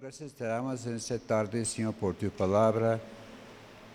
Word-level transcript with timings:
Gracias 0.00 0.32
te 0.32 0.44
damos 0.44 0.86
en 0.86 0.94
esta 0.94 1.18
tarde, 1.18 1.64
Señor, 1.64 1.92
por 1.92 2.14
tu 2.14 2.30
palabra. 2.30 3.00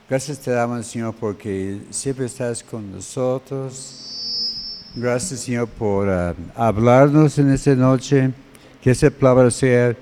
Gracias 0.09 0.37
te 0.37 0.51
damos, 0.51 0.85
Señor, 0.85 1.15
porque 1.17 1.79
siempre 1.91 2.25
estás 2.25 2.61
con 2.61 2.91
nosotros. 2.91 4.53
Gracias, 4.95 5.39
Señor, 5.39 5.69
por 5.69 6.09
uh, 6.09 6.35
hablarnos 6.55 7.39
en 7.39 7.51
esta 7.51 7.73
noche. 7.73 8.33
Que 8.81 8.91
esa 8.91 9.09
palabra 9.09 9.49
sea 9.49 9.95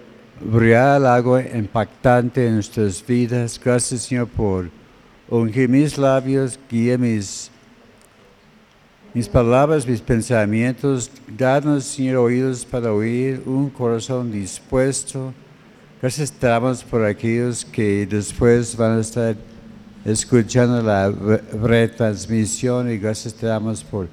real, 0.51 1.05
algo 1.05 1.39
impactante 1.39 2.47
en 2.47 2.55
nuestras 2.55 3.05
vidas. 3.05 3.61
Gracias, 3.63 4.01
Señor, 4.01 4.27
por 4.27 4.71
ungir 5.29 5.69
mis 5.69 5.99
labios, 5.99 6.59
guía 6.67 6.97
mis, 6.97 7.51
mis 9.13 9.29
palabras, 9.29 9.85
mis 9.85 10.01
pensamientos. 10.01 11.11
Danos, 11.27 11.83
Señor, 11.83 12.17
oídos 12.17 12.65
para 12.65 12.91
oír, 12.91 13.43
un 13.45 13.69
corazón 13.69 14.31
dispuesto. 14.31 15.31
Gracias 16.01 16.33
damos 16.39 16.83
por 16.83 17.05
aquellos 17.05 17.63
que 17.63 18.07
después 18.07 18.75
van 18.75 18.97
a 18.97 19.01
estar 19.01 19.35
escuchando 20.03 20.81
la 20.81 21.11
retransmisión 21.11 22.91
y 22.91 22.97
gracias 22.97 23.35
te 23.35 23.45
damos 23.45 23.83
por 23.83 24.07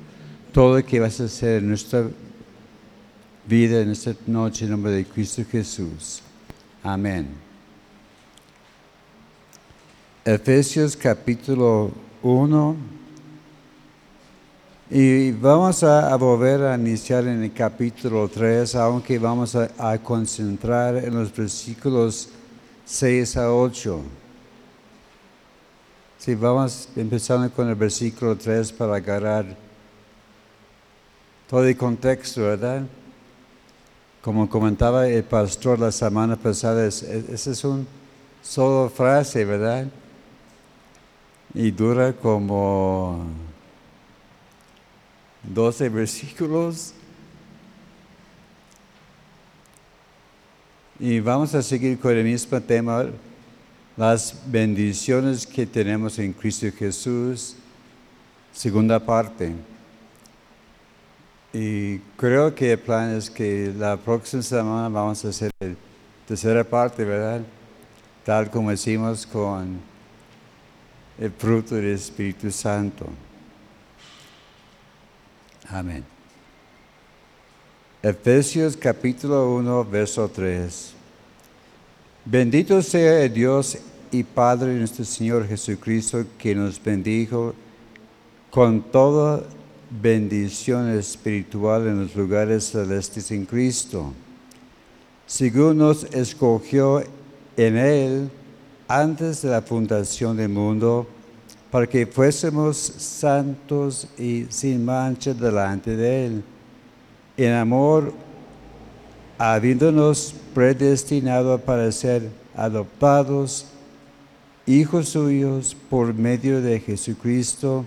todo 0.52 0.76
lo 0.76 0.84
que 0.84 1.00
vas 1.00 1.18
a 1.18 1.24
hacer 1.24 1.62
en 1.62 1.68
nuestra 1.70 2.06
vida 3.46 3.80
en 3.80 3.92
esta 3.92 4.12
noche 4.26 4.66
en 4.66 4.72
nombre 4.72 4.92
de 4.92 5.06
Cristo 5.06 5.42
Jesús. 5.50 6.20
Amén. 6.82 7.28
Efesios 10.26 10.94
capítulo 10.94 11.90
1. 12.22 12.97
Y 14.90 15.32
vamos 15.32 15.82
a, 15.82 16.16
volver 16.16 16.62
a 16.62 16.74
iniciar 16.74 17.26
en 17.26 17.42
el 17.42 17.52
capítulo 17.52 18.26
3, 18.26 18.74
aunque 18.76 19.18
vamos 19.18 19.54
a, 19.54 19.98
concentrar 19.98 20.96
en 20.96 21.14
los 21.14 21.30
versículos 21.30 22.30
6 22.86 23.36
a 23.36 23.52
8. 23.52 24.00
Sí, 26.16 26.34
vamos 26.34 26.88
empezando 26.96 27.50
con 27.50 27.68
el 27.68 27.74
versículo 27.74 28.34
3 28.34 28.72
para 28.72 28.96
agarrar 28.96 29.44
todo 31.50 31.66
el 31.66 31.76
contexto, 31.76 32.44
¿verdad? 32.44 32.84
Como 34.22 34.48
comentaba 34.48 35.06
el 35.06 35.22
pastor 35.22 35.78
la 35.80 35.92
semana 35.92 36.34
pasada, 36.34 36.86
esa 36.86 37.50
es 37.50 37.62
una 37.62 37.84
solo 38.42 38.88
frase, 38.88 39.44
¿verdad? 39.44 39.86
Y 41.52 41.72
dura 41.72 42.14
como 42.14 43.47
12 45.42 45.88
versículos. 45.88 46.94
Y 51.00 51.20
vamos 51.20 51.54
a 51.54 51.62
seguir 51.62 51.98
con 51.98 52.16
el 52.16 52.24
mismo 52.24 52.60
tema, 52.60 53.06
las 53.96 54.42
bendiciones 54.46 55.46
que 55.46 55.64
tenemos 55.64 56.18
en 56.18 56.32
Cristo 56.32 56.66
Jesús, 56.76 57.54
segunda 58.52 58.98
parte. 58.98 59.52
Y 61.52 61.98
creo 62.16 62.54
que 62.54 62.72
el 62.72 62.78
plan 62.78 63.10
es 63.10 63.30
que 63.30 63.72
la 63.76 63.96
próxima 63.96 64.42
semana 64.42 64.88
vamos 64.88 65.24
a 65.24 65.28
hacer 65.28 65.50
la 65.60 65.68
tercera 66.26 66.64
parte, 66.64 67.04
¿verdad? 67.04 67.42
Tal 68.24 68.50
como 68.50 68.72
hicimos 68.72 69.24
con 69.24 69.78
el 71.18 71.30
fruto 71.30 71.76
del 71.76 71.86
Espíritu 71.86 72.50
Santo. 72.50 73.06
Amén. 75.70 76.02
Efesios 78.02 78.74
capítulo 78.74 79.54
1, 79.56 79.84
verso 79.84 80.26
3. 80.26 80.94
Bendito 82.24 82.80
sea 82.80 83.22
el 83.22 83.34
Dios 83.34 83.76
y 84.10 84.22
Padre 84.22 84.72
de 84.72 84.78
nuestro 84.78 85.04
Señor 85.04 85.46
Jesucristo, 85.46 86.24
que 86.38 86.54
nos 86.54 86.82
bendijo 86.82 87.54
con 88.50 88.80
toda 88.80 89.42
bendición 89.90 90.88
espiritual 90.90 91.86
en 91.86 92.02
los 92.02 92.16
lugares 92.16 92.64
celestes 92.70 93.30
en 93.30 93.44
Cristo, 93.44 94.14
según 95.26 95.78
nos 95.78 96.04
escogió 96.04 97.02
en 97.58 97.76
Él 97.76 98.30
antes 98.86 99.42
de 99.42 99.50
la 99.50 99.60
fundación 99.60 100.38
del 100.38 100.48
mundo, 100.48 101.06
para 101.70 101.86
que 101.86 102.06
fuésemos 102.06 102.76
santos 102.76 104.08
y 104.18 104.46
sin 104.48 104.84
mancha 104.84 105.34
delante 105.34 105.96
de 105.96 106.26
Él, 106.26 106.44
en 107.36 107.52
amor, 107.52 108.12
habiéndonos 109.36 110.34
predestinado 110.54 111.58
para 111.58 111.92
ser 111.92 112.28
adoptados, 112.56 113.66
hijos 114.66 115.10
suyos 115.10 115.76
por 115.88 116.12
medio 116.14 116.60
de 116.60 116.80
Jesucristo, 116.80 117.84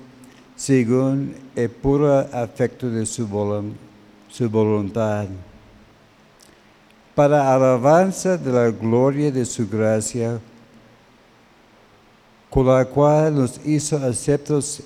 según 0.55 1.35
el 1.55 1.69
puro 1.69 2.19
afecto 2.31 2.89
de 2.89 3.05
su, 3.05 3.27
voluntad, 3.27 5.25
para 7.15 7.53
alabanza 7.53 8.37
de 8.37 8.51
la 8.51 8.69
gloria 8.69 9.31
de 9.31 9.43
su 9.43 9.67
gracia, 9.67 10.39
con 12.51 12.67
la 12.67 12.83
cual 12.83 13.33
nos 13.33 13.65
hizo 13.65 13.95
aceptos 13.97 14.83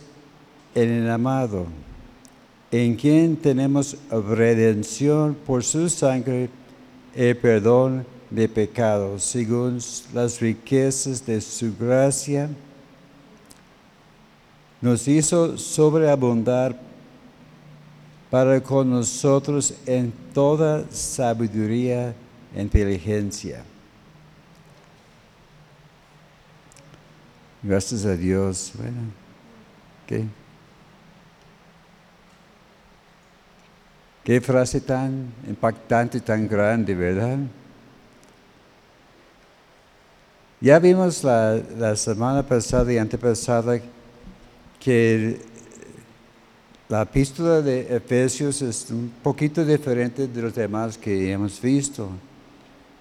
en 0.76 0.90
el 0.90 1.09
amado, 1.09 1.66
en 2.72 2.96
quien 2.96 3.36
tenemos 3.36 3.98
redención 4.12 5.36
por 5.46 5.64
su 5.64 5.90
sangre, 5.90 6.50
el 7.16 7.36
perdón 7.36 8.06
de 8.30 8.48
pecados, 8.48 9.24
según 9.24 9.80
las 10.14 10.40
riquezas 10.40 11.26
de 11.26 11.42
su 11.42 11.76
gracia 11.76 12.50
nos 14.80 15.08
hizo 15.08 15.58
sobreabundar 15.58 16.80
para 18.30 18.62
con 18.62 18.92
nosotros 18.92 19.74
en 19.88 20.14
toda 20.36 20.86
sabiduría 20.92 22.14
e 22.56 22.62
inteligencia. 22.62 23.64
Gracias 27.68 28.06
a 28.06 28.16
Dios. 28.16 28.74
Bueno, 28.78 29.02
¿qué? 34.24 34.40
Frase 34.40 34.80
tan 34.81 35.34
impactante, 35.48 36.20
tan 36.20 36.48
grande, 36.48 36.94
¿verdad? 36.94 37.40
Ya 40.62 40.78
vimos 40.78 41.24
la, 41.24 41.59
la 41.76 41.96
semana 41.96 42.46
pasada 42.46 42.94
y 42.94 43.00
antepasada 43.00 43.80
que 44.80 45.42
la 46.88 47.02
epístola 47.02 47.62
de 47.62 47.96
Efesios 47.96 48.62
es 48.62 48.92
un 48.92 49.12
poquito 49.24 49.66
diferente 49.66 50.28
de 50.28 50.42
los 50.42 50.53
demás 50.53 51.00
que 51.00 51.32
hemos 51.32 51.59
visto. 51.59 52.09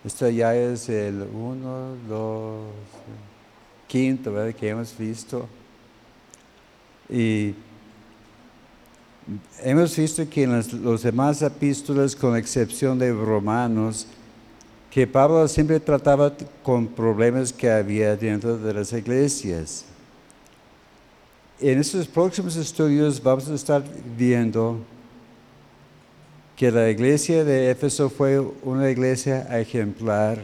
Esta 0.03 0.31
ya 0.31 0.55
es 0.55 0.89
el 0.89 1.23
uno, 1.35 1.97
dos, 2.09 2.65
quinto 3.87 4.33
¿verdad? 4.33 4.55
que 4.55 4.69
hemos 4.69 4.97
visto. 4.97 5.49
Y 7.09 7.55
hemos 9.63 9.97
visto 9.97 10.29
que 10.29 10.45
en 10.45 10.57
los, 10.57 10.73
los 10.73 11.03
demás 11.03 11.43
epístolas, 11.43 12.17
con 12.17 12.37
excepción 12.37 12.99
de 12.99 13.13
Romanos, 13.13 14.07
que 14.91 15.07
Pablo 15.07 15.47
siempre 15.49 15.81
trataba 15.81 16.33
con 16.63 16.87
problemas 16.87 17.53
que 17.53 17.71
había 17.71 18.17
dentro 18.17 18.57
de 18.57 18.75
las 18.75 18.93
iglesias 18.93 19.87
en 21.61 21.79
estos 21.79 22.07
próximos 22.07 22.57
estudios 22.57 23.23
vamos 23.23 23.49
a 23.49 23.55
estar 23.55 23.83
viendo 24.17 24.79
que 26.57 26.71
la 26.71 26.91
iglesia 26.91 27.45
de 27.45 27.71
Éfeso 27.71 28.11
fue 28.11 28.39
una 28.39 28.91
iglesia 28.91 29.47
ejemplar. 29.59 30.43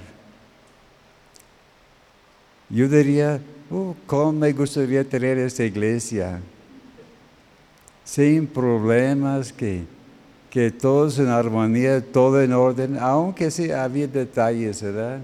Yo 2.71 2.89
diría, 2.89 3.41
oh, 3.69 3.97
¿cómo 4.07 4.33
me 4.33 4.53
gustaría 4.53 5.03
tener 5.03 5.39
esta 5.39 5.65
iglesia? 5.65 6.41
Sin 8.05 8.47
problemas, 8.47 9.53
que, 9.53 9.83
que 10.49 10.71
todos 10.71 11.19
en 11.19 11.27
armonía, 11.27 12.01
todo 12.01 12.41
en 12.41 12.53
orden, 12.53 12.97
aunque 13.01 13.51
sí 13.51 13.73
había 13.73 14.07
detalles, 14.07 14.81
¿verdad? 14.83 15.21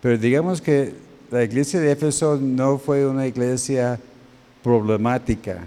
Pero 0.00 0.16
digamos 0.16 0.62
que 0.62 0.94
la 1.32 1.42
iglesia 1.42 1.80
de 1.80 1.90
Éfeso 1.90 2.38
no 2.40 2.78
fue 2.78 3.04
una 3.06 3.26
iglesia 3.26 3.98
problemática. 4.62 5.64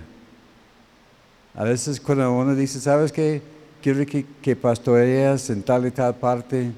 A 1.56 1.66
veces 1.66 2.00
cuando 2.00 2.32
uno 2.32 2.56
dice, 2.56 2.80
¿sabes 2.80 3.12
qué? 3.12 3.42
Quiero 3.82 4.06
que, 4.06 4.26
que 4.42 4.56
pastoreas 4.56 5.50
en 5.50 5.62
tal 5.62 5.86
y 5.86 5.92
tal 5.92 6.16
parte. 6.16 6.72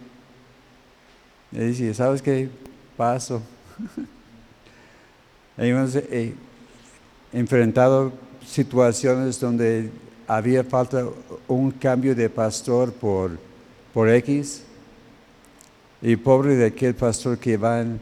Y 1.52 1.58
dice, 1.60 1.94
¿sabes 1.94 2.20
qué? 2.22 2.50
Paso. 2.98 3.42
Hemos 5.58 5.96
eh, 5.96 6.34
enfrentado 7.34 8.14
situaciones 8.46 9.40
donde 9.40 9.90
había 10.28 10.64
falta 10.64 11.06
un 11.48 11.72
cambio 11.72 12.16
de 12.16 12.30
pastor 12.30 12.94
por, 12.94 13.38
por 13.94 14.10
X. 14.10 14.64
Y 16.02 16.16
pobre 16.18 16.56
de 16.56 16.66
aquel 16.68 16.94
pastor 16.94 17.38
que 17.38 17.58
van 17.58 18.00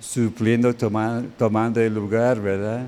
supliendo, 0.00 0.74
tomando 0.74 1.80
el 1.80 1.94
lugar, 1.94 2.40
¿verdad? 2.40 2.86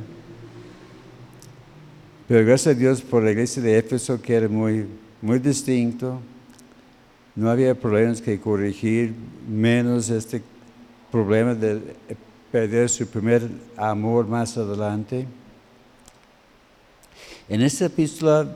Pero 2.26 2.46
gracias 2.46 2.74
a 2.74 2.78
Dios 2.78 3.02
por 3.02 3.22
la 3.22 3.30
iglesia 3.30 3.62
de 3.62 3.78
Éfeso 3.78 4.20
que 4.20 4.34
era 4.34 4.48
muy, 4.48 4.86
muy 5.20 5.38
distinto. 5.38 6.18
No 7.36 7.50
había 7.50 7.74
problemas 7.74 8.20
que 8.20 8.40
corregir, 8.40 9.12
menos 9.48 10.08
este 10.08 10.42
problema 11.14 11.54
de 11.54 11.80
perder 12.50 12.88
su 12.88 13.06
primer 13.06 13.48
amor 13.76 14.26
más 14.26 14.58
adelante. 14.58 15.24
En 17.48 17.62
esta 17.62 17.84
epístola 17.84 18.48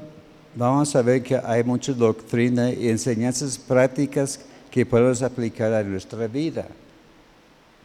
vamos 0.56 0.96
a 0.96 1.02
ver 1.02 1.22
que 1.22 1.36
hay 1.36 1.62
mucha 1.62 1.92
doctrina 1.92 2.72
y 2.72 2.88
enseñanzas 2.88 3.56
prácticas 3.56 4.40
que 4.72 4.84
podemos 4.84 5.22
aplicar 5.22 5.72
a 5.72 5.84
nuestra 5.84 6.26
vida. 6.26 6.66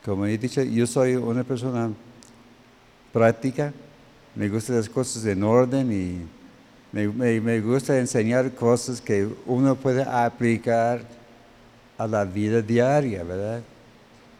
Como 0.03 0.25
he 0.25 0.39
dicho, 0.39 0.63
yo 0.63 0.87
soy 0.87 1.17
una 1.17 1.43
persona 1.43 1.91
práctica, 3.11 3.71
me 4.33 4.49
gustan 4.49 4.77
las 4.77 4.89
cosas 4.89 5.23
en 5.27 5.43
orden 5.43 5.91
y 5.93 6.17
me, 6.91 7.61
gusta 7.61 7.99
enseñar 7.99 8.51
cosas 8.55 8.99
que 8.99 9.29
uno 9.45 9.75
puede 9.75 10.01
aplicar 10.01 11.01
a 11.95 12.07
la 12.07 12.25
vida 12.25 12.59
diaria, 12.59 13.23
¿verdad? 13.23 13.61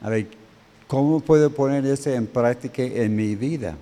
A 0.04 0.10
ver, 0.10 0.28
¿cómo 0.86 1.22
puedo 1.22 1.50
poner 1.50 1.86
eso 1.86 2.10
en 2.10 2.28
práctica 2.28 2.84
en 2.84 3.16
mi 3.16 3.36
vida? 3.36 3.78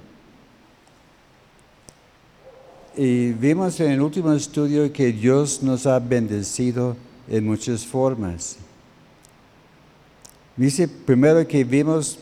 Y 2.95 3.31
vimos 3.31 3.79
en 3.79 3.91
el 3.91 4.01
último 4.01 4.31
estudio 4.31 4.93
que 4.93 5.11
Dios 5.11 5.63
nos 5.63 5.87
ha 5.87 5.97
bendecido 5.97 6.95
en 7.27 7.45
muchas 7.45 7.85
formas. 7.85 8.57
Dice 10.55 10.87
primero 10.87 11.47
que 11.47 11.63
vimos 11.63 12.19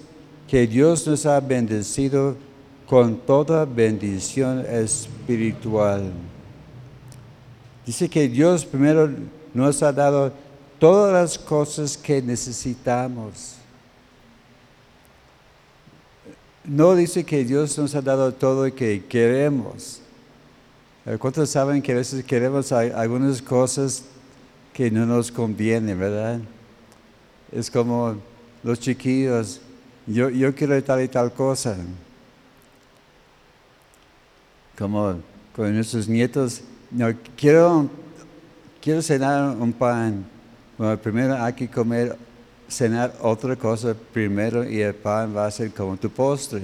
que 0.48 0.66
Dios 0.66 1.06
nos 1.06 1.26
ha 1.26 1.40
bendecido 1.42 2.38
con 2.88 3.18
toda 3.18 3.66
bendición 3.66 4.66
espiritual. 4.66 6.14
Dice 7.86 8.08
que 8.08 8.30
Dios 8.30 8.64
primero 8.64 9.10
nos 9.54 9.84
ha 9.84 9.92
dado 9.92 10.32
todas 10.80 11.12
las 11.12 11.38
cosas 11.38 11.98
que 11.98 12.22
necesitamos. 12.22 13.59
No 16.64 16.96
dice 16.96 17.24
que 17.24 17.44
Dios 17.46 17.78
nos 17.78 17.96
ha 17.96 18.02
dado 18.02 18.34
todo 18.34 18.68
lo 18.68 18.76
que 18.76 19.04
queremos. 19.06 20.02
¿Cuántos 21.18 21.50
saben 21.50 21.82
que 21.82 21.92
a 21.94 21.96
veces 21.96 22.24
queremos 22.24 22.72
algunas 22.72 23.42
cosas 23.42 24.04
que 24.74 24.92
no 24.92 25.06
nos 25.06 25.32
convienen, 25.32 25.98
verdad? 25.98 26.40
Es 27.52 27.72
como 27.72 28.18
los 28.62 28.80
chiquillos, 28.80 29.62
yo, 30.06 30.30
yo 30.30 30.54
quiero 30.54 30.84
tal 30.84 31.02
y 31.02 31.08
tal 31.08 31.34
cosa. 31.34 31.78
Como 34.78 35.20
con 35.56 35.74
nuestros 35.74 36.08
nietos, 36.08 36.62
no, 36.92 37.14
quiero, 37.36 37.90
quiero 38.82 39.02
cenar 39.02 39.56
un 39.58 39.74
pan. 39.74 40.26
Bueno, 40.78 40.98
primero 40.98 41.42
hay 41.42 41.54
que 41.54 41.68
comer, 41.68 42.18
cenar 42.70 43.16
otra 43.22 43.56
cosa 43.56 43.96
primero 44.14 44.68
y 44.68 44.82
el 44.82 44.96
pan 44.96 45.36
va 45.36 45.48
a 45.48 45.52
ser 45.52 45.72
como 45.72 45.98
tu 45.98 46.10
postre. 46.10 46.62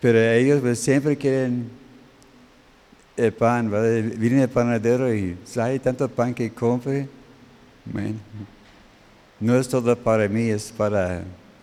Pero 0.00 0.18
ellos 0.18 0.60
pues, 0.60 0.78
siempre 0.78 1.16
quieren 1.16 1.70
el 3.16 3.32
pan, 3.32 3.70
¿verdad? 3.70 4.16
Viene 4.18 4.42
el 4.42 4.48
panadero 4.48 5.14
y 5.14 5.36
hay 5.56 5.78
tanto 5.78 6.08
pan 6.08 6.32
que 6.34 6.52
compre. 6.52 7.08
no 9.40 9.56
es 9.56 9.68
todo 9.68 9.96
para 9.96 10.28
mí, 10.28 10.48
es 10.48 10.72
para 10.72 11.22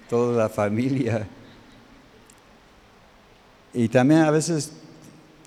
toda 0.10 0.38
la 0.38 0.50
familia. 0.50 1.28
Y 3.74 3.88
también 3.90 4.22
a 4.22 4.32
veces 4.32 4.72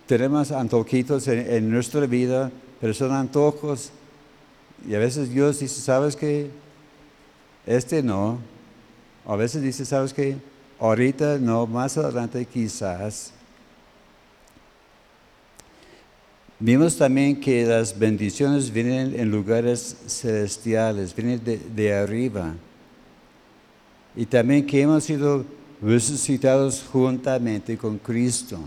tenemos 0.06 0.50
antojitos 0.50 1.26
en, 1.29 1.70
nuestra 1.70 2.06
vida, 2.06 2.50
pero 2.81 2.93
son 2.94 3.12
antojos. 3.12 3.91
Y 4.88 4.94
a 4.94 4.99
veces 4.99 5.31
Dios 5.31 5.61
dice, 5.61 5.81
¿sabes 5.81 6.17
qué? 6.17 6.50
Este 7.66 8.02
no. 8.02 8.38
A 9.26 9.36
veces 9.36 9.62
dice, 9.62 9.84
¿sabes 9.84 10.12
qué? 10.12 10.36
Ahorita 10.78 11.38
no, 11.38 11.66
más 11.66 11.96
adelante 11.98 12.44
quizás. 12.46 13.32
Vimos 16.62 16.94
también 16.98 17.40
que 17.40 17.64
las 17.64 17.98
bendiciones 17.98 18.70
vienen 18.70 19.18
en 19.18 19.30
lugares 19.30 19.96
celestiales, 20.06 21.16
vienen 21.16 21.40
de, 21.42 21.94
arriba. 21.94 22.54
Y 24.14 24.26
también 24.26 24.66
que 24.66 24.82
hemos 24.82 25.04
sido 25.04 25.46
resucitados 25.80 26.84
juntamente 26.92 27.78
con 27.78 27.96
Cristo. 27.96 28.58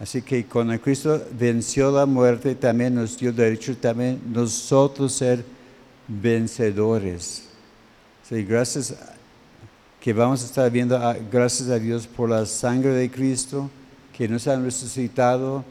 Así 0.00 0.20
que 0.22 0.44
cuando 0.44 0.78
Cristo 0.80 1.22
venció 1.38 1.92
la 1.92 2.04
muerte, 2.04 2.56
también 2.56 2.96
nos 2.96 3.16
dio 3.16 3.32
derecho 3.32 3.76
también 3.76 4.20
nosotros 4.32 5.12
ser 5.12 5.44
vencedores. 6.08 7.45
Sí, 8.28 8.42
gracias 8.42 8.92
que 10.00 10.12
vamos 10.12 10.42
a 10.42 10.46
estar 10.46 10.68
viendo, 10.68 10.98
gracias 11.30 11.68
a 11.68 11.78
Dios 11.78 12.08
por 12.08 12.28
la 12.28 12.44
sangre 12.44 12.90
de 12.90 13.08
Cristo, 13.08 13.70
que 14.12 14.26
nos 14.26 14.48
han 14.48 14.64
resucitado 14.64 15.64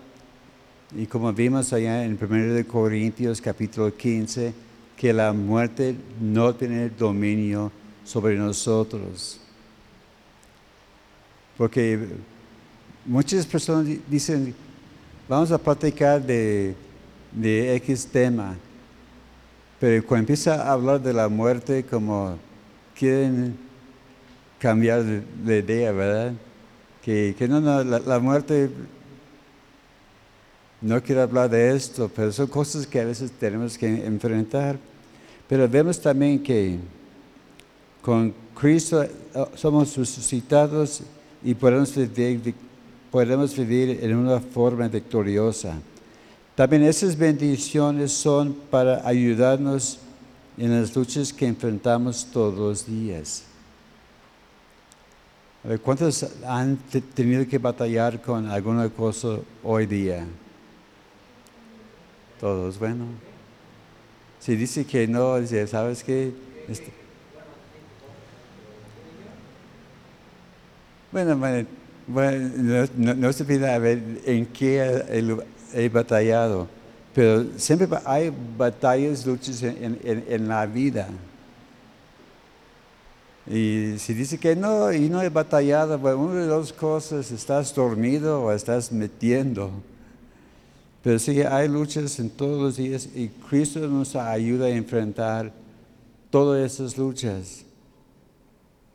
y 0.96 1.06
como 1.06 1.34
vimos 1.34 1.74
allá 1.74 2.06
en 2.06 2.18
1 2.18 2.66
Corintios 2.66 3.42
capítulo 3.42 3.94
15, 3.94 4.54
que 4.96 5.12
la 5.12 5.34
muerte 5.34 5.98
no 6.22 6.56
tiene 6.56 6.88
dominio 6.92 7.74
sobre 8.06 8.38
nosotros. 8.38 9.42
Porque 11.58 12.08
muchas 13.04 13.46
personas 13.46 13.98
dicen, 14.10 14.56
vamos 15.28 15.52
a 15.52 15.58
platicar 15.58 16.26
de, 16.26 16.74
de 17.34 17.76
X 17.76 18.08
tema, 18.08 18.56
pero 19.78 20.06
cuando 20.06 20.22
empieza 20.22 20.64
a 20.64 20.72
hablar 20.72 21.02
de 21.02 21.12
la 21.12 21.28
muerte, 21.28 21.84
como 21.84 22.45
quieren 22.98 23.58
cambiar 24.60 25.04
de, 25.04 25.60
idea, 25.60 25.92
¿verdad? 25.92 26.34
Que, 27.04 27.36
no, 27.48 27.62
no, 27.62 27.84
la 27.84 28.20
muerte 28.20 28.70
no 30.82 31.02
quiero 31.02 31.24
hablar 31.24 31.50
de 31.50 31.76
esto, 31.76 32.12
pero 32.16 32.32
son 32.32 32.48
cosas 32.48 32.86
que 32.86 33.00
a 33.00 33.06
veces 33.06 33.32
tenemos 33.32 33.78
que 33.78 34.06
enfrentar. 34.06 34.78
Pero 35.48 35.68
vemos 35.68 36.00
también 36.00 36.42
que 36.42 36.78
con 38.02 38.34
Cristo 38.54 39.04
eh, 39.04 39.10
somos 39.56 39.96
resucitados 39.98 41.02
y 41.44 41.54
podemos 41.54 41.96
vivir, 41.96 42.54
podemos 43.12 43.56
vivir 43.58 44.00
en 44.02 44.16
una 44.16 44.40
forma 44.40 44.88
victoriosa. 44.88 45.76
También 46.56 46.84
esas 46.84 47.18
bendiciones 47.18 48.12
son 48.12 48.56
para 48.70 49.08
ayudarnos 49.08 50.00
en 50.58 50.80
las 50.80 50.96
luchas 50.96 51.34
que 51.34 51.48
enfrentamos 51.48 52.26
todos 52.32 52.58
los 52.58 52.86
días. 52.86 53.44
¿Cuántos 55.84 56.26
han 56.46 56.78
tenido 57.16 57.48
que 57.48 57.58
batallar 57.58 58.22
con 58.22 58.48
alguna 58.48 58.88
cosa 58.90 59.40
hoy 59.64 59.88
día? 59.88 60.26
Todos, 62.40 62.78
bueno. 62.78 63.06
Si 64.40 64.56
dice 64.56 64.86
que 64.86 65.08
no, 65.08 65.40
dice, 65.40 65.66
¿sabes 65.66 66.04
qué? 66.04 66.32
Este, 66.68 66.92
bueno, 71.12 71.66
bueno 72.08 72.90
no, 72.98 73.32
se 73.32 73.46
pide 73.46 73.72
a 73.72 73.80
ver 73.80 74.04
en 74.26 74.46
qué 74.48 75.40
he, 75.74 75.90
batallado, 75.90 76.68
pero 77.16 77.46
siempre 77.56 77.88
hay 78.04 78.30
batallas, 78.58 79.26
luchas 79.26 79.64
en, 79.64 80.48
la 80.50 80.66
vida. 80.66 81.08
Y 83.48 83.94
si 84.00 84.14
dice 84.14 84.38
que 84.38 84.54
no, 84.54 84.92
y 84.92 85.08
no 85.08 85.22
he 85.22 85.30
batallado, 85.30 85.98
bueno, 85.98 86.18
una 86.18 86.42
de 86.42 86.48
dos 86.48 86.74
cosas, 86.74 87.32
estás 87.32 87.74
dormido 87.74 88.44
o 88.44 88.52
estás 88.52 88.92
metiendo. 88.92 89.72
Pero 91.04 91.18
sí, 91.18 91.42
hay 91.42 91.70
luchas 91.70 92.20
en 92.20 92.30
todos 92.30 92.62
los 92.62 92.76
días 92.76 93.08
y 93.16 93.30
Cristo 93.30 93.80
nos 93.88 94.14
ayuda 94.18 94.66
a 94.66 94.72
enfrentar 94.72 95.54
todas 96.30 96.70
esas 96.70 96.98
luchas. 96.98 97.64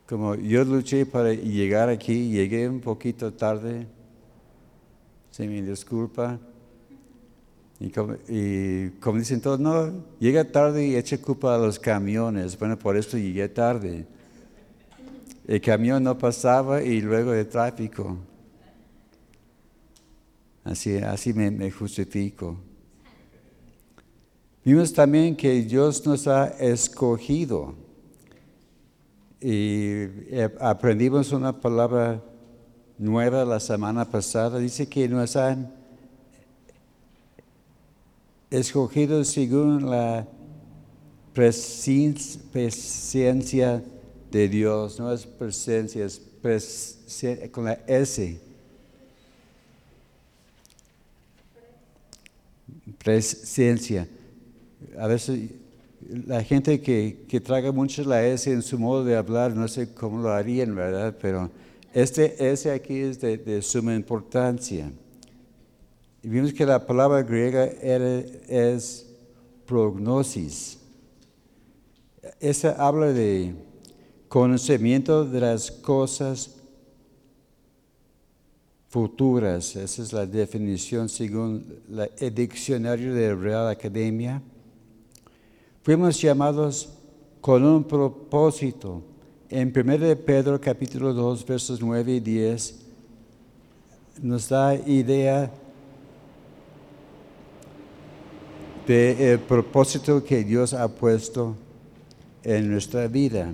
Como 0.07 0.35
yo 0.35 0.63
luché 0.63 1.07
para 1.07 1.33
llegar 1.33 1.89
aquí, 1.89 2.29
llegué 2.29 2.69
un 2.69 2.81
poquito 2.81 3.33
tarde, 3.33 3.87
se 5.31 5.47
me 5.47 5.63
disculpa. 5.63 6.37
Y 7.83 7.89
como, 7.89 9.17
dicen 9.17 9.41
todos, 9.41 9.59
no, 9.59 9.91
llega 10.19 10.43
tarde 10.43 10.85
y 10.85 10.95
echa 10.95 11.17
culpa 11.17 11.55
a 11.55 11.57
los 11.57 11.79
camiones. 11.79 12.57
Bueno, 12.59 12.77
por 12.77 12.95
eso 12.95 13.17
llegué 13.17 13.49
tarde. 13.49 14.05
El 15.47 15.59
camión 15.61 16.03
no 16.03 16.15
pasaba 16.15 16.83
y 16.83 17.01
luego 17.01 17.33
el 17.33 17.49
tráfico. 17.49 18.19
Así, 20.63 20.97
así 20.97 21.33
me, 21.33 21.71
justifico. 21.71 22.55
Vimos 24.63 24.93
también 24.93 25.35
que 25.35 25.63
Dios 25.63 26.05
nos 26.05 26.27
ha 26.27 26.49
escogido. 26.59 27.73
Y 29.41 30.03
aprendimos 30.59 31.31
una 31.31 31.59
palabra 31.59 32.23
nueva 32.99 33.43
la 33.43 33.59
semana 33.59 34.07
pasada. 34.07 34.59
Dice 34.59 34.87
que 34.87 35.09
nos 35.09 35.35
han 35.35 35.80
escogido 38.51 39.23
según 39.23 39.89
la 39.89 40.27
presencia 41.33 42.61
de 44.29 44.49
Dios. 44.49 44.99
No 44.99 45.11
es 45.11 45.25
presencia, 45.25 46.05
es 46.05 46.21
con 47.51 47.65
la 47.65 47.79
S. 47.87 48.39
Presencia. 53.03 54.07
A 54.99 55.07
veces 55.07 55.49
la 56.27 56.43
gente 56.43 56.81
que, 56.81 57.25
que 57.27 57.39
traga 57.39 57.71
mucho 57.71 58.03
la 58.03 58.25
S 58.25 58.51
en 58.51 58.61
su 58.61 58.77
modo 58.77 59.03
de 59.03 59.15
hablar, 59.15 59.55
no 59.55 59.67
sé 59.67 59.93
cómo 59.93 60.21
lo 60.21 60.31
harían, 60.31 60.75
¿verdad? 60.75 61.15
Pero 61.21 61.49
este 61.93 62.51
S 62.51 62.71
aquí 62.71 62.99
es 62.99 63.19
de, 63.19 63.61
suma 63.61 63.95
importancia. 63.95 64.91
Vimos 66.23 66.53
que 66.53 66.65
la 66.65 66.85
palabra 66.85 67.23
griega 67.23 67.65
es 67.65 69.07
prognosis. 69.65 70.77
Esa 72.39 72.73
habla 72.73 73.07
de 73.07 73.55
conocimiento 74.27 75.25
de 75.25 75.39
las 75.39 75.71
cosas 75.71 76.57
futuras. 78.89 79.75
Esa 79.75 80.03
es 80.03 80.13
la 80.13 80.27
definición 80.27 81.09
según 81.09 81.65
el 82.19 82.35
diccionario 82.35 83.15
de 83.15 83.33
Real 83.33 83.67
Academia. 83.69 84.43
Fuimos 85.81 86.21
llamados 86.21 86.89
con 87.39 87.63
un 87.63 87.83
propósito. 87.83 89.01
En 89.49 89.73
1 89.75 90.15
Pedro 90.23 90.61
capítulo 90.61 91.13
2 91.13 91.45
versos 91.47 91.81
9 91.81 92.13
y 92.13 92.19
10 92.19 92.79
nos 94.21 94.47
da 94.49 94.75
idea 94.75 95.51
del 98.87 99.39
propósito 99.39 100.23
que 100.23 100.43
Dios 100.43 100.73
ha 100.73 100.87
puesto 100.87 101.55
en 102.43 102.69
nuestra 102.71 103.07
vida. 103.07 103.51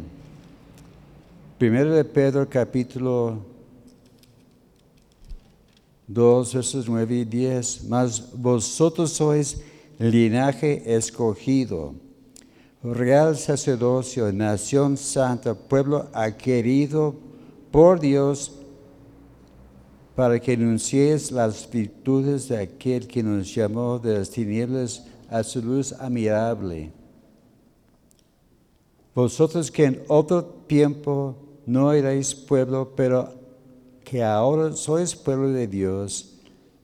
Primero 1.57 1.93
de 1.93 2.05
Pedro 2.05 2.47
capítulo 2.49 3.39
2 6.07 6.53
versos 6.53 6.87
9 6.87 7.15
y 7.15 7.25
10, 7.25 7.83
mas 7.89 8.31
vosotros 8.33 9.11
sois 9.11 9.61
linaje 9.99 10.95
escogido, 10.95 11.93
real 12.83 13.35
sacerdocio, 13.35 14.31
nación 14.31 14.95
santa, 14.95 15.55
pueblo 15.55 16.07
adquirido 16.13 17.15
por 17.71 17.99
Dios 17.99 18.53
para 20.15 20.39
que 20.39 20.53
anunciéis 20.53 21.31
las 21.31 21.69
virtudes 21.69 22.47
de 22.47 22.57
aquel 22.57 23.07
que 23.07 23.21
nos 23.21 23.53
llamó 23.53 23.99
de 23.99 24.19
las 24.19 24.29
tinieblas 24.29 25.03
a 25.29 25.43
su 25.43 25.61
luz 25.61 25.93
admirable. 25.93 26.91
Vosotros 29.13 29.71
que 29.71 29.85
en 29.85 30.03
otro 30.07 30.45
tiempo 30.45 31.35
no 31.65 31.91
erais 31.91 32.35
pueblo, 32.35 32.93
pero 32.95 33.33
que 34.03 34.23
ahora 34.23 34.73
sois 34.73 35.15
pueblo 35.15 35.49
de 35.49 35.67
Dios, 35.67 36.35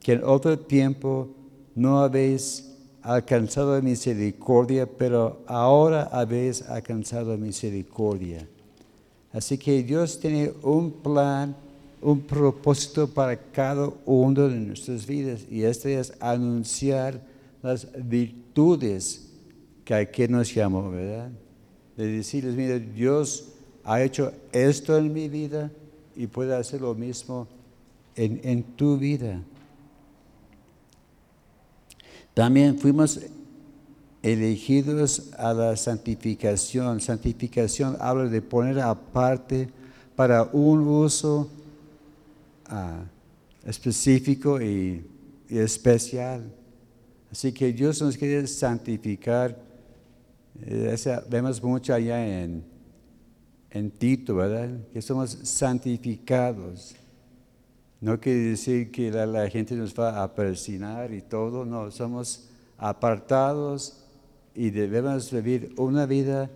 que 0.02 0.14
en 0.14 0.24
otro 0.24 0.58
tiempo 0.60 1.30
no 1.76 2.00
habéis 2.00 2.74
alcanzado 3.02 3.82
misericordia, 3.82 4.86
pero 4.86 5.42
ahora 5.46 6.10
habéis 6.12 6.62
alcanzado 6.64 7.38
misericordia. 7.38 8.48
Así 9.32 9.58
que 9.58 9.84
Dios 9.84 10.20
tiene 10.20 10.54
un 10.62 10.92
plan, 10.92 11.56
un 12.02 12.22
propósito 12.22 13.08
para 13.08 13.36
cada 13.36 13.90
uno 14.06 14.48
de 14.48 14.56
nuestras 14.56 15.06
vidas 15.06 15.46
y 15.50 15.64
este 15.64 16.00
es 16.00 16.14
anunciar 16.20 17.20
las 17.64 17.88
virtudes 18.08 19.32
que 19.84 19.96
aquí 19.96 20.28
nos 20.28 20.54
llamó, 20.54 20.92
¿verdad? 20.92 21.32
De 21.98 22.06
decirles, 22.08 22.56
mira, 22.56 22.78
Dios 22.78 23.50
ha 23.84 24.04
hecho 24.04 24.32
esto 24.52 24.96
en 24.98 25.12
mi 25.12 25.28
vida 25.30 25.72
y 26.16 26.28
puede 26.28 26.56
hacer 26.56 26.82
lo 26.82 26.94
mismo 26.94 27.48
en, 28.16 28.40
en 28.44 28.64
tu 28.64 28.98
vida. 28.98 29.42
También 32.34 32.78
fuimos 32.78 33.20
elegidos 34.24 35.34
a 35.38 35.54
la 35.54 35.76
santificación. 35.76 37.00
Santificación 37.02 37.98
habla 38.00 38.26
de 38.26 38.42
poner 38.42 38.80
aparte 38.80 39.70
para 40.16 40.44
un 40.44 40.88
uso 40.88 41.50
ah, 42.66 43.04
específico 43.66 44.62
y, 44.62 45.06
especial. 45.50 46.42
Así 47.34 47.52
que 47.52 47.74
Dios 47.74 48.00
nos 48.00 48.16
quiere 48.16 48.46
santificar. 48.46 49.58
Eh, 50.62 50.96
vemos 51.28 51.64
mucho 51.64 51.92
allá 51.92 52.44
en, 52.44 52.64
en 53.72 53.90
Tito, 53.90 54.36
¿verdad? 54.36 54.70
Que 54.94 55.02
somos 55.02 55.32
santificados. 55.42 56.96
No 58.00 58.20
quiere 58.20 58.40
decir 58.40 58.92
que 58.92 59.10
la, 59.10 59.50
gente 59.50 59.74
nos 59.74 59.96
va 60.00 60.22
a 60.22 60.32
persinar 60.32 61.12
y 61.12 61.24
todo, 61.24 61.66
no, 61.66 61.90
somos 61.90 62.50
apartados 62.78 64.06
y 64.54 64.70
debemos 64.70 65.32
vivir 65.32 65.74
una 65.76 66.06
vida 66.06 66.52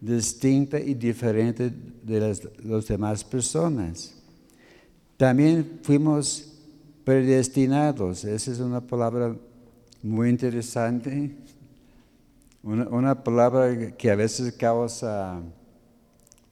distinta 0.00 0.80
y 0.80 0.94
diferente 0.94 1.72
de 2.02 2.36
las 2.64 2.88
demás 2.88 3.22
personas. 3.22 4.12
También 5.16 5.78
fuimos 5.84 6.52
predestinados, 7.04 8.24
esa 8.24 8.50
es 8.50 8.58
una 8.58 8.80
palabra 8.80 9.36
muy 10.04 10.28
interesante, 10.28 11.34
una, 12.62 13.24
palabra 13.24 13.96
que 13.96 14.10
a 14.10 14.14
veces 14.14 14.52
causa 14.52 15.40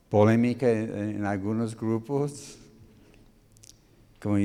polémica 0.08 0.70
en, 0.70 1.22
algunos 1.26 1.76
grupos. 1.76 2.56
Como 4.22 4.36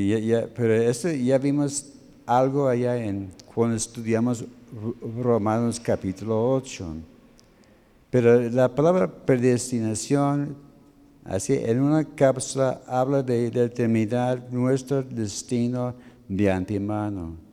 pero 0.54 0.74
esto 0.74 1.10
ya 1.10 1.38
vimos 1.38 1.94
algo 2.26 2.68
allá 2.68 2.98
en 2.98 3.32
cuando 3.56 3.78
estudiamos 3.78 4.44
Romanos 5.24 5.80
capítulo 5.80 6.52
8. 6.56 6.86
Pero 8.10 8.42
la 8.50 8.76
palabra 8.76 9.10
predestinación, 9.10 10.54
así 11.24 11.54
en 11.54 11.80
una 11.80 12.04
cápsula, 12.04 12.82
habla 12.86 13.24
de 13.24 13.52
determinar 13.52 14.52
nuestro 14.52 15.02
destino 15.02 15.96
de 16.28 16.52
antemano. 16.52 17.47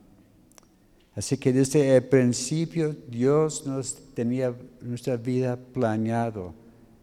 Así 1.15 1.37
que 1.37 1.53
desde 1.53 1.95
el 1.95 2.03
principio 2.03 2.95
Dios 3.07 3.65
nos 3.65 3.95
tenía 4.13 4.53
nuestra 4.81 5.15
vida 5.15 5.57
planeado 5.57 6.53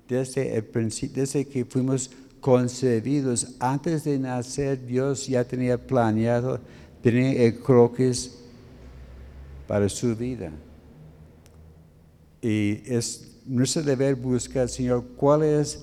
desde 0.08 0.54
el 0.54 0.64
principio, 0.64 1.22
desde 1.22 1.46
que 1.46 1.64
fuimos 1.64 2.10
concebidos, 2.40 3.56
antes 3.58 4.04
de 4.04 4.18
nacer, 4.18 4.84
Dios 4.84 5.26
ya 5.26 5.44
tenía 5.44 5.78
planeado, 5.78 6.60
tenía 7.00 7.32
el 7.44 7.60
croquis 7.60 8.36
para 9.66 9.88
su 9.88 10.14
vida. 10.14 10.50
Y 12.42 12.82
es 12.84 13.38
nuestro 13.46 13.82
deber 13.82 14.16
buscar, 14.16 14.68
Señor, 14.68 15.04
cuál 15.16 15.44
es 15.44 15.82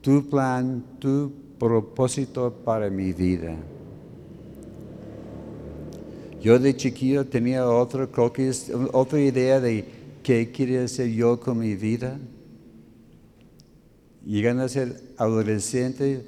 tu 0.00 0.28
plan, 0.28 0.84
tu 1.00 1.32
propósito 1.58 2.52
para 2.64 2.88
mi 2.90 3.12
vida. 3.12 3.56
Yo 6.48 6.58
de 6.58 6.74
chiquillo 6.74 7.26
tenía 7.26 7.68
otro 7.68 8.10
croquis, 8.10 8.72
otra 8.94 9.20
idea 9.20 9.60
de 9.60 9.84
qué 10.22 10.50
quería 10.50 10.82
hacer 10.82 11.10
yo 11.10 11.38
con 11.38 11.58
mi 11.58 11.74
vida 11.74 12.18
llegando 14.24 14.62
a 14.62 14.68
ser 14.70 14.98
adolescente, 15.18 16.24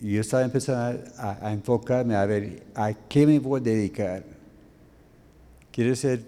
yo 0.00 0.20
estaba 0.20 0.44
empezando 0.44 1.02
a, 1.18 1.52
enfocarme 1.52 2.14
a 2.14 2.24
ver 2.24 2.62
a 2.76 2.92
qué 2.92 3.26
me 3.26 3.40
voy 3.40 3.60
a 3.60 3.64
dedicar. 3.64 4.22
Quiero 5.72 5.96
ser 5.96 6.22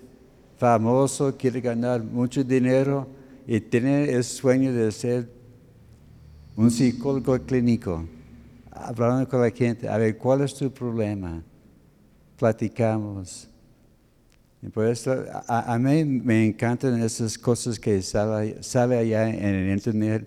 famoso, 0.59 1.37
quiero 1.37 1.63
ganar 1.63 2.03
mucho 2.03 2.43
dinero 2.43 3.07
y 3.47 3.61
tener 3.61 4.11
el 4.11 4.25
sueño 4.25 4.73
de 4.73 4.91
ser 4.91 5.31
un 6.57 6.69
psicólogo 6.69 7.39
clínico, 7.47 8.05
hablando 8.73 9.29
con 9.29 9.41
la 9.41 9.53
gente, 9.53 9.89
a 9.89 9.99
ver 9.99 10.19
cuál 10.19 10.41
es 10.41 10.53
tu 10.53 10.69
problema. 10.73 11.45
Platicamos. 12.37 13.49
Y 14.63 14.69
por 14.69 14.87
eso 14.87 15.25
a, 15.47 15.79
mí 15.79 16.05
me 16.05 16.47
encantan 16.47 17.03
esas 17.03 17.37
cosas 17.37 17.79
que 17.79 18.01
sale 18.01 18.97
allá 18.97 19.29
en 19.29 19.55
el 19.55 19.73
internet 19.73 20.27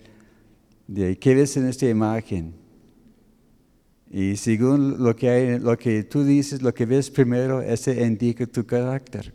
de 0.87 1.17
qué 1.17 1.33
ves 1.33 1.57
en 1.57 1.67
esta 1.67 1.89
imagen. 1.89 2.53
Y 4.09 4.37
según 4.37 5.03
lo 5.03 5.15
que, 5.15 5.29
hay, 5.29 5.59
lo 5.59 5.77
que 5.77 6.03
tú 6.03 6.23
dices, 6.23 6.61
lo 6.61 6.73
que 6.73 6.85
ves 6.85 7.09
primero, 7.09 7.61
ese 7.61 8.05
indica 8.05 8.45
tu 8.45 8.65
carácter. 8.65 9.33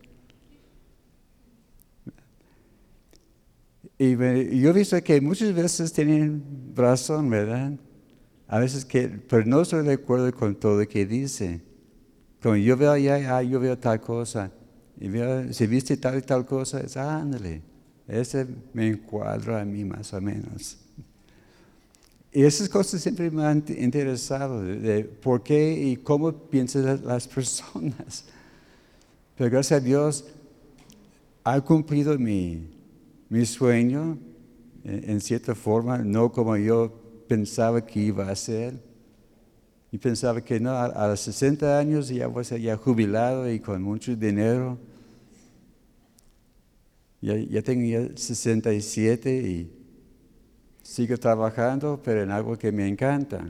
Y 3.99 4.17
yo 4.61 4.71
he 4.71 4.73
visto 4.73 5.00
que 5.02 5.21
muchas 5.21 5.52
veces 5.52 5.93
tienen 5.93 6.73
razón, 6.75 7.29
¿verdad? 7.29 7.73
A 8.49 8.59
veces 8.59 8.85
que, 8.85 9.09
pero 9.09 9.45
no 9.45 9.62
estoy 9.62 9.85
de 9.85 9.93
acuerdo 9.93 10.33
con 10.33 10.55
todo 10.55 10.81
lo 10.81 10.88
que 10.88 11.07
dice. 11.07 11.61
Como 12.42 12.56
yo 12.56 12.76
veo 12.76 12.92
allá, 12.92 13.37
ah, 13.37 13.42
yo 13.42 13.61
veo 13.61 13.78
tal 13.78 14.00
cosa. 14.00 14.50
Y 14.99 15.08
veo, 15.08 15.52
si 15.52 15.66
viste 15.66 15.96
tal 15.96 16.18
y 16.18 16.22
tal 16.22 16.44
cosa, 16.44 16.80
es, 16.80 16.96
ándale. 16.96 17.62
Ese 18.08 18.46
me 18.72 18.88
encuadra 18.88 19.61
a 19.61 19.64
mí 19.64 19.84
más 19.84 20.12
o 20.12 20.20
menos. 20.20 20.78
Y 22.32 22.44
esas 22.44 22.68
cosas 22.68 23.02
siempre 23.02 23.30
me 23.30 23.44
han 23.44 23.62
interesado, 23.68 24.62
de, 24.62 25.04
por 25.04 25.42
qué 25.42 25.72
y 25.72 25.96
cómo 25.96 26.32
piensan 26.32 27.04
las 27.04 27.28
personas. 27.28 28.25
Pero 29.37 29.50
gracias 29.50 29.80
a 29.80 29.84
Dios, 29.84 30.25
ha 31.44 31.61
cumplido 31.61 32.18
mi, 32.18 32.70
mi 33.28 33.44
sueño, 33.44 34.18
en, 34.84 35.20
cierta 35.20 35.54
forma, 35.54 35.99
no 35.99 36.32
como 36.32 36.56
yo 36.56 36.92
pensaba 37.28 37.84
que 37.84 38.00
iba 38.00 38.28
a 38.28 38.37
ser. 38.37 38.75
Y 39.92 39.99
pensaba 39.99 40.40
que 40.40 40.58
no, 40.58 40.72
a, 40.72 41.06
los 41.06 41.20
60 41.20 41.78
años 41.78 42.08
ya 42.08 42.26
voy 42.26 42.40
a 42.40 42.44
ser 42.44 42.76
jubilado 42.76 43.49
y 43.49 43.61
con 43.61 43.80
mucho 43.82 44.16
dinero. 44.16 44.78
Ya, 47.20 47.37
ya 47.37 47.62
tengo 47.62 47.87
ya 47.87 48.16
67 48.16 49.30
y 49.30 49.70
sigo 50.82 51.16
trabajando, 51.18 52.00
pero 52.02 52.22
en 52.22 52.32
algo 52.32 52.58
que 52.58 52.72
me 52.72 52.88
encanta. 52.88 53.49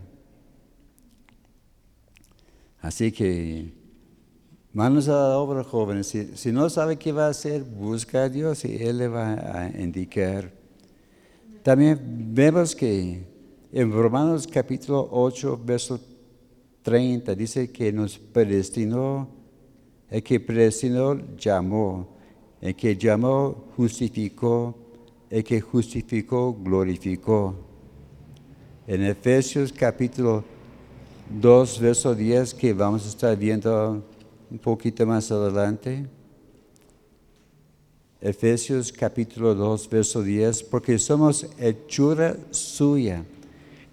Así 2.83 3.13
que 3.13 3.73
Manos 4.75 5.07
a 5.07 5.13
la 5.13 5.37
obra, 5.37 5.63
jóvenes. 5.63 6.17
Si, 6.35 6.51
no 6.51 6.71
sabe 6.71 6.97
qué 6.97 7.13
va 7.13 7.27
a 7.27 7.31
hacer, 7.31 7.63
busca 7.63 8.23
a 8.23 8.29
Dios 8.31 8.65
y 8.65 8.83
Él 8.83 8.99
le 8.99 9.09
va 9.09 9.35
a 9.35 9.69
indicar. 9.79 10.51
También 11.63 12.01
vemos 12.33 12.75
que 12.75 13.23
en 13.71 13.93
Romanos 13.93 14.49
capítulo 14.51 15.07
8, 15.13 15.61
verso 15.63 16.01
30, 16.83 17.35
dice 17.35 17.71
que 17.71 17.93
nos 17.93 18.19
predestinó, 18.19 19.29
el 20.11 20.23
que 20.23 20.41
predestinó 20.41 21.37
llamó, 21.37 22.09
el 22.61 22.75
que 22.75 22.97
llamó 22.97 23.69
justificó, 23.77 24.75
el 25.31 25.43
que 25.43 25.61
justificó 25.61 26.55
glorificó. 26.55 27.55
En 28.87 29.03
Efesios 29.05 29.73
capítulo 29.73 30.45
2, 31.41 31.81
verso 31.81 32.15
10, 32.15 32.55
que 32.55 32.73
vamos 32.73 33.07
a 33.07 33.09
estar 33.09 33.37
viendo 33.37 34.05
un 34.51 34.59
poquito 34.59 35.07
más 35.07 35.31
adelante. 35.31 36.07
Efesios 38.21 38.93
capítulo 38.93 39.55
2, 39.55 39.89
verso 39.89 40.23
10, 40.23 40.65
porque 40.65 40.99
somos 40.99 41.47
hechura 41.59 42.37
suya, 42.51 43.25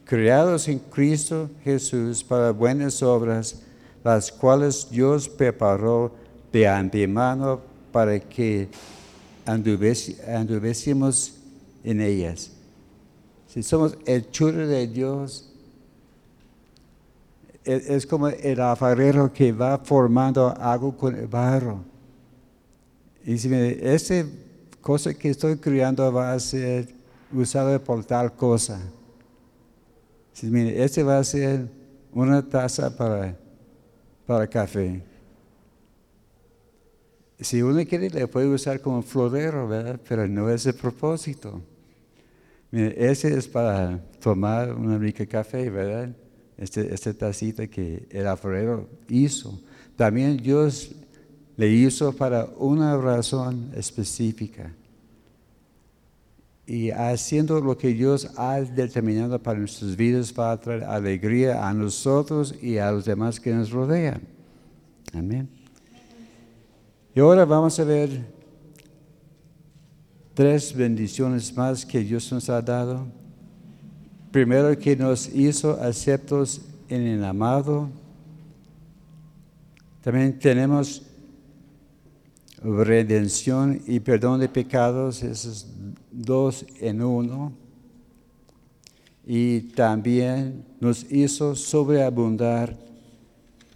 creados 0.09 0.67
en 0.67 0.79
Cristo 0.79 1.51
Jesús 1.63 2.23
para 2.23 2.49
buenas 2.49 3.03
obras, 3.03 3.61
las 4.03 4.31
cuales 4.31 4.87
Dios 4.89 5.29
preparó 5.29 6.11
de 6.51 6.67
antemano 6.67 7.61
para 7.91 8.19
que 8.19 8.67
anduviésemos 9.45 11.35
en 11.83 12.01
ellas. 12.01 12.49
Si 13.53 13.61
somos 13.61 13.95
hechura 14.07 14.65
de 14.65 14.87
Dios, 14.87 15.47
es 17.63 18.07
como 18.07 18.29
el 18.29 18.59
alfarero 18.61 19.31
que 19.31 19.51
va 19.51 19.77
formando 19.77 20.51
algo 20.59 20.97
con 20.97 21.15
el 21.15 21.27
barro. 21.27 21.83
Y 23.23 23.37
si 23.37 23.53
esa 23.53 24.25
cosa 24.81 25.13
que 25.13 25.29
estoy 25.29 25.57
creando 25.57 26.11
va 26.11 26.33
a 26.33 26.39
ser 26.39 26.89
usada 27.31 27.77
por 27.77 28.03
tal 28.03 28.33
cosa. 28.35 28.81
Mire, 30.43 30.83
este 30.83 31.03
va 31.03 31.19
a 31.19 31.23
ser 31.23 31.67
una 32.11 32.47
taza 32.47 32.95
para, 32.95 33.37
para 34.25 34.47
café. 34.47 35.03
Si 37.39 37.61
uno 37.61 37.83
quiere, 37.85 38.09
le 38.09 38.27
puede 38.27 38.47
usar 38.47 38.81
como 38.81 39.01
florero, 39.01 39.67
¿verdad? 39.67 39.99
Pero 40.07 40.27
no 40.27 40.49
es 40.49 40.65
el 40.65 40.73
propósito. 40.73 41.61
Mire, 42.71 42.95
ese 43.09 43.37
es 43.37 43.47
para 43.47 43.99
tomar 44.19 44.73
una 44.73 44.97
rica 44.97 45.25
café, 45.25 45.69
¿verdad? 45.69 46.13
este, 46.59 46.93
esta 46.93 47.13
tacita 47.13 47.67
que 47.67 48.05
el 48.09 48.27
alfarero 48.27 48.89
hizo. 49.07 49.59
También 49.95 50.37
Dios 50.37 50.91
le 51.55 51.69
hizo 51.69 52.13
para 52.13 52.45
una 52.57 52.97
razón 52.97 53.71
específica. 53.75 54.73
Y 56.69 56.91
haciendo 56.91 57.59
lo 57.59 57.77
que 57.77 57.89
Dios 57.89 58.29
ha 58.37 58.61
determinado 58.61 59.41
para 59.41 59.59
nuestras 59.59 59.95
vidas 59.95 60.33
va 60.37 60.51
a 60.51 60.59
traer 60.59 60.83
alegría 60.83 61.67
a 61.67 61.73
nosotros 61.73 62.55
y 62.61 62.77
a 62.77 62.91
los 62.91 63.05
demás 63.05 63.39
que 63.39 63.51
nos 63.51 63.71
rodean. 63.71 64.21
Amén. 65.13 65.49
Y 67.15 67.19
ahora 67.19 67.43
vamos 67.43 67.79
a 67.79 67.83
ver 67.83 68.21
tres 70.35 70.73
bendiciones 70.73 71.55
más 71.57 71.85
que 71.85 71.99
Dios 72.01 72.31
nos 72.31 72.49
ha 72.49 72.61
dado 72.61 73.19
Primero 74.31 74.77
que 74.77 74.95
nos 74.95 75.27
hizo 75.33 75.81
aceptos 75.81 76.61
en 76.87 77.01
el 77.01 77.23
amado. 77.23 77.89
También 80.03 80.37
tenemos 80.37 81.01
redención 82.61 83.81
y 83.87 83.99
perdón 83.99 84.39
de 84.39 84.47
pecados, 84.47 85.23
dos 86.11 86.65
en 86.79 87.01
uno. 87.01 87.53
Y 89.25 89.61
también 89.61 90.65
nos 90.79 91.11
hizo 91.11 91.55
sobreabundar 91.55 92.75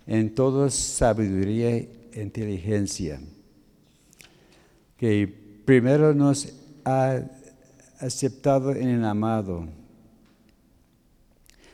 en 0.08 0.34
toda 0.34 0.69
sabiduría 0.69 1.76
e 1.76 1.89
inteligencia. 2.15 3.22
Que 4.98 5.28
primero 5.65 6.13
nos 6.13 6.54
ha 6.84 7.22
aceptado 8.00 8.72
en 8.72 8.89
el 8.89 9.06
amado 9.06 9.67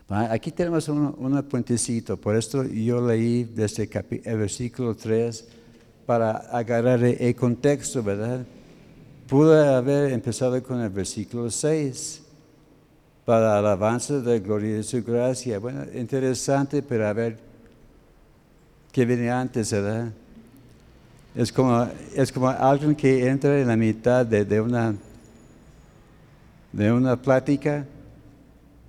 Aquí 0.10 0.52
tenemos 0.52 0.90
un, 0.90 1.44
puentecito, 1.48 2.18
por 2.18 2.36
esto 2.36 2.64
yo 2.64 3.06
leí 3.06 3.44
desde 3.44 3.88
el 4.24 4.38
versículo 4.40 4.96
3 4.96 5.48
para 6.08 6.32
agarrar 6.32 7.04
el 7.04 7.36
contexto, 7.36 8.02
¿verdad? 8.02 8.44
Pude 9.30 9.64
haber 9.76 10.12
empezado 10.12 10.62
con 10.64 10.82
el 10.82 10.90
versículo 10.90 11.52
6 11.52 12.24
para 13.26 13.60
alabanza 13.60 14.20
de 14.20 14.40
la 14.40 14.44
gloria 14.44 14.78
de 14.78 14.82
su 14.82 15.04
gracia. 15.04 15.60
Bueno, 15.60 15.86
interesante, 15.94 16.82
pero 16.82 17.06
a 17.06 17.14
ver 17.14 17.38
qué 18.92 19.06
viene 19.06 19.30
antes, 19.30 19.72
¿verdad? 19.72 20.12
Es 21.36 21.52
como, 21.52 21.88
es 22.16 22.32
como 22.32 22.50
alguien 22.50 22.96
que 22.96 23.28
entra 23.28 23.60
en 23.60 23.68
la 23.68 23.76
mitad 23.76 24.26
de, 24.26 24.44
de 24.44 24.60
una, 24.60 24.96
de 26.74 26.92
una 26.92 27.16
plática 27.16 27.86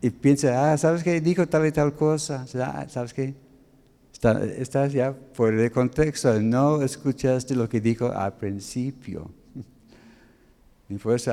y 0.00 0.08
piensa, 0.08 0.72
ah, 0.72 0.78
¿sabes 0.78 1.04
qué? 1.04 1.20
Dijo 1.20 1.46
tal 1.46 1.66
y 1.66 1.72
tal 1.72 1.92
cosa. 1.92 2.46
Ah, 2.54 2.86
¿Sabes 2.88 3.12
qué? 3.12 3.34
estás 4.56 4.94
ya 4.94 5.14
fuera 5.34 5.60
de 5.60 5.70
contexto. 5.70 6.40
No 6.40 6.80
escuchaste 6.80 7.54
lo 7.54 7.68
que 7.68 7.78
dijo 7.78 8.10
al 8.10 8.32
principio. 8.38 9.30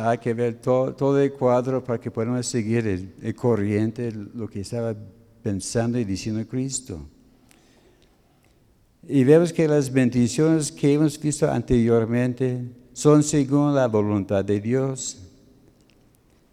Hay 0.01 0.17
que 0.19 0.33
ver 0.33 0.55
todo, 0.61 1.19
el 1.19 1.33
cuadro 1.33 1.83
para 1.83 1.99
que 1.99 2.11
podamos 2.11 2.45
seguir 2.45 2.85
el, 2.85 3.15
el, 3.21 3.35
corriente, 3.35 4.11
lo 4.11 4.47
que 4.47 4.61
estaba 4.61 4.95
pensando 5.41 5.97
y 5.97 6.05
diciendo 6.05 6.45
Cristo. 6.47 6.99
Y 9.07 9.23
vemos 9.23 9.51
que 9.51 9.67
las 9.67 9.91
bendiciones 9.91 10.71
que 10.71 10.93
hemos 10.93 11.19
visto 11.19 11.49
anteriormente 11.49 12.61
son 12.93 13.23
según 13.23 13.73
la 13.73 13.87
voluntad 13.87 14.45
de 14.45 14.59
Dios. 14.59 15.17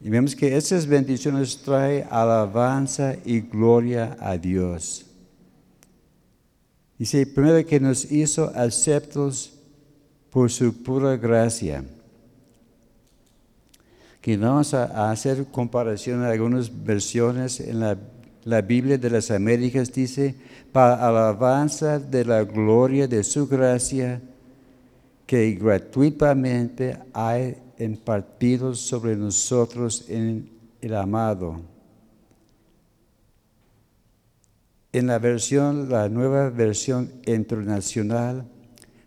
Y 0.00 0.08
vemos 0.08 0.34
que 0.34 0.56
esas 0.56 0.86
bendiciones 0.86 1.58
traen 1.58 2.06
alabanza 2.10 3.16
y 3.24 3.40
gloria 3.40 4.16
a 4.20 4.38
Dios. 4.38 5.04
Dice, 6.98 7.26
primero 7.26 7.66
que 7.66 7.80
nos 7.80 8.10
hizo 8.10 8.50
aceptos 8.54 9.52
por 10.30 10.50
su 10.50 10.82
pura 10.82 11.16
gracia. 11.16 11.84
Que 14.24 14.38
vamos 14.38 14.72
a, 14.72 15.10
hacer 15.10 15.44
comparación 15.48 16.20
en 16.20 16.30
algunas 16.30 16.70
versiones 16.82 17.60
en 17.60 17.80
la, 17.80 17.98
la 18.44 18.62
Biblia 18.62 18.96
de 18.96 19.10
las 19.10 19.30
Américas, 19.30 19.92
dice, 19.92 20.34
para 20.72 21.06
alabanza 21.06 21.98
de 21.98 22.24
la 22.24 22.42
gloria 22.42 23.06
de 23.06 23.22
su 23.22 23.46
gracia 23.46 24.22
que 25.26 25.52
gratuitamente 25.52 26.96
hay 27.12 27.58
impartidos 27.78 28.80
sobre 28.80 29.14
nosotros 29.14 30.06
en 30.08 30.48
el 30.80 30.94
amado. 30.96 31.60
En 34.90 35.06
la 35.06 35.18
versión, 35.18 35.90
la 35.90 36.08
nueva 36.08 36.48
versión 36.48 37.12
internacional, 37.26 38.46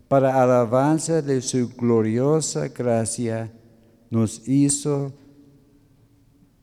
para 0.06 0.40
alabanza 0.40 1.22
de 1.22 1.42
su 1.42 1.70
gloriosa 1.70 2.68
gracia 2.68 3.50
nos 4.10 4.48
hizo, 4.48 5.12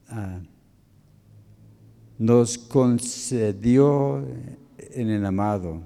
ah, 0.10 0.40
nos 2.18 2.58
concedió 2.58 4.26
en 4.78 5.10
el 5.10 5.26
amado. 5.26 5.82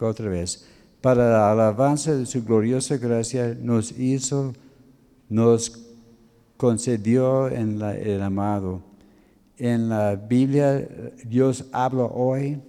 Otra 0.00 0.28
vez, 0.28 0.66
para 1.00 1.30
la 1.30 1.52
alabanza 1.52 2.14
de 2.14 2.26
su 2.26 2.42
gloriosa 2.44 2.96
gracia 2.96 3.56
nos 3.60 3.92
hizo, 3.98 4.52
nos 5.28 5.86
concedió 6.56 7.48
en 7.48 7.80
el 7.80 8.22
amado. 8.22 8.82
En 9.58 9.88
la 9.88 10.16
Biblia 10.16 10.88
Dios 11.24 11.66
habla 11.72 12.04
hoy. 12.04 12.60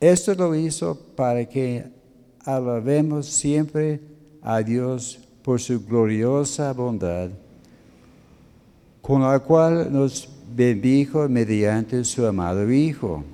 Esto 0.00 0.34
lo 0.34 0.54
hizo 0.54 0.98
para 1.16 1.44
que 1.46 1.84
alabemos 2.44 3.26
siempre 3.26 4.00
a 4.42 4.62
Dios 4.62 5.29
por 5.50 5.60
su 5.60 5.84
gloriosa 5.84 6.72
bondad, 6.72 7.28
con 9.02 9.20
la 9.22 9.36
cual 9.40 9.92
nos 9.92 10.28
bendijo 10.54 11.28
mediante 11.28 12.04
su 12.04 12.24
amado 12.24 12.70
Hijo. 12.70 13.24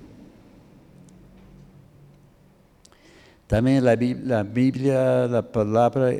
También 3.47 3.85
la, 3.85 3.95
Biblia, 4.45 5.27
la 5.27 5.43
palabra 5.43 6.11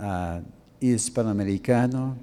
uh, 0.00 0.42
hispanoamericano. 0.84 2.16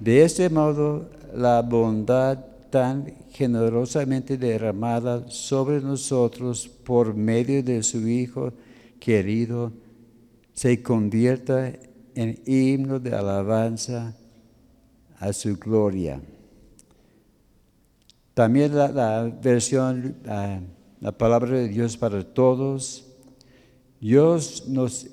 De 0.00 0.22
este 0.22 0.48
modo, 0.48 1.06
la 1.34 1.60
bondad 1.60 2.38
tan 2.70 3.12
generosamente 3.30 4.38
derramada 4.38 5.28
sobre 5.28 5.82
nosotros 5.82 6.66
por 6.66 7.12
medio 7.12 7.62
de 7.62 7.82
su 7.82 8.08
Hijo 8.08 8.54
querido 8.98 9.83
se 10.54 10.82
convierta 10.82 11.72
en 12.14 12.40
himno 12.46 12.98
de 12.98 13.14
alabanza 13.14 14.16
a 15.18 15.32
su 15.32 15.56
gloria. 15.56 16.20
También 18.34 18.74
la, 18.74 19.32
versión, 19.42 20.16
la 20.24 21.12
palabra 21.12 21.50
de 21.50 21.68
Dios 21.68 21.96
para 21.96 22.24
todos, 22.24 23.06
Dios 24.00 24.64
nos 24.68 25.08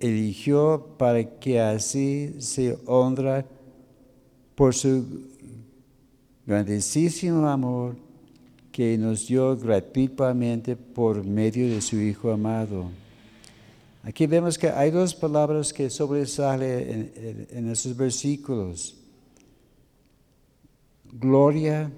eligió 0.00 0.94
para 0.98 1.38
que 1.38 1.60
así 1.60 2.34
se 2.38 2.78
honra 2.86 3.44
por 4.54 4.74
su 4.74 5.28
grandísimo 6.46 7.46
amor 7.48 7.96
que 8.72 8.96
nos 8.96 9.28
dio 9.28 9.56
gratuitamente 9.56 10.76
por 10.76 11.24
medio 11.24 11.68
de 11.68 11.80
su 11.80 11.96
Hijo 12.00 12.32
amado. 12.32 12.86
Aquí 14.04 14.26
vemos 14.26 14.58
que 14.58 14.68
hay 14.68 14.90
dos 14.90 15.14
palabras 15.14 15.72
que 15.72 15.88
sobresalen 15.88 17.46
en, 17.50 17.70
esos 17.70 17.96
versículos. 17.96 18.96
Gloria 21.12 21.92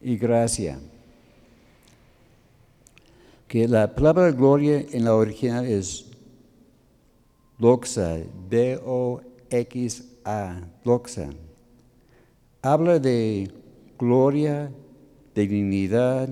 y 0.00 0.16
gracia. 0.16 0.80
Que 3.46 3.68
la 3.68 3.94
palabra 3.94 4.30
gloria 4.30 4.82
en 4.90 5.04
la 5.04 5.14
original 5.14 5.66
es 5.66 6.06
doxa, 7.58 8.16
D-O-X-A, 8.48 9.10
doxa. 10.84 11.28
Habla 12.62 12.98
de 12.98 13.52
gloria, 13.98 14.72
dignidad, 15.34 16.30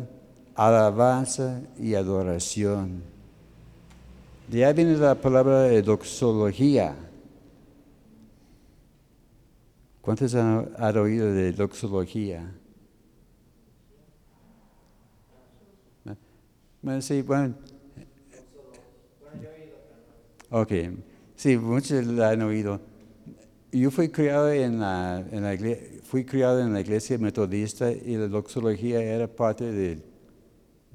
alabanza 0.54 1.60
y 1.78 1.94
adoración. 1.94 3.15
De 4.48 4.64
ahí 4.64 4.74
viene 4.74 4.96
la 4.96 5.14
palabra 5.16 5.68
doxología. 5.82 6.94
¿Cuántos 10.00 10.36
han, 10.36 10.96
oído 10.96 11.32
de 11.32 11.50
doxología? 11.52 12.48
Bueno, 16.80 17.02
sí, 17.02 17.22
bueno. 17.22 17.56
Ok, 20.50 20.72
sí, 21.34 21.56
muchos 21.56 22.06
la 22.06 22.30
han 22.30 22.42
oído. 22.42 22.80
Yo 23.72 23.90
fui 23.90 24.10
criado 24.10 24.52
en 24.52 24.78
la, 24.78 25.26
en 25.32 25.42
la, 25.42 25.56
fui 26.04 26.24
criado 26.24 26.60
en 26.60 26.72
la 26.72 26.80
iglesia 26.80 27.18
metodista 27.18 27.90
y 27.90 28.16
la 28.16 28.28
doxología 28.28 29.02
era 29.02 29.26
parte 29.26 29.72
de, 29.72 29.98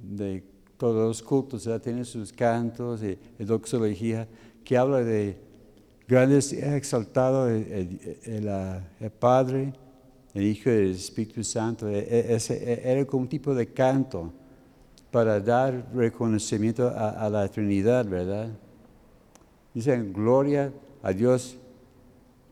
de 0.01 0.41
todos 0.82 0.96
los 0.96 1.22
cultos, 1.22 1.65
ya 1.65 1.78
tienen 1.78 2.04
sus 2.04 2.34
cantos 2.34 3.04
y, 3.04 3.15
doxología 3.44 4.28
que 4.63 4.76
habla 4.76 5.04
de 5.04 5.38
grandes, 6.08 6.52
exaltado 6.54 7.48
el, 7.48 8.00
Padre, 9.20 9.74
el 10.34 10.44
Hijo 10.44 10.72
y 10.72 10.74
el 10.74 10.91
Espíritu 10.94 11.44
Santo. 11.44 11.88
E, 11.88 12.00
e, 12.00 12.34
ese, 12.34 12.82
era 12.84 13.06
como 13.06 13.22
un 13.22 13.30
tipo 13.30 13.54
de 13.54 13.67
canto 13.67 14.34
para 15.12 15.39
dar 15.39 15.88
reconocimiento 15.94 16.88
a, 16.89 17.30
la 17.30 17.48
Trinidad, 17.48 18.04
¿verdad? 18.08 18.50
Dicen 19.76 20.12
gloria 20.12 20.74
a 21.04 21.13
Dios, 21.13 21.58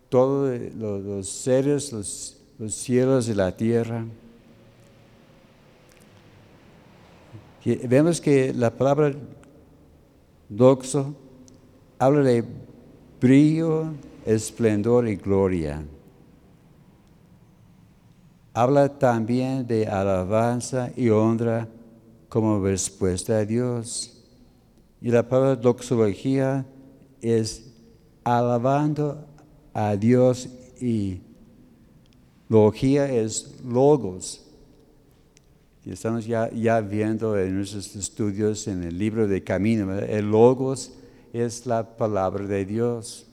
todos 0.08 0.56
los, 0.76 1.28
seres, 1.28 1.92
los 1.92 2.76
cielos 2.76 3.28
y 3.28 3.34
la 3.34 3.58
tierra. 3.58 4.06
Vemos 7.65 8.22
que 8.22 8.54
la 8.54 8.69
palabra 8.69 9.13
doxo 10.48 11.13
habla 11.98 12.22
de 12.22 12.43
brillo, 13.19 13.91
esplendor 14.26 15.08
y 15.08 15.15
gloria. 15.15 15.84
Habla 18.54 18.89
también 18.98 19.67
de 19.67 19.88
alabanza 19.88 20.91
y 20.95 21.10
honra 21.10 21.67
como 22.30 22.63
respuesta 22.63 23.38
a 23.38 23.45
Dios. 23.45 24.24
Y 25.02 25.10
la 25.12 25.28
palabra 25.28 25.56
doxología 25.56 26.65
es 27.22 27.72
alabando 28.24 29.26
a 29.74 29.95
Dios 29.95 30.50
y 30.80 31.22
logía 32.48 33.12
es 33.12 33.56
logos, 33.63 34.45
estamos 35.91 36.25
ya, 36.25 36.49
ya 36.52 36.82
viendo 36.82 37.38
en 37.38 37.56
nuestros 37.56 37.95
estudios 37.95 38.67
en 38.67 38.84
el 38.84 38.97
libro 38.97 39.28
de 39.28 39.43
Camino, 39.43 39.97
el 39.97 40.30
logos 40.30 40.93
es 41.34 41.65
la 41.65 41.97
palabra 41.97 42.45
de 42.45 42.65
Dios. 42.65 43.25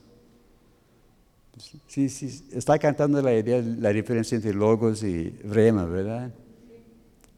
Sí, 1.86 2.08
sí, 2.08 2.44
está 2.52 2.78
cantando 2.78 3.20
la 3.22 3.34
idea, 3.34 3.62
la 3.62 3.90
diferencia 3.90 4.36
entre 4.36 4.52
logos 4.52 5.02
y 5.02 5.30
rema, 5.44 5.86
¿verdad? 5.86 6.30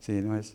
Sí, 0.00 0.12
no 0.22 0.36
es. 0.36 0.54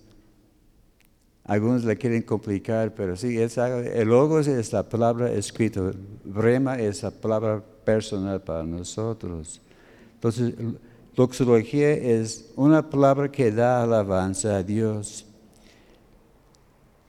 Algunos 1.45 1.83
la 1.83 1.95
quieren 1.95 2.21
complicar, 2.21 2.93
pero 2.93 3.15
sí, 3.17 3.37
es, 3.37 3.57
el 3.57 4.07
logos 4.07 4.47
es 4.47 4.71
la 4.71 4.87
palabra 4.87 5.31
escrita, 5.31 5.91
rema 6.25 6.79
es 6.79 7.03
la 7.03 7.11
palabra 7.11 7.61
personal 7.83 8.41
para 8.41 8.63
nosotros. 8.63 9.61
Entonces, 10.15 10.53
Doxología 11.15 11.91
es 11.91 12.51
una 12.55 12.89
palabra 12.89 13.31
que 13.31 13.51
da 13.51 13.83
alabanza 13.83 14.57
a 14.57 14.63
Dios. 14.63 15.27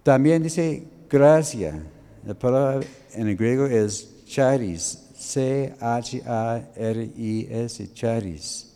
También 0.02 0.42
dice 0.42 0.86
gracia. 1.08 1.82
La 2.26 2.34
palabra 2.34 2.86
en 3.14 3.34
griego 3.36 3.64
es 3.66 4.24
charis, 4.26 5.10
C-H-A-R-I-S, 5.16 6.24
charis. 7.94 8.70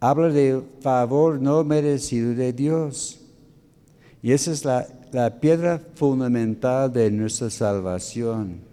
Habla 0.00 0.28
de 0.30 0.62
favor 0.80 1.40
no 1.40 1.62
merecido 1.62 2.34
de 2.34 2.52
Dios. 2.54 3.20
Y 4.22 4.32
esa 4.32 4.52
es 4.52 4.64
la, 4.64 4.86
la 5.12 5.40
piedra 5.40 5.78
fundamental 5.94 6.90
de 6.90 7.10
nuestra 7.10 7.50
salvación. 7.50 8.71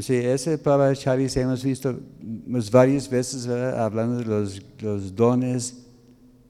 Sí, 0.00 0.14
esa 0.14 0.58
palabra 0.58 0.94
charis 0.94 1.36
hemos 1.38 1.64
visto 1.64 1.98
varias 2.70 3.08
veces 3.08 3.46
hablando 3.48 4.18
de 4.18 4.24
los, 4.26 4.62
los, 4.78 5.14
dones, 5.14 5.86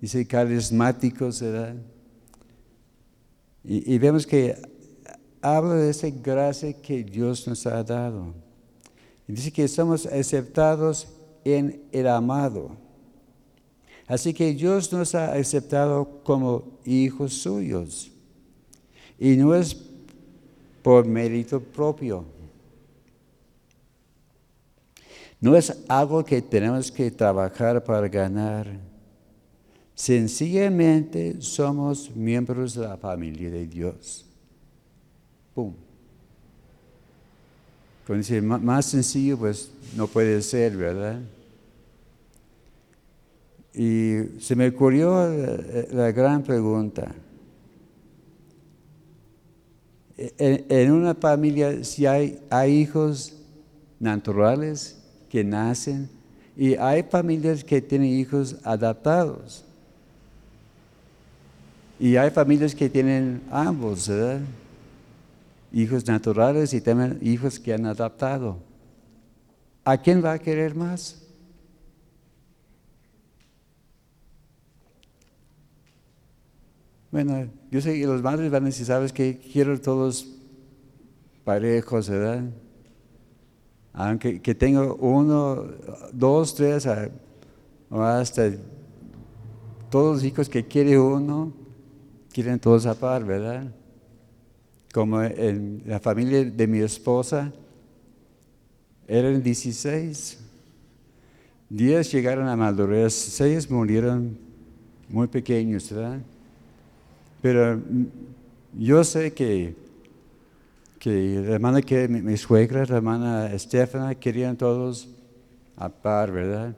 dice 0.00 0.26
carismáticos, 0.26 1.40
¿verdad? 1.40 1.76
Y, 3.62 3.98
vemos 3.98 4.26
que 4.26 4.56
habla 5.40 5.74
de 5.74 5.90
esa 5.90 6.08
gracia 6.10 6.72
que 6.72 7.04
Dios 7.04 7.46
nos 7.46 7.66
ha 7.66 7.84
dado. 7.84 8.34
Dice 9.28 9.52
que 9.52 9.68
somos 9.68 10.06
aceptados 10.06 11.06
en 11.44 11.82
el 11.92 12.08
amado. 12.08 12.70
Así 14.08 14.32
que 14.34 14.54
Dios 14.54 14.92
nos 14.92 15.14
ha 15.14 15.32
aceptado 15.32 16.20
como 16.24 16.78
hijos 16.84 17.32
suyos. 17.34 18.10
Y 19.18 19.36
no 19.36 19.54
es 19.54 19.76
por 20.82 21.06
mérito 21.06 21.60
propio 21.60 22.35
no 25.46 25.54
es 25.54 25.72
algo 25.86 26.24
que 26.24 26.42
tenemos 26.42 26.90
que 26.90 27.08
trabajar 27.08 27.84
para 27.84 28.08
ganar. 28.08 28.66
Sencillamente 29.94 31.40
somos 31.40 32.10
miembros 32.16 32.74
de 32.74 32.80
la 32.80 32.96
familia 32.96 33.48
de 33.48 33.64
Dios. 33.64 34.26
¡Pum! 35.54 35.72
Cuando 38.04 38.18
dice 38.18 38.42
más 38.42 38.86
sencillo, 38.86 39.38
pues 39.38 39.70
no 39.94 40.08
puede 40.08 40.42
ser, 40.42 40.76
¿verdad? 40.76 41.20
Y 43.72 44.40
se 44.40 44.56
me 44.56 44.66
ocurrió 44.66 45.32
eh, 45.32 45.90
la 45.92 46.10
gran 46.10 46.42
pregunta. 46.42 47.14
En, 50.16 50.90
una 50.90 51.14
familia, 51.14 51.84
si 51.84 52.04
hay, 52.04 52.40
hay 52.50 52.80
hijos 52.80 53.36
naturales 54.00 54.95
que 55.28 55.44
nacen 55.44 56.08
y 56.56 56.74
hay 56.74 57.02
familias 57.02 57.62
que 57.62 57.82
tienen 57.82 58.08
hijos 58.08 58.56
adaptados. 58.64 59.64
Y 61.98 62.16
hay 62.16 62.30
familias 62.30 62.74
que 62.74 62.88
tienen 62.88 63.42
ambos, 63.50 64.08
¿verdad? 64.08 64.40
Hijos 65.72 66.06
naturales 66.06 66.72
y 66.72 66.80
también 66.80 67.18
hijos 67.22 67.58
que 67.58 67.74
han 67.74 67.84
adaptado. 67.86 68.58
¿A 69.84 69.96
quién 69.98 70.24
va 70.24 70.32
a 70.32 70.38
querer 70.38 70.74
más? 70.74 71.22
Bueno, 77.10 77.48
yo 77.70 77.80
sé 77.80 77.98
que 77.98 78.06
los 78.06 78.22
madres 78.22 78.50
van 78.50 78.64
a 78.64 78.66
decir, 78.66 78.86
¿sabes 78.86 79.12
qué? 79.12 79.38
Quiero 79.52 79.80
todos 79.80 80.26
parejos, 81.44 82.08
¿verdad? 82.10 82.44
Aunque 83.96 84.42
que 84.42 84.54
tengo 84.54 84.94
uno, 84.96 85.64
dos, 86.12 86.54
tres, 86.54 86.86
hasta 87.90 88.52
todos 89.90 90.16
los 90.16 90.24
hijos 90.24 90.50
que 90.50 90.66
quiere 90.66 90.98
uno, 90.98 91.50
quieren 92.30 92.60
todos 92.60 92.84
a 92.84 92.94
par, 92.94 93.24
¿verdad? 93.24 93.72
Como 94.92 95.22
en 95.22 95.82
la 95.86 95.98
familia 95.98 96.44
de 96.44 96.66
mi 96.66 96.80
esposa, 96.80 97.50
eran 99.08 99.42
16. 99.42 100.40
Diez 101.70 102.12
llegaron 102.12 102.48
a 102.48 102.54
madurez, 102.54 103.14
seis 103.14 103.70
murieron 103.70 104.36
muy 105.08 105.26
pequeños, 105.26 105.90
¿verdad? 105.90 106.20
Pero 107.40 107.80
yo 108.78 109.02
sé 109.04 109.32
que, 109.32 109.74
que 110.98 111.42
la 111.46 111.54
hermana 111.54 111.82
que 111.82 112.08
mi, 112.08 112.36
suegra, 112.36 112.84
la 112.86 112.96
hermana 112.96 113.52
Estefana, 113.52 114.14
querían 114.14 114.56
todos 114.56 115.08
a 115.76 115.88
par, 115.88 116.32
¿verdad? 116.32 116.76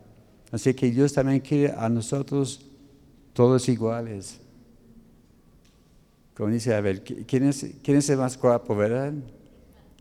Así 0.51 0.75
que 0.75 0.91
Dios 0.91 1.13
también 1.13 1.41
quiere 1.41 1.73
a 1.77 1.89
nosotros 1.89 2.67
todos 3.33 3.69
iguales. 3.69 4.41
Como 6.35 6.51
dice, 6.51 6.75
a 6.75 6.81
ver, 6.81 7.03
¿quién 7.03 7.45
es, 7.45 7.67
quién 7.83 7.97
es 7.97 8.09
el 8.11 8.19
más 8.19 8.39
guapo, 8.39 8.75
verdad? 8.75 9.13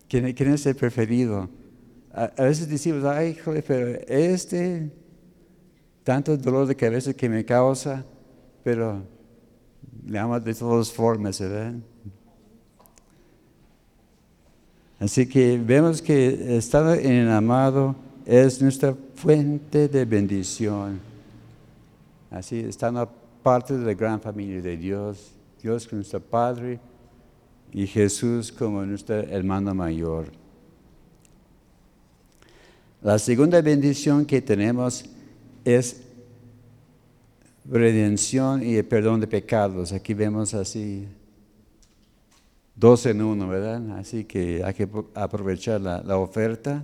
¿Quién, 0.07 0.33
quién 0.33 0.53
es 0.53 0.65
el 0.65 0.75
preferido? 0.75 1.49
A, 2.13 2.25
a, 2.37 2.43
veces 2.43 2.69
decimos, 2.69 3.03
ay, 3.03 3.35
joder, 3.35 3.63
pero 3.63 3.99
este, 4.07 4.91
tanto 6.03 6.37
dolor 6.37 6.67
de 6.67 6.75
cabeza 6.75 7.13
que 7.13 7.27
me 7.27 7.43
causa, 7.43 8.05
pero 8.63 9.03
le 10.05 10.17
amo 10.19 10.39
de 10.39 10.53
todas 10.53 10.91
formas, 10.91 11.39
¿verdad? 11.39 11.73
Así 14.99 15.27
que 15.27 15.57
vemos 15.57 16.01
que 16.01 16.57
estar 16.57 16.97
en 16.99 17.11
el 17.11 17.29
amado 17.29 17.95
es 18.25 18.61
nuestra 18.61 18.95
fuente 19.15 19.87
de 19.87 20.05
bendición. 20.05 20.99
Así, 22.31 22.59
estando 22.59 23.09
parte 23.43 23.77
de 23.77 23.85
la 23.85 23.93
gran 23.93 24.19
familia 24.19 24.61
de 24.61 24.75
Dios, 24.75 25.31
Dios 25.61 25.87
como 25.87 25.97
nuestro 25.97 26.19
Padre 26.19 26.79
y 27.71 27.85
Jesús 27.85 28.51
como 28.51 28.83
nuestro 28.85 29.15
hermano 29.15 29.73
mayor. 29.73 30.31
La 33.01 33.19
segunda 33.19 33.61
bendición 33.61 34.25
que 34.25 34.41
tenemos 34.41 35.05
es 35.63 36.01
redención 37.69 38.63
y 38.63 38.75
el 38.75 38.85
perdón 38.85 39.19
de 39.19 39.27
pecados. 39.27 39.91
Aquí 39.93 40.13
vemos 40.13 40.53
así 40.53 41.07
dos 42.77 43.05
en 43.07 43.21
uno, 43.21 43.47
¿verdad? 43.47 43.97
Así 43.97 44.23
que 44.23 44.63
hay 44.63 44.73
que 44.73 44.87
aprovechar 45.15 45.81
la, 45.81 46.17
oferta. 46.17 46.83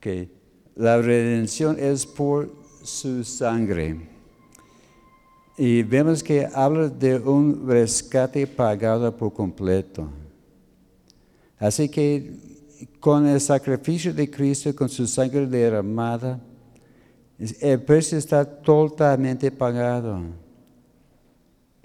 Que 0.00 0.30
La 0.74 1.00
redención 1.00 1.76
es 1.78 2.06
por 2.06 2.50
su 2.82 3.22
sangre. 3.22 4.00
Y 5.56 5.82
vemos 5.82 6.22
que 6.22 6.48
habla 6.54 6.88
de 6.88 7.18
un 7.18 7.68
rescate 7.68 8.46
pagado 8.46 9.14
por 9.14 9.32
completo. 9.32 10.08
Así 11.58 11.88
que 11.88 12.32
con 13.00 13.26
el 13.26 13.40
sacrificio 13.40 14.14
de 14.14 14.30
Cristo, 14.30 14.74
con 14.74 14.88
su 14.88 15.06
sangre 15.06 15.46
derramada, 15.46 16.40
el 17.60 17.82
precio 17.82 18.16
está 18.16 18.44
totalmente 18.44 19.50
pagado. 19.50 20.20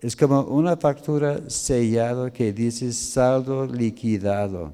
Es 0.03 0.17
como 0.17 0.41
una 0.41 0.75
factura 0.75 1.49
sellada 1.49 2.29
que 2.29 2.51
dice 2.51 2.91
saldo 2.91 3.65
liquidado. 3.65 4.73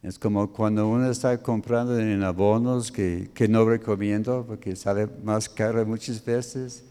Es 0.00 0.16
como 0.16 0.46
cuando 0.52 0.86
uno 0.88 1.10
está 1.10 1.36
comprando 1.42 1.98
en 1.98 2.22
abonos 2.22 2.92
que, 2.92 3.28
no 3.48 3.64
recomiendo 3.64 4.44
porque 4.46 4.76
sale 4.76 5.08
más 5.24 5.48
caro 5.48 5.84
muchas 5.84 6.24
veces. 6.24 6.84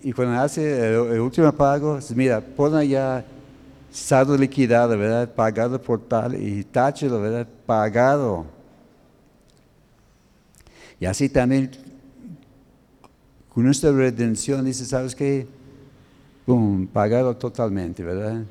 Y 0.00 0.12
cuando 0.12 0.40
hace 0.40 0.94
el, 0.94 1.18
último 1.18 1.50
pago, 1.50 1.98
mira, 2.14 2.40
pone 2.40 2.86
ya 2.86 3.24
saldo 3.90 4.36
liquidado, 4.36 4.96
¿verdad? 4.96 5.28
Pagado 5.34 5.82
por 5.82 6.00
tal 6.06 6.40
y 6.40 6.62
táchelo, 6.62 7.20
¿verdad? 7.20 7.48
Pagado. 7.66 8.46
Y 11.00 11.06
así 11.06 11.28
también 11.28 11.81
con 13.52 13.64
nuestra 13.64 13.92
redención 13.92 14.64
dice, 14.64 14.86
¿sabes 14.86 15.14
qué? 15.14 15.46
Pum, 16.46 16.86
pagado 16.86 17.36
totalmente, 17.36 18.02
¿verdad? 18.02 18.44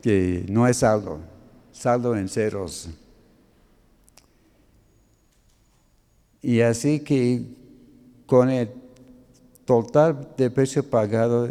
Que 0.00 0.46
no 0.48 0.66
es 0.66 0.78
saldo, 0.78 1.18
saldo 1.70 2.16
en 2.16 2.28
ceros. 2.30 2.88
Y 6.40 6.62
así 6.62 7.00
que 7.00 7.44
con 8.24 8.48
el 8.48 8.70
total 9.66 10.30
de 10.38 10.50
precio 10.50 10.82
pagado, 10.82 11.50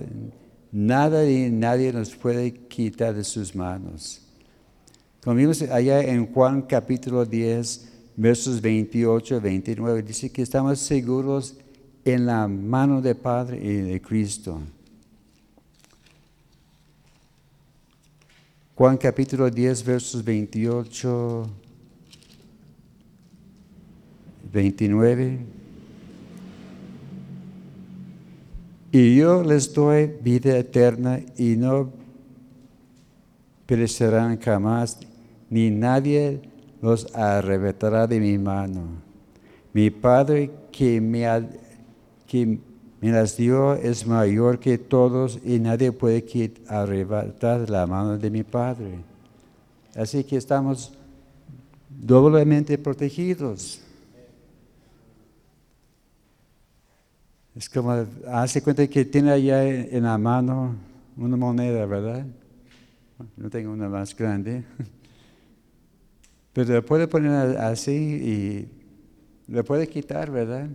nada 0.71 1.29
y 1.29 1.51
nadie 1.51 1.93
nos 1.93 2.15
puede 2.15 2.51
quitar 2.51 3.13
de 3.13 3.23
sus 3.23 3.55
manos. 3.55 4.21
Como 5.23 5.35
vimos 5.35 5.61
allá 5.61 6.01
en 6.01 6.33
Juan 6.33 6.63
capítulo 6.63 7.25
10, 7.25 7.89
versos 8.17 8.59
28 8.59 9.39
29, 9.39 10.01
dice 10.01 10.31
que 10.31 10.41
estamos 10.41 10.79
seguros 10.79 11.55
en 12.05 12.25
la 12.25 12.47
mano 12.47 13.01
del 13.01 13.15
Padre 13.15 13.57
y 13.57 13.77
de 13.77 14.01
Cristo. 14.01 14.59
Juan 18.75 18.97
capítulo 18.97 19.49
10, 19.49 19.85
versos 19.85 20.23
28, 20.23 21.47
29. 24.51 25.39
Y 28.93 29.15
yo 29.15 29.43
les 29.43 29.73
doy 29.73 30.11
vida 30.21 30.57
eterna 30.57 31.21
y 31.37 31.55
no 31.55 31.91
perecerán 33.65 34.39
jamás, 34.39 34.99
ni 35.49 35.69
nadie 35.69 36.41
los 36.81 37.15
arrebatará 37.15 38.07
de 38.07 38.19
mi 38.19 38.37
mano. 38.37 38.81
Mi 39.73 39.89
Padre 39.89 40.51
que 40.71 40.99
me, 40.99 41.25
que 42.31 42.59
me 43.01 43.11
las 43.11 43.35
dio 43.35 43.73
es 43.73 44.07
mayor 44.07 44.57
que 44.57 44.77
todos 44.77 45.37
y 45.43 45.59
nadie 45.59 45.91
puede 45.91 46.23
arrebatar 46.65 47.69
la 47.69 47.85
mano 47.85 48.17
de 48.17 48.29
mi 48.29 48.43
Padre. 48.43 48.99
Así 49.93 50.23
que 50.23 50.37
estamos 50.37 50.93
doblemente 51.89 52.77
protegidos. 52.77 53.81
Es 57.53 57.67
como, 57.67 58.05
hace 58.29 58.63
cuenta 58.63 58.87
que 58.87 59.03
tiene 59.03 59.31
allá 59.31 59.67
en 59.67 60.03
la 60.03 60.17
mano 60.17 60.73
una 61.17 61.35
moneda, 61.35 61.85
¿verdad? 61.85 62.25
No 63.35 63.49
tengo 63.49 63.73
una 63.73 63.89
más 63.89 64.15
grande. 64.15 64.63
Pero 66.53 66.75
le 66.75 66.81
puede 66.81 67.09
poner 67.09 67.57
así 67.57 67.91
y 67.91 69.51
le 69.51 69.65
puede 69.65 69.85
quitar, 69.89 70.31
¿verdad? 70.31 70.69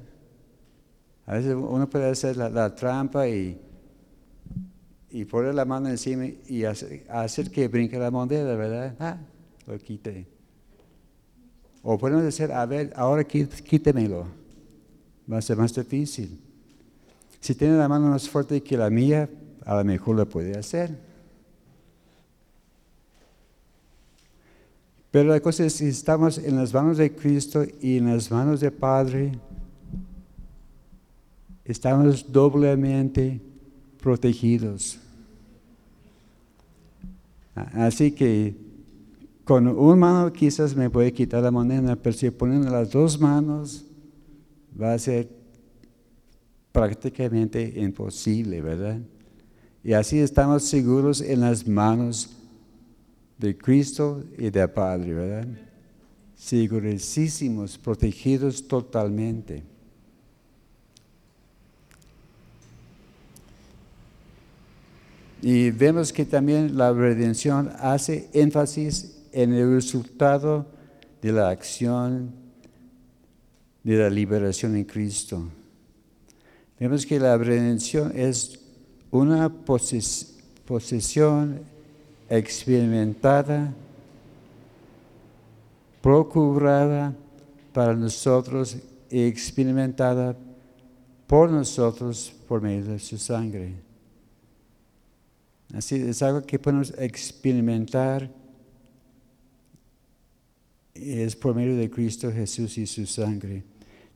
A 1.27 1.35
veces 1.35 1.55
uno 1.55 1.91
puede 1.91 2.09
hacer 2.09 2.37
la, 2.37 2.75
trampa 2.75 3.29
y, 3.29 3.61
y 5.11 5.25
poner 5.25 5.55
la 5.55 5.65
mano 5.65 5.89
encima 5.89 6.25
y 6.25 6.65
hacer, 6.65 7.51
que 7.51 7.67
brinque 7.67 7.99
la 7.99 8.13
moneda, 8.13 8.55
¿verdad? 8.55 8.95
Ah, 9.01 9.19
lo 9.67 9.77
quite. 9.79 10.27
O 11.83 11.99
podemos 11.99 12.23
decir, 12.23 12.53
a 12.53 12.65
ver, 12.65 12.93
ahora 12.95 13.25
quítemelo. 13.25 14.27
Va 15.31 15.39
a 15.39 15.43
ser 15.43 15.57
más 15.57 15.75
difícil. 15.75 16.41
Si 17.41 17.55
tiene 17.55 17.77
la 17.77 17.89
mano 17.89 18.09
más 18.09 18.29
fuerte 18.29 18.63
que 18.63 18.77
la 18.77 18.89
mía, 18.89 19.29
a 19.65 19.77
lo 19.77 19.85
mejor 19.85 20.17
lo 20.17 20.29
puede 20.29 20.57
hacer. 20.57 20.97
Pero 25.11 25.31
la 25.31 25.41
cosa 25.41 25.65
es, 25.65 25.73
si 25.73 25.87
estamos 25.87 26.39
en 26.39 26.57
las 26.57 26.73
manos 26.73 26.99
de 26.99 27.15
Cristo 27.15 27.65
y 27.81 27.99
en 27.99 28.13
las 28.13 28.31
manos 28.31 28.61
del 28.61 28.73
Padre, 28.73 29.33
estamos 31.67 32.31
doblemente 32.31 33.41
protegidos. 34.01 34.99
Así 37.55 38.13
que 38.13 38.55
con 39.45 39.67
una 39.67 39.97
mano 39.97 40.33
quizás 40.33 40.75
me 40.77 40.91
puede 40.91 41.13
quitar 41.13 41.43
la 41.43 41.51
moneda, 41.51 41.97
pero 41.97 42.17
si 42.17 42.31
poniendo 42.31 42.71
las 42.71 42.91
dos 42.91 43.21
manos 43.21 43.85
va 44.81 44.93
a 44.93 44.99
ser 44.99 45.29
prácticamente 46.73 47.73
imposible, 47.77 48.61
¿verdad? 48.61 49.01
Y 49.83 49.93
así 49.93 50.19
estamos 50.19 50.65
seguros 50.65 51.21
en 51.21 51.41
las 51.41 51.67
manos 51.67 52.37
de 53.39 53.57
Cristo 53.57 54.25
y 54.37 54.51
del 54.51 54.71
Padre, 54.71 55.15
¿verdad? 55.15 55.49
Segurísimos, 56.35 57.79
protegidos 57.79 58.67
totalmente. 58.67 59.63
Y 65.49 65.71
vemos 65.71 66.13
que 66.13 66.25
también 66.25 66.77
la 66.77 66.93
redención 66.93 67.71
hace 67.79 68.29
énfasis 68.33 69.23
en 69.31 69.53
el 69.53 69.75
resultado 69.75 70.67
de 71.23 71.31
la 71.31 71.51
acción 71.51 72.33
de 73.85 73.97
la 73.97 74.11
liberación 74.11 74.75
en 74.75 74.83
Cristo. 74.83 75.45
Vemos 76.81 77.07
que 77.07 77.21
la 77.21 77.39
redención 77.39 78.11
es 78.17 78.59
una 79.13 79.49
posesión 80.67 81.61
experimentada, 82.29 83.73
procurada 86.03 87.15
para 87.73 87.95
nosotros 87.95 88.79
y 89.09 89.23
experimentada 89.23 90.37
por 91.29 91.49
nosotros 91.53 92.35
por 92.49 92.61
medio 92.61 92.87
de 92.87 92.99
su 92.99 93.17
sangre. 93.17 93.86
Así 95.75 95.97
es 95.97 96.23
algo 96.23 96.43
que 96.43 96.59
podemos 96.59 96.93
experimentar 96.97 98.31
es 100.95 101.37
por 101.37 101.55
medio 101.55 101.77
de 101.77 101.91
Cristo 101.91 102.33
Jesús 102.33 102.79
y 102.79 102.87
su 102.87 103.07
sangre. 103.07 103.63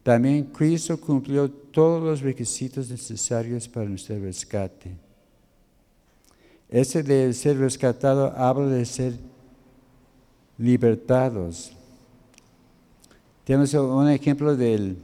También 0.02 0.44
Cristo 0.44 0.98
cumplió 0.98 1.50
todos 1.50 2.02
los 2.02 2.20
requisitos 2.20 2.88
necesarios 2.88 3.68
para 3.68 3.88
nuestro 3.88 4.18
rescate. 4.18 4.92
Ese 6.70 7.02
de 7.02 7.32
ser 7.34 7.58
rescatado 7.58 8.32
habla 8.36 8.66
de 8.66 8.84
ser 8.86 9.14
libertados. 10.56 11.72
Tenemos 13.44 13.74
un 13.74 14.08
ejemplo 14.08 14.56
del 14.56 14.96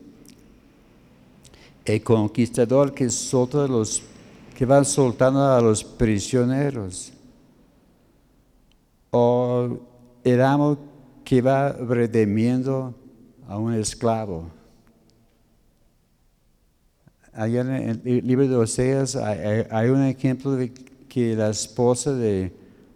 el 1.84 2.02
conquistador 2.02 2.92
que 2.92 3.08
solta 3.10 3.66
los 3.68 4.02
que 4.56 4.64
van 4.64 4.86
soltando 4.86 5.44
a 5.44 5.60
los 5.60 5.84
prisioneros. 5.84 7.12
O 9.10 9.78
el 10.24 10.40
amo 10.40 10.78
que 11.22 11.42
va 11.42 11.72
redimiendo 11.72 12.94
a 13.46 13.58
un 13.58 13.74
esclavo. 13.74 14.48
Allá 17.34 17.60
en 17.60 18.00
el 18.02 18.26
libro 18.26 18.48
de 18.48 18.56
Oseas 18.56 19.14
hay, 19.14 19.90
un 19.90 20.02
ejemplo 20.04 20.52
de 20.52 20.72
que 21.06 21.36
la 21.36 21.50
esposa 21.50 22.14
de 22.14 22.50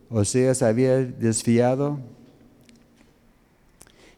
Oseas 0.09 0.63
había 0.63 0.97
desviado 0.97 1.99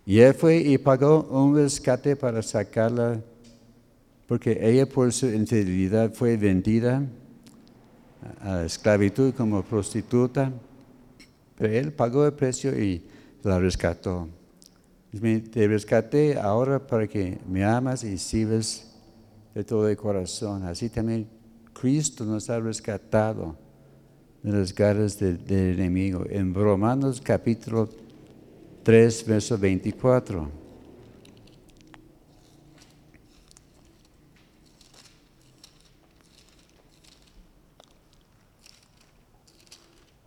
y 0.07 0.21
él 0.21 0.33
fue 0.35 0.59
y 0.59 0.79
pagó 0.79 1.25
un 1.25 1.57
rescate 1.57 2.15
para 2.15 2.41
sacarla 2.41 3.21
porque 4.29 4.59
ella 4.63 4.87
por 4.87 5.13
su 5.13 5.27
infidelidad 5.27 6.13
fue 6.15 6.37
vendida 6.37 7.05
a 8.41 8.55
la 8.55 8.65
esclavitud 8.65 9.35
como 9.35 9.63
prostituta, 9.63 10.53
pero 11.57 11.73
él 11.73 11.93
pagó 11.93 12.27
el 12.27 12.33
precio 12.33 12.79
y 12.79 13.03
la 13.43 13.59
rescató. 13.59 14.29
Te 15.13 15.69
rescaté 15.69 16.39
ahora 16.39 16.79
para 16.87 17.07
que 17.07 17.39
me 17.47 17.65
amas 17.65 18.03
y 18.05 18.17
sirves 18.17 18.91
de 19.55 19.63
todo 19.63 19.89
el 19.89 19.97
corazón. 19.97 20.63
Así 20.65 20.89
también 20.89 21.29
Cristo 21.73 22.25
nos 22.25 22.49
ha 22.49 22.59
rescatado 22.61 23.57
de 24.43 24.53
las 24.53 24.75
garras 24.75 25.19
del, 25.19 25.41
enemigo. 25.49 26.25
En 26.29 26.55
Romanos 26.55 27.21
capítulo 27.23 27.89
3, 28.83 29.27
verso 29.27 29.59
24. 29.59 30.62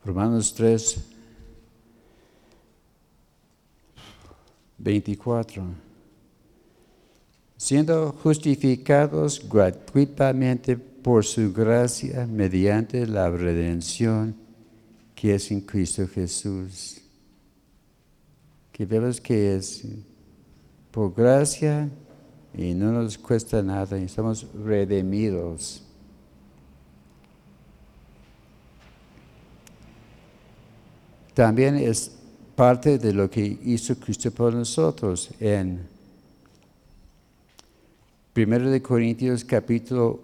Romanos 0.05 0.53
3, 0.53 0.97
24 4.77 5.85
siendo 7.57 8.11
justificados 8.11 9.41
gratuitamente 9.49 10.77
por 10.77 11.23
su 11.23 11.51
gracia 11.53 12.27
mediante 12.27 13.07
la 13.07 13.29
redención 13.29 14.35
que 15.13 15.35
es 15.35 15.51
en 15.51 15.61
Cristo 15.61 16.07
Jesús. 16.07 17.01
Que 18.71 18.85
vemos 18.85 19.21
que 19.21 19.55
es 19.55 19.83
por 20.91 21.13
gracia 21.13 21.89
y 22.53 22.73
no 22.73 22.91
nos 22.91 23.17
cuesta 23.17 23.61
nada 23.61 23.97
y 23.97 24.03
estamos 24.03 24.45
redimidos. 24.53 25.84
También 31.35 31.75
es 31.75 32.15
parte 32.55 32.97
de 32.97 33.13
lo 33.13 33.29
que 33.29 33.59
hizo 33.65 33.93
Cristo 33.99 34.31
por 34.31 34.53
nosotros 34.53 35.29
en 35.41 35.85
Primero 38.31 38.69
de 38.69 38.81
Corintios 38.81 39.43
capítulo 39.43 40.21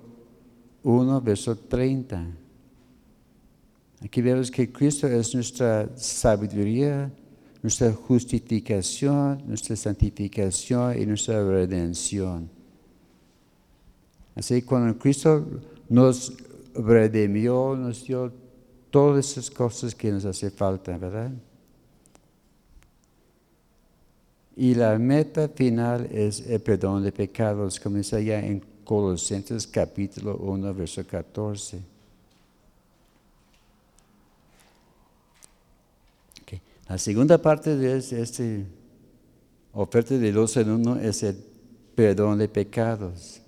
1, 0.84 1.22
verso 1.22 1.58
30. 1.58 2.28
Aquí 4.06 4.22
vemos 4.22 4.50
que 4.50 4.72
Cristo 4.72 5.08
es 5.08 5.36
nuestra 5.36 5.90
sabiduría, 5.98 7.12
nuestra 7.62 7.92
justificación, 7.92 9.44
nuestra 9.46 9.76
santificación 9.76 10.98
y 10.98 11.06
nuestra 11.06 11.44
redención. 11.46 12.50
Así 14.34 14.62
cuando 14.62 14.98
Cristo 14.98 15.46
nos 15.90 16.34
redimió, 16.74 17.76
nos 17.76 18.06
dio 18.06 18.41
todas 18.92 19.32
esas 19.32 19.50
cosas 19.50 19.96
que 19.96 20.12
nos 20.12 20.26
hace 20.26 20.52
falta, 20.52 20.98
¿verdad? 20.98 21.32
Y 24.56 24.76
la 24.76 25.00
meta 25.00 25.48
final 25.48 26.08
es 26.12 26.42
el 26.42 26.62
perdón 26.62 27.04
de 27.04 27.12
pecados, 27.12 27.80
como 27.80 27.98
dice 27.98 28.20
en 28.36 28.62
Colosenses 28.84 29.66
capítulo 29.66 30.38
1, 30.38 30.74
verso 30.74 31.06
14. 31.08 31.92
La 36.92 36.98
segunda 36.98 37.38
parte 37.38 37.78
de 37.78 37.98
este 37.98 38.66
oferta 39.72 40.18
de 40.18 40.32
dos 40.34 40.58
en 40.58 40.70
uno 40.70 40.98
es 40.98 41.24
el 41.24 41.38
perdón 41.96 42.40
de 42.40 42.50
pecados. 42.50 43.41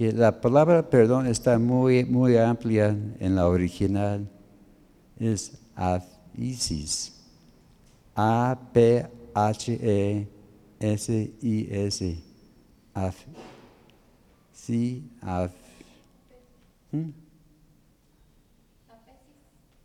Que 0.00 0.08
la 0.14 0.40
palabra 0.40 0.88
perdón 0.88 1.26
está 1.26 1.58
muy, 1.58 2.06
muy 2.06 2.38
amplia 2.38 2.96
en 3.18 3.34
la 3.34 3.46
original. 3.46 4.26
Es 5.18 5.52
afisis. 5.74 7.20
A-P 8.14 9.06
H-E-S-I-S. 9.34 10.28
Af. 12.94 13.26
Sí, 14.54 15.04
af. 15.20 15.52
¿Mm? 16.92 17.10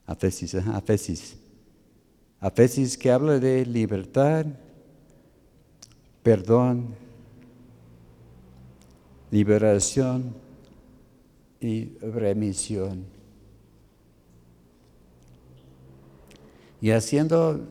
Afesis, 0.08 0.56
afesis. 0.56 1.36
Afesis 2.40 2.98
que 2.98 3.12
habla 3.12 3.38
de 3.38 3.66
libertad, 3.66 4.46
perdón, 6.24 6.96
liberación 9.32 10.34
y 11.60 11.90
remisión. 12.00 13.06
Y 16.82 16.92
haciendo 16.92 17.62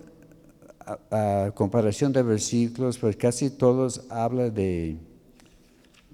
comparación 1.55 2.13
de 2.13 2.23
versículos, 2.23 2.99
pues 2.99 3.17
casi 3.17 3.51
todos 3.51 4.05
hablan 4.11 4.53
de 4.53 4.97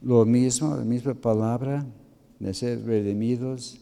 lo 0.02 0.24
mismo, 0.24 0.76
la 0.76 0.84
misma 0.84 1.14
palabra, 1.14 1.84
de 2.38 2.54
ser 2.54 2.84
redimidos. 2.84 3.78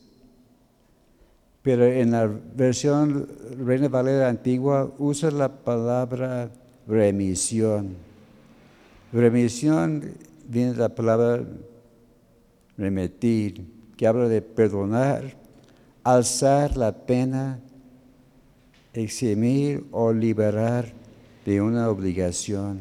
pero 1.62 1.84
en 1.84 2.12
la 2.12 2.26
versión 2.56 3.28
Reina 3.58 3.88
Valera 3.88 4.28
antigua 4.28 4.90
usa 4.98 5.30
la 5.30 5.48
palabra 5.48 6.50
remisión. 6.86 7.96
Remisión 9.12 10.14
viene 10.48 10.74
la 10.74 10.88
palabra 10.88 11.46
remitir, 12.76 13.64
que 13.96 14.06
habla 14.06 14.28
de 14.28 14.40
perdonar, 14.40 15.36
alzar 16.02 16.76
la 16.76 16.92
pena, 16.92 17.60
eximir 18.94 19.84
o 19.92 20.12
liberar 20.12 20.86
de 21.44 21.60
una 21.60 21.90
obligación. 21.90 22.80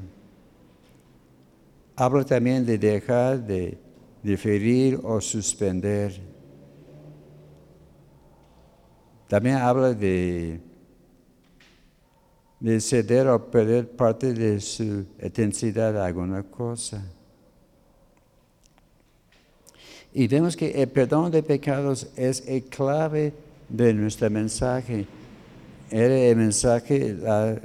Habla 1.95 2.23
también 2.23 2.65
de 2.65 2.77
dejar 2.77 3.45
de 3.45 3.77
diferir 4.23 4.99
o 5.03 5.19
suspender. 5.19 6.21
También 9.27 9.57
habla 9.57 9.93
de, 9.93 10.61
de 12.59 12.79
ceder 12.79 13.27
o 13.27 13.51
perder 13.51 13.89
parte 13.89 14.33
de 14.33 14.61
su 14.61 15.05
intensidad 15.21 15.97
a 15.97 16.05
alguna 16.05 16.43
cosa. 16.43 17.03
Y 20.17 20.27
vemos 20.27 20.57
que 20.57 20.71
el 20.81 20.89
perdón 20.89 21.29
de 21.29 21.43
pecados 21.43 22.07
es 22.15 22.43
el 22.47 22.63
clave 22.63 23.33
de 23.69 23.93
nuestro 23.93 24.31
mensaje. 24.31 25.05
Era 25.91 26.17
el 26.17 26.35
mensaje, 26.35 27.13
la 27.13 27.61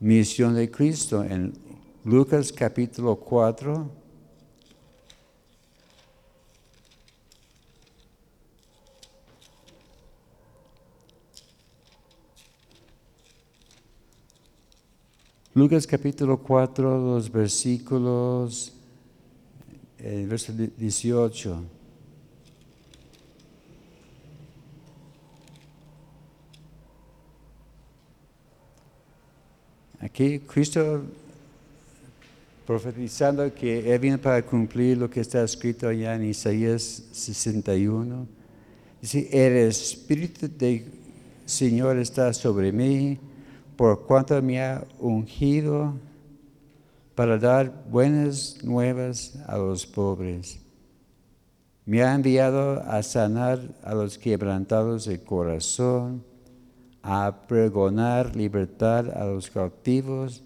misión 0.00 0.56
de 0.56 0.68
Cristo 0.68 1.22
en 1.22 1.52
Lucas 2.04 2.52
capítulo 2.52 3.14
4. 3.14 3.88
Lucas 15.54 15.86
capítulo 15.86 16.36
4, 16.38 16.98
los 16.98 17.30
versículos 17.30 18.72
el 19.98 20.26
verso 20.26 20.52
18. 20.52 21.64
Aquí 30.00 30.38
Cristo 30.40 31.02
profetizando 32.66 33.52
que 33.52 33.92
Él 33.92 33.98
viene 33.98 34.18
para 34.18 34.42
cumplir 34.42 34.98
lo 34.98 35.08
que 35.08 35.20
está 35.20 35.42
escrito 35.42 35.88
allá 35.88 36.14
en 36.14 36.24
Isaías 36.24 37.02
61. 37.12 38.26
Dice, 39.00 39.28
el 39.32 39.68
Espíritu 39.68 40.48
del 40.48 40.84
Señor 41.46 41.98
está 41.98 42.32
sobre 42.32 42.70
mí, 42.72 43.18
por 43.76 44.04
cuanto 44.06 44.40
me 44.42 44.60
ha 44.60 44.84
ungido 44.98 45.94
para 47.18 47.36
dar 47.36 47.84
buenas 47.90 48.62
nuevas 48.62 49.36
a 49.48 49.58
los 49.58 49.84
pobres. 49.84 50.60
Me 51.84 52.00
ha 52.00 52.14
enviado 52.14 52.80
a 52.80 53.02
sanar 53.02 53.58
a 53.82 53.92
los 53.92 54.16
quebrantados 54.16 55.06
de 55.06 55.20
corazón, 55.20 56.22
a 57.02 57.42
pregonar 57.48 58.36
libertad 58.36 59.10
a 59.20 59.24
los 59.24 59.50
cautivos, 59.50 60.44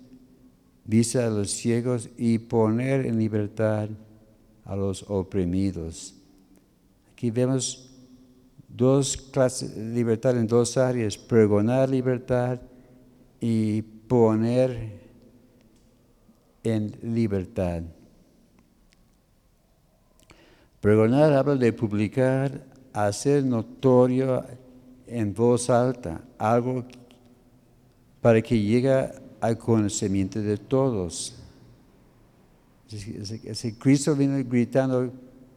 vista 0.87 1.27
a 1.27 1.29
los 1.29 1.51
ciegos 1.51 2.09
y 2.17 2.39
poner 2.39 3.05
en 3.05 3.19
libertad 3.19 3.91
a 4.65 4.75
los 4.75 5.05
oprimidos. 5.11 6.15
Aquí 7.13 7.31
vemos 7.31 7.91
dos 8.67 9.19
clases 9.19 9.77
de 9.77 9.93
libertad 9.93 10.39
en 10.39 10.47
dos 10.47 10.79
áreas, 10.79 11.19
pregonar 11.19 11.91
libertad 11.91 12.61
y 13.43 13.83
poner 13.83 15.02
en 16.65 16.97
libertad. 17.03 17.83
Pregonar 20.81 21.33
habla 21.33 21.55
de 21.55 21.73
publicar, 21.73 22.65
hacer 22.93 23.45
notorio 23.45 24.45
en 25.07 25.33
voz 25.33 25.71
alta, 25.71 26.21
algo 26.39 26.85
para 28.21 28.43
que 28.43 28.61
llegue 28.61 29.11
al 29.41 29.59
conocimiento 29.59 30.41
de 30.41 30.57
todos. 30.57 31.35
Si 32.89 33.73
Cristo 33.75 34.15
viene 34.15 34.43
gritando, 34.43 35.13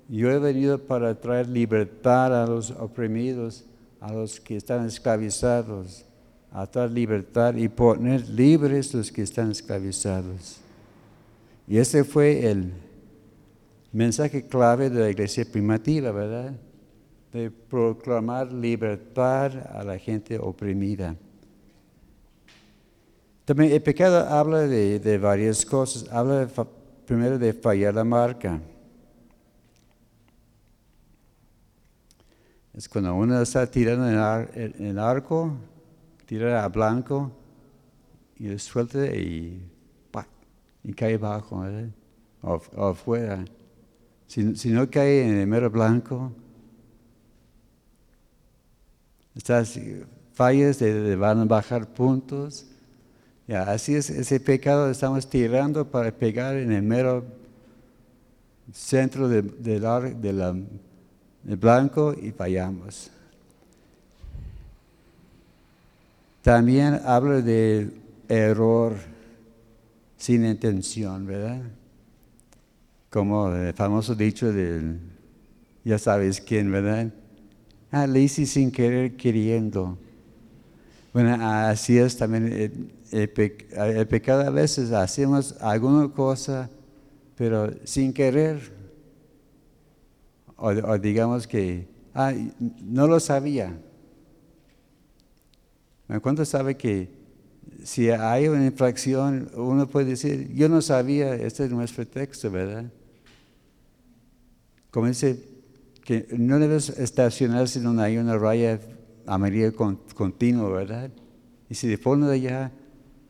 yo 0.08 0.30
he 0.30 0.40
venido 0.40 0.78
para 0.80 1.20
traer 1.20 1.48
libertad 1.48 2.44
a 2.44 2.48
los 2.48 2.72
oprimidos, 2.72 3.66
a 4.00 4.14
los 4.14 4.40
que 4.40 4.58
están 4.58 4.86
esclavizados, 4.86 6.06
a 6.52 6.68
traer 6.68 6.92
libertad 6.92 7.56
y 7.56 7.68
poner 7.68 8.30
libres 8.30 8.94
los 8.94 9.12
que 9.12 9.24
están 9.24 9.52
esclavizados. 9.52 10.62
Y 11.68 11.78
ese 11.78 12.04
fue 12.04 12.50
el 12.50 12.74
mensaje 13.92 14.46
clave 14.46 14.90
de 14.90 15.00
la 15.00 15.10
iglesia 15.10 15.46
primitiva, 15.50 16.12
¿verdad? 16.12 16.54
De 17.32 17.50
proclamar 17.50 18.52
libertad 18.52 19.52
a 19.72 19.84
la 19.84 19.98
gente 19.98 20.38
oprimida. 20.38 21.16
También 23.46 23.72
el 23.72 23.82
pecado 23.82 24.28
habla 24.28 24.60
de, 24.60 25.18
varias 25.18 25.66
cosas. 25.66 26.08
Habla 26.12 26.48
primero 27.06 27.38
de 27.38 27.54
fallar 27.54 27.94
la 27.94 28.04
marca. 28.04 28.60
Es 32.74 32.90
cuando 32.90 33.16
uno 33.16 33.42
está 33.42 33.66
tirando 33.66 34.08
en 34.10 35.00
arco, 35.00 35.54
tira 36.26 36.64
a 36.64 36.68
blanco 36.68 37.32
y 38.38 38.58
suelta 38.60 39.06
y 39.06 39.62
y 40.86 40.94
cae 40.94 41.18
bajo, 41.18 41.64
o, 42.44 42.62
afuera. 42.78 43.44
Si, 44.28 44.56
si, 44.56 44.70
no 44.70 44.90
cae 44.90 45.28
en 45.28 45.38
el 45.38 45.48
mero 45.48 45.70
blanco, 45.70 46.32
estas 49.36 49.80
fallas 50.34 50.80
de, 50.80 51.16
van 51.16 51.40
a 51.40 51.46
bajar 51.46 51.88
puntos. 51.88 52.68
Ya, 53.48 53.64
así 53.64 53.96
es 53.96 54.10
ese 54.10 54.40
pecado, 54.40 54.90
estamos 54.90 55.28
tirando 55.28 55.86
para 55.86 56.12
pegar 56.12 56.56
en 56.56 56.72
el 56.72 56.84
mero 56.84 57.24
centro 58.72 59.28
del 59.28 59.52
de, 59.62 61.56
blanco 61.56 62.16
y 62.20 62.32
fallamos. 62.32 63.12
También 66.42 67.02
habla 67.06 67.42
de 67.42 67.92
error 68.28 69.15
sin 70.18 70.46
intención, 70.46 71.26
¿verdad? 71.26 71.62
Como 73.10 73.50
el 73.54 73.74
famoso 73.74 74.16
dicho 74.16 74.52
del, 74.52 75.00
ya 75.84 76.00
sabes 76.00 76.42
quién, 76.42 76.72
¿verdad? 76.72 77.12
Ah, 77.92 78.08
le 78.08 78.22
hice 78.22 78.46
sin 78.46 78.72
querer 78.72 79.16
queriendo. 79.16 79.98
Bueno, 81.14 81.38
así 81.40 81.98
es 81.98 82.18
también 82.18 82.92
el, 83.12 83.30
pecado 84.08 84.42
a 84.42 84.50
veces 84.50 84.92
hacemos 84.92 85.56
alguna 85.62 86.10
cosa, 86.10 86.70
pero 87.38 87.72
sin 87.86 88.12
querer. 88.12 88.74
O, 90.58 90.68
o 90.68 90.98
digamos 90.98 91.48
que, 91.48 91.88
ah, 92.14 92.34
no 92.82 93.08
lo 93.08 93.20
sabía. 93.20 93.78
¿Cuánto 96.22 96.46
sabe 96.46 96.76
que 96.76 97.10
si 97.86 98.10
hay 98.10 98.48
una 98.48 98.66
infracción, 98.66 99.52
uno 99.54 99.88
puede 99.88 100.08
decir, 100.08 100.52
yo 100.56 100.68
no 100.68 100.82
sabía, 100.82 101.36
este 101.36 101.66
es 101.66 101.72
nuestro 101.72 102.08
texto, 102.08 102.50
¿verdad? 102.50 102.86
Como 104.90 105.06
dice, 105.06 105.40
que 106.04 106.26
no 106.36 106.58
debes 106.58 106.90
estacionarse 106.90 107.80
donde 107.80 108.02
hay 108.02 108.18
una 108.18 108.40
raya 108.40 108.80
amarilla 109.28 109.72
continua, 109.72 110.68
¿verdad? 110.70 111.12
Y 111.70 111.76
si 111.76 111.88
le 111.88 112.00
ponen 112.00 112.28
allá 112.28 112.72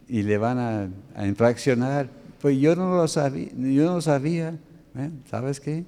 y 0.07 0.23
le 0.23 0.37
van 0.37 0.57
a, 0.57 1.25
infraccionar, 1.25 2.09
pues 2.41 2.57
yo 2.57 2.77
no 2.77 2.95
lo 2.95 3.09
sabía, 3.09 3.49
yo 3.53 3.91
no 3.91 3.99
sabía, 3.99 4.57
¿eh? 4.95 5.09
¿sabes 5.29 5.59
qué? 5.59 5.83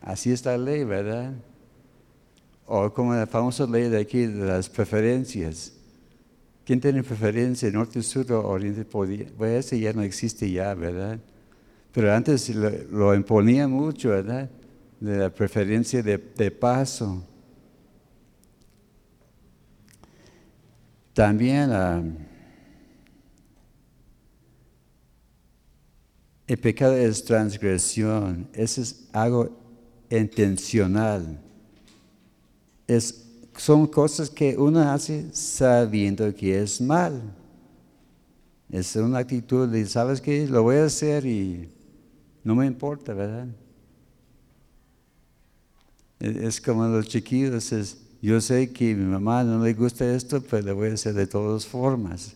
Así 0.00 0.32
está 0.32 0.56
la 0.56 0.64
ley, 0.64 0.84
¿verdad? 0.84 1.34
O 2.64 2.90
como 2.90 3.12
la 3.12 3.26
famosa 3.26 3.66
ley 3.66 3.90
de 3.90 4.00
aquí 4.00 4.24
de 4.24 4.46
las 4.46 4.70
preferencias. 4.70 5.74
¿Quién 6.70 6.80
tiene 6.80 7.02
preferencia, 7.02 7.68
norte, 7.72 8.00
sur 8.00 8.30
o 8.30 8.46
oriente? 8.46 8.84
Pues 8.84 9.66
ese 9.66 9.80
ya 9.80 9.92
no 9.92 10.02
existe 10.02 10.48
ya, 10.48 10.72
¿verdad? 10.72 11.18
Pero 11.90 12.14
antes 12.14 12.48
lo, 12.54 13.12
imponía 13.12 13.66
mucho, 13.66 14.10
¿verdad? 14.10 14.48
De 15.00 15.18
la 15.18 15.34
preferencia 15.34 16.00
de, 16.00 16.50
paso. 16.52 17.26
También 21.12 21.72
ah, 21.72 22.04
el 26.46 26.56
pecado 26.56 26.94
es 26.96 27.24
transgresión. 27.24 28.46
Eso 28.52 28.80
es 28.80 29.08
algo 29.12 29.58
intencional. 30.08 31.40
Es, 32.86 33.29
son 33.56 33.86
cosas 33.86 34.30
que 34.30 34.56
uno 34.56 34.80
hace 34.80 35.26
sabiendo 35.32 36.34
que 36.34 36.62
es 36.62 36.80
mal. 36.80 37.20
Es 38.70 38.94
una 38.96 39.18
actitud 39.18 39.68
de, 39.68 39.84
¿sabes 39.86 40.20
qué? 40.20 40.46
Lo 40.46 40.62
voy 40.62 40.76
a 40.76 40.84
hacer 40.84 41.26
y 41.26 41.68
no 42.44 42.54
me 42.54 42.66
importa, 42.66 43.12
¿verdad? 43.12 43.48
Es 46.20 46.60
como 46.60 46.86
los 46.86 47.08
chiquillos, 47.08 47.72
es, 47.72 47.96
yo 48.22 48.40
sé 48.40 48.70
que 48.70 48.92
a 48.92 48.94
mi 48.94 49.04
mamá 49.04 49.42
no 49.42 49.64
le 49.64 49.72
gusta 49.72 50.14
esto, 50.14 50.40
pero 50.42 50.62
le 50.62 50.72
voy 50.72 50.90
a 50.90 50.94
hacer 50.94 51.14
de 51.14 51.26
todas 51.26 51.66
formas. 51.66 52.34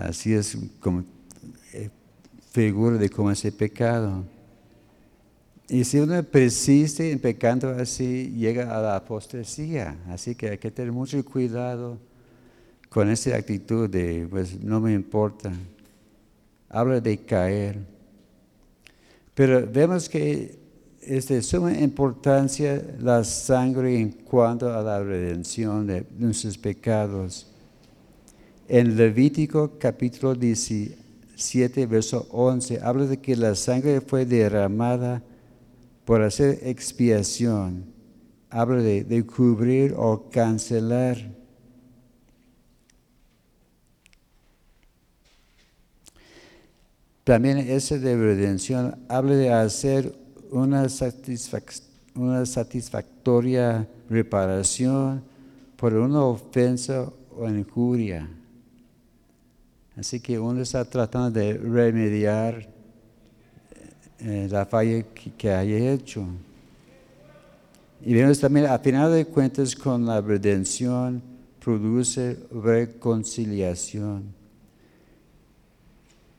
así 0.00 0.32
es 0.32 0.56
como 0.80 1.04
eh, 1.72 1.90
figura 2.50 2.96
de 2.96 3.10
cómo 3.10 3.30
es 3.30 3.44
el 3.44 3.52
pecado. 3.52 4.24
Y 5.68 5.82
si 5.82 5.98
uno 5.98 6.22
persiste 6.22 7.10
en 7.10 7.18
pecando 7.18 7.70
así, 7.70 8.32
llega 8.36 8.76
a 8.76 8.80
la 8.80 8.96
apostasía. 8.96 9.96
Así 10.08 10.34
que 10.36 10.50
hay 10.50 10.58
que 10.58 10.70
tener 10.70 10.92
mucho 10.92 11.24
cuidado 11.24 11.98
con 12.88 13.10
esa 13.10 13.34
actitud 13.34 13.90
de, 13.90 14.28
pues 14.30 14.60
no 14.62 14.80
me 14.80 14.92
importa. 14.92 15.52
Habla 16.68 17.00
de 17.00 17.18
caer. 17.18 17.78
Pero 19.34 19.66
vemos 19.66 20.08
que 20.08 20.56
es 21.02 21.28
de 21.28 21.42
suma 21.42 21.72
importancia 21.72 22.82
la 23.00 23.24
sangre 23.24 23.98
en 23.98 24.10
cuanto 24.10 24.72
a 24.72 24.82
la 24.82 25.02
redención 25.02 25.86
de 25.86 26.06
nuestros 26.16 26.56
pecados. 26.56 27.48
En 28.68 28.96
Levítico 28.96 29.72
capítulo 29.78 30.34
17, 30.34 31.86
verso 31.86 32.26
11, 32.30 32.80
habla 32.82 33.06
de 33.06 33.18
que 33.18 33.34
la 33.34 33.54
sangre 33.56 34.00
fue 34.00 34.24
derramada 34.24 35.22
por 36.06 36.22
hacer 36.22 36.60
expiación. 36.62 37.84
Habla 38.48 38.80
de, 38.80 39.26
cubrir 39.26 39.92
o 39.96 40.30
cancelar. 40.30 41.18
También 47.24 47.58
ese 47.58 47.98
de 47.98 48.16
redención 48.16 48.96
habla 49.08 49.34
de 49.34 49.52
hacer 49.52 50.16
una, 50.52 50.86
una 52.14 52.46
satisfactoria 52.46 53.88
reparación 54.08 55.24
por 55.76 55.92
una 55.92 56.22
ofensa 56.22 57.12
o 57.36 57.48
injuria. 57.48 58.30
Así 59.96 60.20
que 60.20 60.38
uno 60.38 60.60
está 60.60 60.84
tratando 60.84 61.32
de 61.32 61.54
remediar 61.54 62.75
eh, 64.18 64.48
la 64.50 64.64
falla 64.64 65.04
que, 65.36 65.50
haya 65.50 65.92
hecho. 65.92 66.26
Y 68.04 68.14
vemos 68.14 68.40
también, 68.40 68.66
a 68.66 68.78
final 68.78 69.12
de 69.12 69.26
cuentas, 69.26 69.74
con 69.74 70.06
la 70.06 70.20
redención 70.20 71.22
produce 71.60 72.38
reconciliación. 72.50 74.34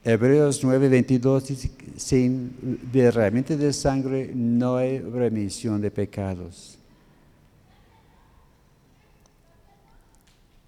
Hebreos 0.03 0.63
9:22 0.63 1.47
dice 1.47 1.71
que 1.75 1.99
sin 1.99 2.80
derramamiento 2.93 3.57
de 3.57 3.73
sangre 3.73 4.32
no 4.34 4.78
hay 4.78 4.99
remisión 4.99 5.82
de 5.82 5.91
pecados. 5.91 6.78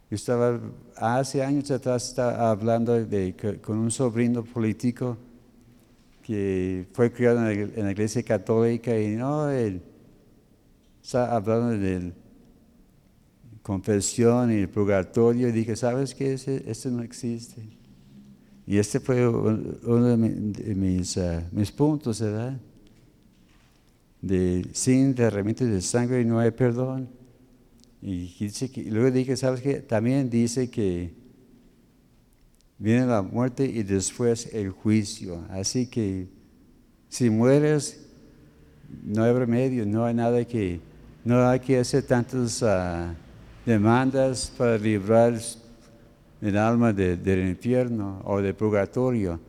Yo 0.10 0.16
estaba 0.16 0.60
hace 0.98 1.42
años 1.42 1.72
atrás 1.72 2.10
estaba 2.10 2.50
hablando 2.50 2.94
de, 2.94 3.60
con 3.62 3.78
un 3.78 3.92
sobrino 3.92 4.44
político 4.44 5.16
que 6.30 6.86
fue 6.94 7.12
criado 7.12 7.50
en 7.50 7.84
la, 7.84 7.92
iglesia 7.92 8.22
católica 8.22 8.96
y 8.96 9.16
no, 9.16 9.50
él 9.50 9.82
está 11.02 11.36
hablando 11.36 11.70
de 11.70 12.14
confesión 13.64 14.52
y 14.52 14.58
el 14.58 14.70
purgatorio 14.70 15.50
y 15.50 15.52
dije, 15.52 15.76
¿sabes 15.76 16.14
qué? 16.14 16.34
Esto 16.34 16.92
no 16.92 17.02
existe. 17.02 17.64
Y 18.68 18.78
este 18.78 19.00
fue 19.00 19.28
uno 19.28 20.06
de 20.06 20.76
mis, 20.76 21.18
ah, 21.18 21.50
mis 21.52 21.72
puntos, 21.72 22.22
¿verdad? 22.22 22.60
De 24.22 24.70
sin 24.72 25.16
derramamiento 25.16 25.66
de 25.66 25.82
sangre 25.82 26.24
no 26.26 26.38
hay 26.38 26.52
perdón. 26.52 27.10
Y, 28.04 28.36
dice 28.40 28.70
que, 28.70 28.84
luego 28.84 29.10
dije, 29.10 29.36
¿sabes 29.36 29.62
qué? 29.62 29.80
También 29.80 30.30
dice 30.30 30.70
que 30.70 31.12
viene 32.80 33.06
la 33.06 33.22
muerte 33.22 33.66
y 33.66 33.84
después 33.84 34.52
el 34.54 34.72
juicio. 34.72 35.44
Así 35.50 35.88
que 35.88 36.28
si 37.10 37.30
mueres, 37.30 38.08
no 39.04 39.24
hay 39.24 39.34
remedio, 39.34 39.86
no 39.86 40.06
hay 40.06 40.14
nada 40.14 40.44
que, 40.46 40.80
no 41.26 41.48
hay 41.48 41.60
que 41.60 41.78
hacer 41.78 42.04
tantas 42.04 42.64
ah, 42.64 43.14
demandas 43.66 44.52
para 44.58 44.78
librar 44.78 45.38
el 46.42 46.58
alma 46.58 46.94
del 46.94 47.50
infierno 47.50 48.22
o 48.24 48.42
del 48.42 48.56
purgatorio, 48.56 49.40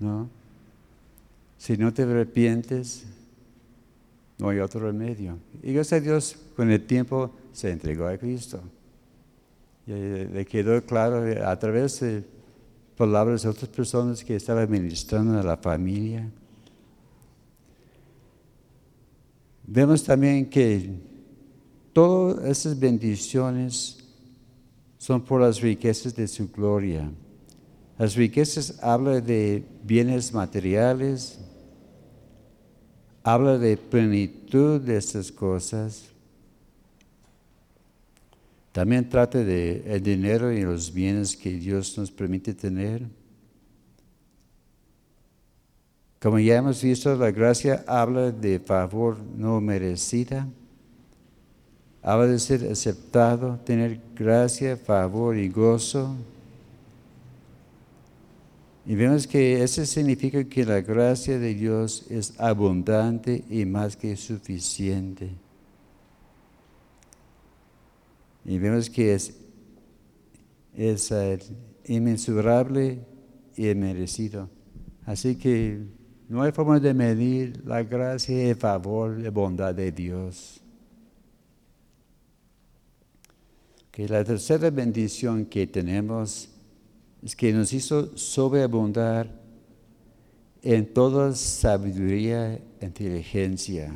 ¿no? 0.00 0.28
Si 1.56 1.76
no 1.76 1.92
te 1.92 2.02
arrepientes, 2.02 3.04
no 4.38 4.48
hay 4.48 4.58
otro 4.58 4.80
remedio. 4.80 5.38
Y 5.62 5.74
gracias 5.74 6.00
a 6.00 6.04
Dios, 6.04 6.36
con 6.56 6.70
el 6.70 6.84
tiempo 6.86 7.30
se 7.52 7.70
entregó 7.70 8.06
a 8.06 8.16
Cristo. 8.16 8.62
Y 9.86 9.92
le 9.92 10.46
quedó 10.46 10.82
claro 10.84 11.22
a 11.46 11.58
través 11.58 12.00
de 12.00 12.24
palabras 13.00 13.44
de 13.44 13.48
otras 13.48 13.70
personas 13.70 14.22
que 14.22 14.36
estaban 14.36 14.70
ministrando 14.70 15.40
a 15.40 15.42
la 15.42 15.56
familia. 15.56 16.30
Vemos 19.66 20.04
también 20.04 20.44
que 20.50 20.90
todas 21.94 22.44
esas 22.44 22.78
bendiciones 22.78 23.96
son 24.98 25.22
por 25.22 25.40
las 25.40 25.62
riquezas 25.62 26.14
de 26.14 26.28
su 26.28 26.50
gloria. 26.50 27.10
Las 27.98 28.16
riquezas 28.16 28.78
hablan 28.82 29.24
de 29.24 29.64
bienes 29.82 30.34
materiales, 30.34 31.38
habla 33.22 33.56
de 33.56 33.78
plenitud 33.78 34.78
de 34.78 34.98
estas 34.98 35.32
cosas. 35.32 36.09
También 38.72 39.08
trata 39.08 39.38
de 39.38 39.82
el 39.86 40.02
dinero 40.02 40.52
y 40.52 40.62
los 40.62 40.92
bienes 40.92 41.36
que 41.36 41.50
Dios 41.50 41.96
nos 41.98 42.10
permite 42.10 42.54
tener. 42.54 43.02
Como 46.20 46.38
ya 46.38 46.56
hemos 46.56 46.82
visto, 46.82 47.14
la 47.16 47.30
gracia 47.30 47.84
habla 47.86 48.30
de 48.30 48.60
favor 48.60 49.18
no 49.36 49.60
merecida 49.60 50.46
habla 52.02 52.26
de 52.26 52.38
ser 52.38 52.70
aceptado, 52.70 53.58
tener 53.64 54.00
gracia, 54.14 54.76
favor 54.76 55.36
y 55.36 55.48
gozo. 55.48 56.14
Y 58.86 58.94
vemos 58.94 59.26
que 59.26 59.62
eso 59.62 59.84
significa 59.84 60.42
que 60.44 60.64
la 60.64 60.80
gracia 60.80 61.38
de 61.38 61.54
Dios 61.54 62.04
es 62.08 62.32
abundante 62.38 63.44
y 63.48 63.64
más 63.64 63.96
que 63.96 64.16
suficiente. 64.16 65.30
Y 68.50 68.58
vemos 68.58 68.90
que 68.90 69.14
es, 69.14 69.32
es 70.74 71.14
inmensurable 71.84 72.98
y 73.56 73.72
merecido. 73.76 74.50
Así 75.06 75.36
que 75.36 75.86
no 76.28 76.42
hay 76.42 76.50
forma 76.50 76.80
de 76.80 76.92
medir 76.92 77.62
la 77.64 77.84
gracia 77.84 78.50
y 78.50 78.54
favor 78.54 79.20
y 79.24 79.28
bondad 79.28 79.72
de 79.72 79.92
Dios. 79.92 80.60
Que 83.92 84.08
la 84.08 84.24
tercera 84.24 84.68
bendición 84.70 85.46
que 85.46 85.68
tenemos 85.68 86.48
es 87.22 87.36
que 87.36 87.52
nos 87.52 87.72
hizo 87.72 88.18
sobreabundar 88.18 89.30
en 90.60 90.92
toda 90.92 91.36
sabiduría 91.36 92.54
e 92.54 92.62
inteligencia. 92.80 93.94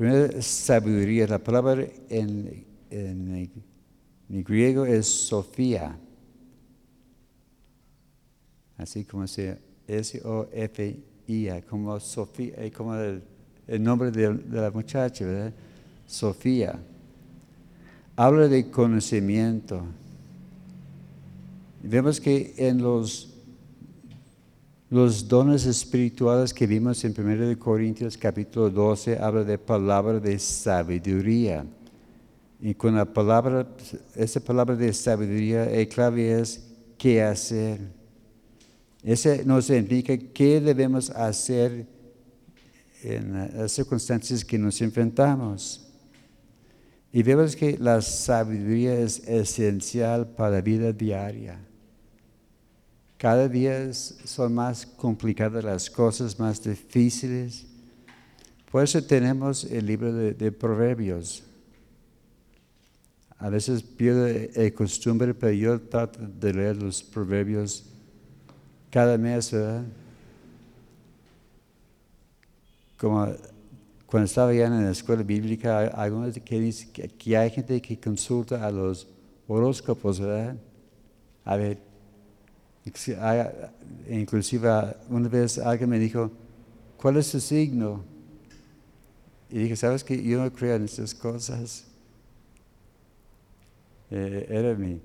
Primero, 0.00 0.40
sabiduría. 0.40 1.26
La 1.26 1.38
palabra 1.38 1.86
en, 2.08 2.64
en, 2.88 3.50
griego 4.30 4.86
es 4.86 5.04
Sofía. 5.04 5.94
Así 8.78 9.04
como 9.04 9.26
se 9.26 9.58
S-O-F-I-A, 9.86 11.60
como 11.66 12.00
Sofía, 12.00 12.54
eh, 12.56 12.72
como 12.72 12.94
el, 12.94 13.22
nombre 13.78 14.10
de, 14.10 14.32
de 14.32 14.60
la 14.62 14.70
muchacha, 14.70 15.26
¿verdad? 15.26 15.52
Sofía 16.06 16.80
habla 18.16 18.48
de 18.48 18.70
conocimiento. 18.70 19.84
Vemos 21.82 22.18
que 22.22 22.54
en 22.56 22.80
los, 22.80 23.29
los 24.90 25.28
dones 25.28 25.66
espirituales 25.66 26.52
que 26.52 26.66
vimos 26.66 27.04
en 27.04 27.14
1 27.16 27.56
Corintios 27.60 28.18
capítulo 28.18 28.68
12 28.68 29.20
habla 29.20 29.44
de 29.44 29.56
palabra 29.56 30.18
de 30.18 30.36
sabiduría. 30.40 31.64
Y 32.60 32.74
con 32.74 32.96
la 32.96 33.04
palabra, 33.04 33.68
esa 34.16 34.40
palabra 34.40 34.74
de 34.74 34.92
sabiduría, 34.92 35.70
el 35.70 35.88
clave 35.88 36.40
es 36.40 36.66
qué 36.98 37.22
hacer. 37.22 37.80
Ese 39.04 39.44
nos 39.44 39.70
indica 39.70 40.18
qué 40.18 40.60
debemos 40.60 41.08
hacer 41.10 41.86
en 43.04 43.32
las 43.56 43.70
circunstancias 43.70 44.44
que 44.44 44.58
nos 44.58 44.82
enfrentamos. 44.82 45.86
Y 47.12 47.22
vemos 47.22 47.54
que 47.54 47.78
la 47.78 48.02
sabiduría 48.02 48.98
es 48.98 49.20
esencial 49.20 50.26
para 50.26 50.56
la 50.56 50.60
vida 50.60 50.92
diaria. 50.92 51.69
Cada 53.20 53.50
día 53.50 53.92
son 53.92 54.54
más 54.54 54.86
complicadas 54.86 55.62
las 55.62 55.90
cosas, 55.90 56.38
más 56.38 56.62
difíciles. 56.62 57.66
Por 58.70 58.82
eso 58.82 59.04
tenemos 59.04 59.62
el 59.64 59.84
libro 59.84 60.10
de, 60.10 60.50
Proverbios. 60.50 61.42
A 63.36 63.50
veces 63.50 63.82
pierdo 63.82 64.26
el 64.26 64.72
costumbre, 64.72 65.34
pero 65.34 65.52
yo 65.52 65.78
trato 65.78 66.18
de 66.18 66.54
leer 66.54 66.78
los 66.78 67.02
Proverbios 67.02 67.84
cada 68.90 69.18
mes, 69.18 69.52
¿verdad? 69.52 69.84
Como 72.96 73.34
cuando 74.06 74.24
estaba 74.24 74.54
ya 74.54 74.64
en 74.64 74.82
la 74.82 74.92
escuela 74.92 75.22
bíblica, 75.22 75.88
algunos 75.88 76.38
que 76.38 76.58
dicen 76.58 76.90
que, 76.90 77.36
hay 77.36 77.50
gente 77.50 77.82
que 77.82 78.00
consulta 78.00 78.66
a 78.66 78.70
los 78.70 79.06
horóscopos, 79.46 80.18
¿verdad? 80.18 80.56
A 81.44 81.56
ver, 81.56 81.89
inclusive 84.08 84.68
una 85.08 85.28
vez 85.28 85.58
alguien 85.58 85.90
me 85.90 85.98
dijo, 85.98 86.30
¿cuál 86.96 87.16
es 87.16 87.26
su 87.26 87.40
signo? 87.40 88.04
Y 89.50 89.58
dije, 89.58 89.76
¿sabes 89.76 90.04
que 90.04 90.22
Yo 90.22 90.42
no 90.42 90.52
creo 90.52 90.76
en 90.76 90.84
esas 90.84 91.14
cosas. 91.14 91.86
Eh, 94.10 94.46
era 94.48 94.74
mi, 94.74 95.00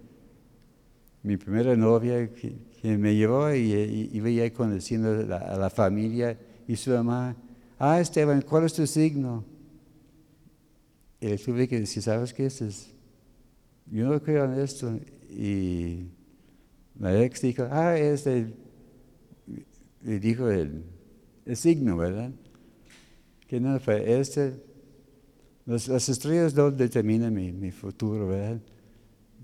mi 1.23 1.37
primera 1.37 1.75
novia 1.75 2.31
que, 2.33 2.55
me 2.83 3.15
llevó 3.15 3.51
y, 3.51 4.11
iba 4.13 4.29
ya 4.29 4.53
conociendo 4.53 5.09
a 5.35 5.57
la 5.57 5.69
familia 5.71 6.37
y 6.67 6.75
su 6.75 6.91
mamá. 6.91 7.35
Ah, 7.79 7.99
Esteban, 7.99 8.41
¿cuál 8.41 8.65
es 8.65 8.73
tu 8.73 8.85
signo? 8.85 9.43
Y 11.19 11.27
le 11.29 11.37
tuve 11.37 11.67
que 11.67 11.79
decir, 11.79 12.03
¿sabes 12.03 12.31
qué 12.31 12.45
es? 12.45 12.91
Yo 13.87 14.07
no 14.07 14.21
creo 14.21 14.45
en 14.45 14.59
esto. 14.59 14.99
Y 15.29 16.05
la 16.99 17.23
ex 17.23 17.41
dijo, 17.41 17.67
ah, 17.69 17.97
es 17.97 18.25
el, 18.27 18.53
dijo 20.01 20.49
el, 20.49 20.83
el 21.45 21.55
signo, 21.55 21.97
¿verdad? 21.97 22.31
Que 23.47 23.59
no 23.59 23.79
fue 23.79 24.19
este. 24.19 24.53
las 25.65 26.09
estrellas 26.09 26.55
no 26.55 26.71
determinan 26.71 27.33
mi, 27.33 27.51
mi, 27.51 27.71
futuro, 27.71 28.27
¿verdad? 28.27 28.59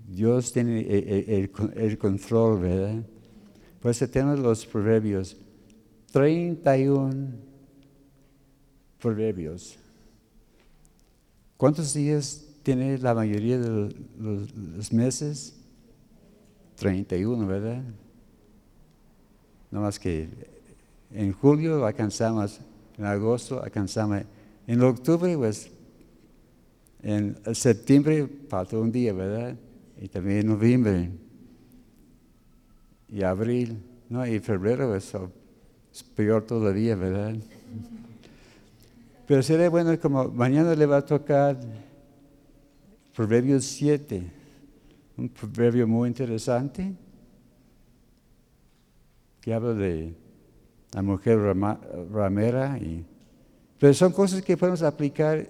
Dios 0.08 0.52
tiene 0.52 0.80
el, 0.80 1.50
el, 1.74 1.98
control, 1.98 2.60
¿verdad? 2.60 3.02
Pues 3.80 3.98
tenemos 4.10 4.38
los 4.38 4.66
proverbios. 4.66 5.36
31 6.12 7.32
proverbios. 9.00 9.76
¿Cuántos 11.56 11.94
días 11.94 12.44
tiene 12.62 12.98
la 12.98 13.14
mayoría 13.14 13.58
de 13.58 13.94
los, 14.18 14.92
meses? 14.92 15.61
31, 16.82 17.46
¿verdad? 17.46 17.82
No 19.70 19.80
más 19.80 19.98
que 19.98 20.28
en 21.10 21.32
julio 21.32 21.84
alcanzamos 21.86 22.60
en 22.98 23.04
agosto 23.04 23.62
alcanzamos, 23.62 24.22
en 24.66 24.82
octubre, 24.82 25.36
pues, 25.36 25.70
en 27.02 27.36
septiembre 27.54 28.28
falta 28.48 28.78
un 28.78 28.92
día, 28.92 29.12
¿verdad? 29.12 29.56
Y 30.00 30.08
también 30.08 30.40
en 30.40 30.46
noviembre, 30.46 31.10
y 33.08 33.22
abril, 33.22 33.82
¿no? 34.08 34.26
Y 34.26 34.38
febrero, 34.38 34.88
pues, 34.88 35.12
es 35.92 36.02
peor 36.02 36.44
todavía, 36.44 36.94
¿verdad? 36.96 37.34
Pero 39.26 39.42
sería 39.42 39.68
bueno 39.68 39.98
como 39.98 40.28
mañana 40.28 40.74
le 40.74 40.86
va 40.86 40.98
a 40.98 41.04
tocar 41.04 41.58
Proverbios 43.14 43.64
7, 43.64 44.22
un 45.16 45.28
proverbio 45.28 45.86
muy 45.86 46.08
interesante 46.08 46.94
que 49.40 49.52
habla 49.52 49.74
de 49.74 50.14
la 50.92 51.02
mujer 51.02 51.38
ramera. 52.10 52.78
Y, 52.78 53.04
pero 53.78 53.92
son 53.92 54.12
cosas 54.12 54.42
que 54.42 54.56
podemos 54.56 54.82
aplicar 54.82 55.46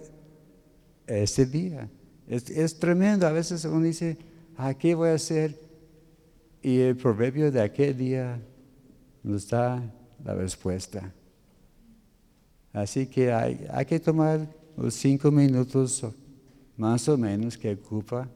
este 1.07 1.47
día. 1.47 1.89
Es, 2.27 2.79
tremendo. 2.79 3.27
A 3.27 3.33
veces 3.33 3.65
uno 3.65 3.83
dice, 3.83 4.17
¿a 4.57 4.75
qué 4.75 4.95
voy 4.95 5.11
a 5.11 5.15
hacer? 5.15 5.59
Y 6.63 6.79
el 6.79 6.97
proverbio 6.97 7.51
de 7.51 7.61
aquel 7.61 7.97
día 7.97 8.41
nos 9.23 9.49
da 9.49 9.83
la 10.25 10.35
respuesta. 10.35 11.13
Así 12.73 13.07
que 13.07 13.31
hay, 13.33 13.67
hay 13.71 13.85
que 13.85 14.01
tomar 14.01 14.49
los 14.77 14.95
cinco 14.95 15.31
minutos 15.31 16.07
más 16.77 17.07
o 17.09 17.19
menos 17.19 17.59
que 17.59 17.73
ocupa 17.73 18.29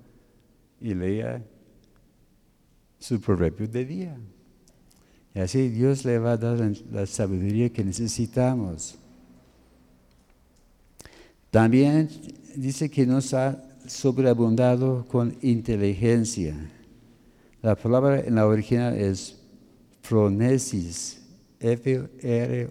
y 0.81 0.95
lea 0.95 1.43
su 2.99 3.21
proverbio 3.21 3.69
de 3.69 3.85
día. 3.85 4.17
Y 5.35 5.41
así 5.41 5.69
Dios 5.69 6.05
le 6.05 6.19
va 6.19 6.33
a 6.33 6.37
dar 6.37 6.59
la 6.91 7.07
sabiduría 7.07 7.71
que 7.71 7.85
necesitamos. 7.85 8.99
También 11.51 12.09
dice 12.55 12.91
que 12.91 13.07
nos 13.07 13.33
ha 13.35 13.63
sobreabundado 13.87 15.07
con 15.07 15.37
inteligencia. 15.43 16.57
La 17.63 17.77
palabra 17.77 18.21
en 18.21 18.35
la 18.35 18.47
original 18.47 18.97
es 18.97 19.37
phronesis, 20.03 21.23
F-R-O-N-E-S-I-S, 21.61 22.67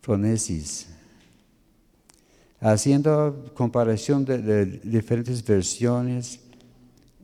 phronesis 0.00 0.91
haciendo 2.62 3.50
comparación 3.54 4.24
de, 4.24 4.64
diferentes 4.84 5.44
versiones, 5.44 6.40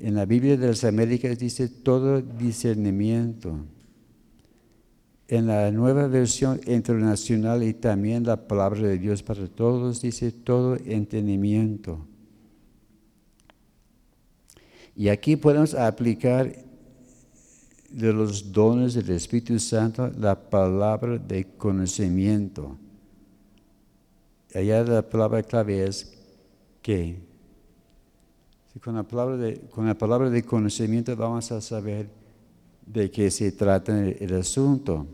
en 0.01 0.15
la 0.15 0.27
Biblia 0.27 0.57
de 0.57 0.69
las 0.69 0.85
Américas 0.85 1.39
dice 1.39 1.69
todo 1.69 2.21
discernimiento. 2.21 3.57
En 5.29 5.47
la 5.47 5.71
nueva 5.71 6.07
versión 6.09 6.61
internacional 6.67 7.63
y 7.63 7.75
también 7.75 8.25
la 8.25 8.49
palabra 8.49 8.81
de 8.81 8.99
Dios 8.99 9.23
para 9.23 9.47
todos 9.47 10.03
dice 10.03 10.33
todo 10.33 10.77
entendimiento. 10.77 12.05
Y 14.97 15.09
aquí 15.09 15.37
podemos 15.37 15.75
aplicar 15.75 16.65
de 17.91 18.13
los 18.13 18.53
dones 18.53 18.95
del 18.95 19.11
Espíritu 19.11 19.59
Santo 19.59 20.11
la 20.19 20.35
palabra 20.49 21.19
de 21.19 21.45
conocimiento. 21.57 22.77
Allá 24.55 24.83
la 24.83 25.03
palabra 25.03 25.43
clave 25.43 25.85
es 25.87 26.15
que 26.81 27.17
con 28.83 28.95
la, 28.95 29.03
palabra 29.03 29.37
de, 29.37 29.61
con 29.71 29.87
la 29.87 29.95
palabra 29.97 30.31
de 30.31 30.43
conocimiento 30.43 31.15
vamos 31.17 31.51
a 31.51 31.61
saber 31.61 32.09
de 32.87 33.11
qué 33.11 33.31
se 33.31 33.53
trata 33.53 34.07
el, 34.07 34.35
asunto. 34.35 35.07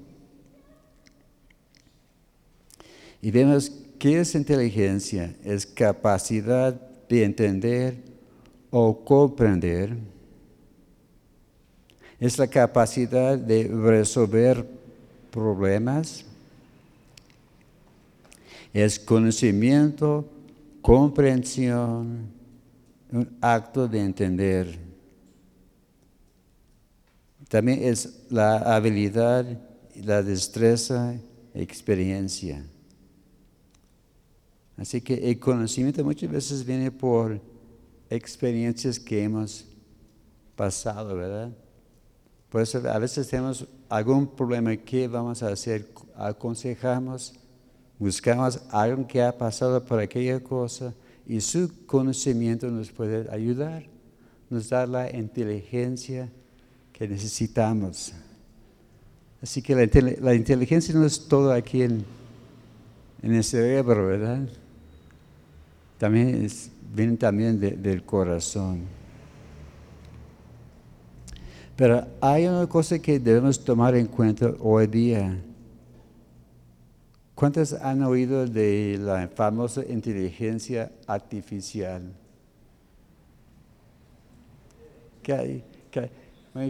Y 3.21 3.31
vemos 3.31 3.73
qué 3.99 4.21
es 4.21 4.35
inteligencia, 4.35 5.35
es 5.43 5.67
capacidad 5.67 6.75
de 7.09 7.25
entender 7.25 7.97
o 8.71 9.05
comprender, 9.05 9.97
es 12.21 12.39
la 12.39 12.47
capacidad 12.47 13.39
de 13.39 13.65
resolver 13.69 14.67
problemas, 15.31 16.25
es 18.75 18.99
conocimiento, 18.99 20.29
comprensión, 20.83 22.27
un 23.13 23.37
acto 23.41 23.87
de 23.87 24.01
entender. 24.01 24.79
También 27.49 27.85
es 27.85 28.25
la 28.31 28.75
habilidad, 28.75 29.47
la 29.95 30.25
destreza, 30.25 31.15
experiencia. 31.55 32.65
Así 34.77 35.01
que 35.01 35.31
el 35.31 35.39
conocimiento 35.39 36.03
muchas 36.03 36.29
veces 36.29 36.67
viene 36.67 36.91
por 36.91 37.41
experiencias 38.11 38.99
que 38.99 39.23
hemos 39.23 39.67
pasado, 40.57 41.15
¿verdad? 41.15 41.53
Por 42.49 42.61
eso 42.61 42.83
a 42.91 42.99
veces 42.99 43.29
tenemos 43.29 43.69
algún 43.89 44.27
problema 44.27 44.77
que 44.77 45.07
vamos 45.07 45.45
a 45.45 45.49
hacer, 45.49 45.87
aconsejamos, 46.17 47.35
buscamos 47.99 48.61
a 48.71 48.83
alguien 48.83 49.07
que 49.07 49.23
ha 49.23 49.37
pasado 49.37 49.85
por 49.85 49.99
aquella 49.99 50.41
cosa 50.41 50.93
y 51.27 51.41
su 51.41 51.71
conocimiento 51.87 52.69
nos 52.71 52.91
puede 52.91 53.31
ayudar, 53.31 53.85
nos 54.51 54.69
da 54.69 54.87
la 54.87 55.11
inteligencia 55.11 56.29
que 56.93 57.09
necesitamos. 57.09 58.13
Así 59.43 59.61
que 59.61 59.75
la, 60.21 60.35
inteligencia 60.35 60.95
no 60.95 61.05
es 61.05 61.29
todo 61.29 61.53
aquí 61.53 61.83
en, 61.83 62.05
el 63.23 63.45
cerebro, 63.45 64.07
¿verdad? 64.07 64.49
También 65.99 66.49
viene 66.95 67.17
también 67.17 67.59
del 67.61 68.03
corazón. 68.05 68.83
Pero 71.77 72.07
hay 72.21 72.47
una 72.47 72.67
cosa 72.67 72.99
que 72.99 73.19
debemos 73.19 73.63
tomar 73.63 73.97
en 73.97 74.07
cuenta 74.07 74.55
hoy 74.61 74.87
día. 74.87 75.37
¿Cuántos 77.35 77.73
han 77.73 78.03
oído 78.03 78.47
de 78.47 78.97
la 79.01 79.29
famosa 79.29 79.83
inteligencia 79.89 80.93
artificial? 81.07 82.13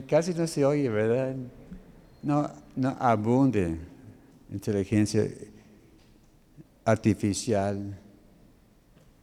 casi 0.08 0.32
no 0.32 0.46
se 0.46 0.64
oye, 0.64 0.88
¿verdad? 0.88 1.34
No, 2.22 2.48
no 2.76 2.96
abunde 2.98 3.78
inteligencia 4.50 5.28
artificial. 6.84 7.98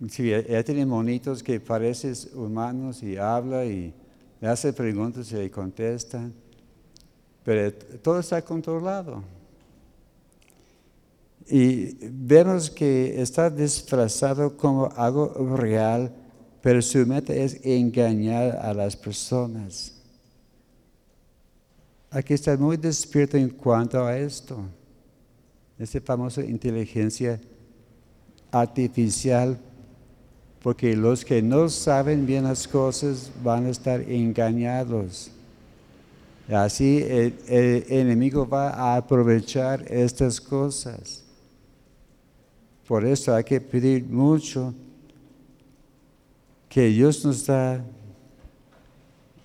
Sí, 0.09 0.33
ella 0.33 0.63
tiene 0.63 0.85
monitos 0.85 1.41
que 1.41 1.59
parecen 1.59 2.13
humanos 2.33 3.01
y 3.01 3.17
habla 3.17 3.65
y 3.65 3.93
le 4.39 4.47
hace 4.47 4.73
preguntas 4.73 5.31
y 5.31 5.35
le 5.35 5.49
contesta, 5.49 6.29
pero 7.43 7.73
todo 8.01 8.19
está 8.19 8.41
controlado. 8.41 9.23
Y 11.51 11.97
vemos 12.09 12.69
que 12.69 13.21
está 13.21 13.49
disfrazado 13.49 14.55
como 14.55 14.89
algo 14.95 15.27
real, 15.57 16.09
pero 16.61 16.81
su 16.81 17.05
meta 17.05 17.33
es 17.33 17.59
engañar 17.65 18.55
a 18.55 18.73
las 18.73 18.95
personas. 18.95 19.93
Hay 22.09 22.23
que 22.23 22.35
estar 22.35 22.57
muy 22.57 22.77
despierto 22.77 23.35
en 23.35 23.49
cuanto 23.49 24.01
a 24.05 24.17
esto. 24.17 24.59
Esta 25.77 25.99
famosa 25.99 26.41
inteligencia 26.41 27.39
artificial 28.49 29.59
porque 30.63 30.95
los 30.95 31.25
que 31.25 31.41
no 31.41 31.67
saben 31.69 32.25
bien 32.25 32.43
las 32.43 32.67
cosas 32.67 33.31
van 33.43 33.65
a 33.65 33.69
estar 33.69 33.99
engañados. 34.01 35.31
Así 36.49 37.03
el, 37.03 37.35
enemigo 37.89 38.47
va 38.47 38.69
a 38.69 38.95
aprovechar 38.95 39.83
estas 39.91 40.39
cosas. 40.39 41.23
Por 42.87 43.05
eso 43.05 43.33
hay 43.33 43.43
que 43.43 43.61
pedir 43.61 44.05
mucho 44.05 44.73
que 46.67 46.87
Dios 46.87 47.23
nos 47.25 47.45
da 47.45 47.83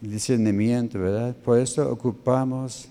discernimiento, 0.01 0.99
¿verdad? 0.99 1.35
Por 1.37 1.59
eso 1.59 1.91
ocupamos 1.91 2.89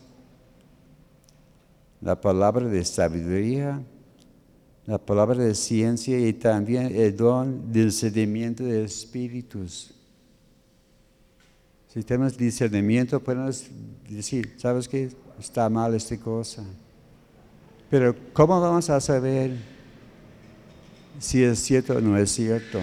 la 2.01 2.19
palabra 2.19 2.67
de 2.67 2.83
sabiduría, 2.83 3.81
la 4.85 4.97
palabra 4.97 5.43
de 5.43 5.55
ciencia 5.55 6.19
y 6.19 6.33
también 6.33 6.95
el 6.95 7.15
don 7.15 7.71
del 7.71 7.85
discernimiento 7.85 8.63
de 8.63 8.83
espíritus. 8.83 9.93
Si 11.87 12.03
tenemos 12.03 12.37
discernimiento, 12.37 13.23
podemos 13.23 13.67
decir, 14.09 14.53
¿sabes 14.57 14.87
qué? 14.87 15.09
Está 15.39 15.69
mal 15.69 15.95
esta 15.95 16.17
cosa. 16.17 16.63
Pero 17.89 18.13
¿cómo 18.33 18.59
vamos 18.59 18.89
a 18.89 18.99
saber 18.99 19.74
si 21.19 21.43
es 21.43 21.59
cierto 21.59 21.97
o 21.97 22.01
no 22.01 22.17
es 22.17 22.31
cierto? 22.31 22.79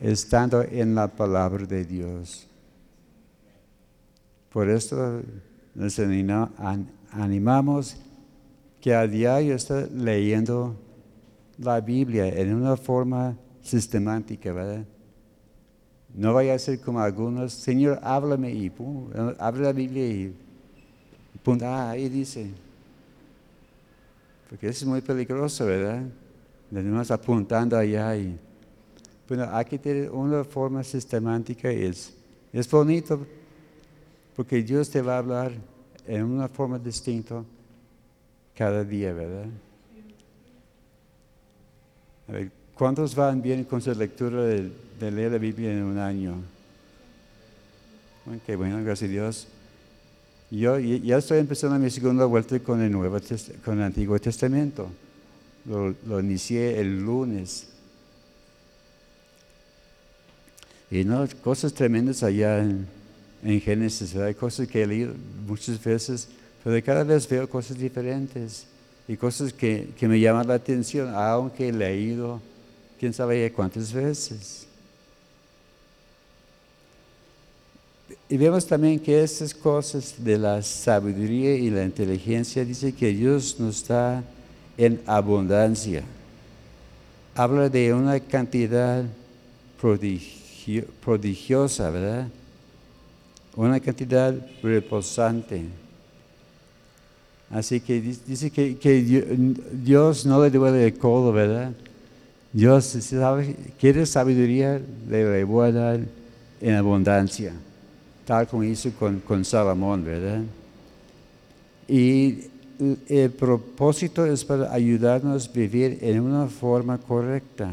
Estando 0.00 0.62
en 0.62 0.94
la 0.94 1.08
palabra 1.08 1.64
de 1.64 1.84
Dios. 1.84 2.46
Por 4.50 4.68
esto 4.68 5.22
nos 5.74 5.98
animamos 7.12 7.96
que 8.80 8.94
a 8.94 9.06
diario 9.06 9.54
está 9.54 9.86
leyendo 9.86 10.76
la 11.58 11.80
Biblia 11.80 12.28
en 12.28 12.54
una 12.54 12.76
forma 12.76 13.36
sistemática, 13.62 14.52
¿verdad? 14.52 14.84
No 16.14 16.34
vaya 16.34 16.54
a 16.54 16.58
ser 16.58 16.80
como 16.80 17.00
algunos, 17.00 17.52
Señor, 17.52 18.00
háblame 18.02 18.52
y 18.52 18.68
pum, 18.68 19.08
abre 19.38 19.62
la 19.62 19.72
Biblia 19.72 20.06
y 20.06 20.34
pum, 21.42 21.58
ah, 21.62 21.90
ahí 21.90 22.08
dice. 22.08 22.50
Porque 24.52 24.68
eso 24.68 24.84
es 24.84 24.86
muy 24.86 25.00
peligroso, 25.00 25.64
¿verdad? 25.64 26.02
Venimos 26.70 27.10
apuntando 27.10 27.74
allá 27.74 28.14
y, 28.14 28.38
bueno, 29.26 29.48
hay 29.50 29.64
que 29.64 29.78
tener 29.78 30.10
una 30.10 30.44
forma 30.44 30.84
sistemática 30.84 31.70
es, 31.70 32.12
es 32.52 32.70
bonito 32.70 33.26
porque 34.36 34.62
Dios 34.62 34.90
te 34.90 35.00
va 35.00 35.14
a 35.14 35.18
hablar 35.18 35.52
en 36.06 36.24
una 36.24 36.48
forma 36.48 36.78
distinta 36.78 37.42
cada 38.54 38.84
día, 38.84 39.14
¿verdad? 39.14 39.46
A 42.28 42.32
ver, 42.32 42.52
¿cuántos 42.74 43.14
van 43.14 43.40
bien 43.40 43.64
con 43.64 43.80
su 43.80 43.90
lectura 43.94 44.42
de, 44.42 44.70
leer 45.10 45.32
la 45.32 45.38
Biblia 45.38 45.72
en 45.72 45.82
un 45.82 45.96
año? 45.96 46.34
Ok, 48.26 48.54
bueno, 48.58 48.84
gracias 48.84 49.08
a 49.08 49.12
Dios. 49.12 49.48
Yo 50.52 50.78
ya 50.78 51.16
estoy 51.16 51.38
empezando 51.38 51.78
mi 51.78 51.90
segunda 51.90 52.26
vuelta 52.26 52.60
con 52.60 52.82
el, 52.82 52.92
Nuevo, 52.92 53.18
con 53.64 53.78
el 53.78 53.84
Antiguo 53.84 54.18
Testamento. 54.18 54.88
Lo, 55.64 56.20
inicié 56.20 56.78
el 56.78 57.00
lunes. 57.00 57.68
Y 60.90 61.04
no, 61.04 61.26
cosas 61.42 61.72
tremendas 61.72 62.22
allá 62.22 62.58
en, 62.58 62.86
en 63.42 63.60
Génesis, 63.60 64.14
hay 64.14 64.34
cosas 64.34 64.68
que 64.68 64.82
he 64.82 64.86
leído 64.86 65.14
muchas 65.46 65.82
veces 65.82 66.28
pero 66.62 66.84
cada 66.84 67.04
vez 67.04 67.28
veo 67.28 67.48
cosas 67.48 67.76
diferentes 67.76 68.66
y 69.08 69.16
cosas 69.16 69.52
que, 69.52 69.88
me 70.02 70.20
llaman 70.20 70.46
la 70.46 70.54
atención, 70.54 71.12
aunque 71.14 71.68
he 71.68 71.72
leído 71.72 72.40
quién 73.00 73.12
sabe 73.12 73.50
cuántas 73.52 73.92
veces. 73.92 74.66
Y 78.28 78.36
vemos 78.36 78.66
también 78.66 78.98
que 78.98 79.22
estas 79.22 79.54
cosas 79.54 80.14
de 80.18 80.38
la 80.38 80.62
sabiduría 80.62 81.54
y 81.54 81.70
la 81.70 81.84
inteligencia 81.84 82.64
dice 82.64 82.92
que 82.92 83.08
Dios 83.08 83.56
nos 83.58 83.86
da 83.86 84.22
en 84.76 85.00
abundancia. 85.06 86.02
Habla 87.34 87.68
de 87.68 87.92
una 87.92 88.20
cantidad 88.20 89.04
prodigiosa, 89.80 91.90
¿verdad? 91.90 92.28
Una 93.56 93.80
cantidad 93.80 94.34
reposante. 94.62 95.64
Así 97.50 97.80
que 97.80 98.00
dice 98.00 98.50
que, 98.50 99.54
Dios 99.72 100.24
no 100.24 100.42
le 100.42 100.50
duele 100.50 100.86
el 100.86 100.96
codo, 100.96 101.32
¿verdad? 101.32 101.72
Dios 102.52 102.84
sabe, 102.84 103.56
quiere 103.78 104.06
sabiduría, 104.06 104.80
le 105.08 105.44
voy 105.44 105.68
a 105.68 105.72
dar 105.72 106.00
en 106.60 106.74
abundancia, 106.74 107.52
tal 108.24 108.46
como 108.46 108.64
hizo 108.64 108.90
con, 108.92 109.44
Salomón, 109.44 110.04
¿verdad? 110.04 110.42
Y 111.88 112.44
el 113.08 113.30
propósito 113.30 114.24
es 114.26 114.44
para 114.44 114.72
ayudarnos 114.72 115.48
a 115.48 115.52
vivir 115.52 115.98
en 116.00 116.20
una 116.20 116.46
forma 116.46 116.98
correcta. 116.98 117.72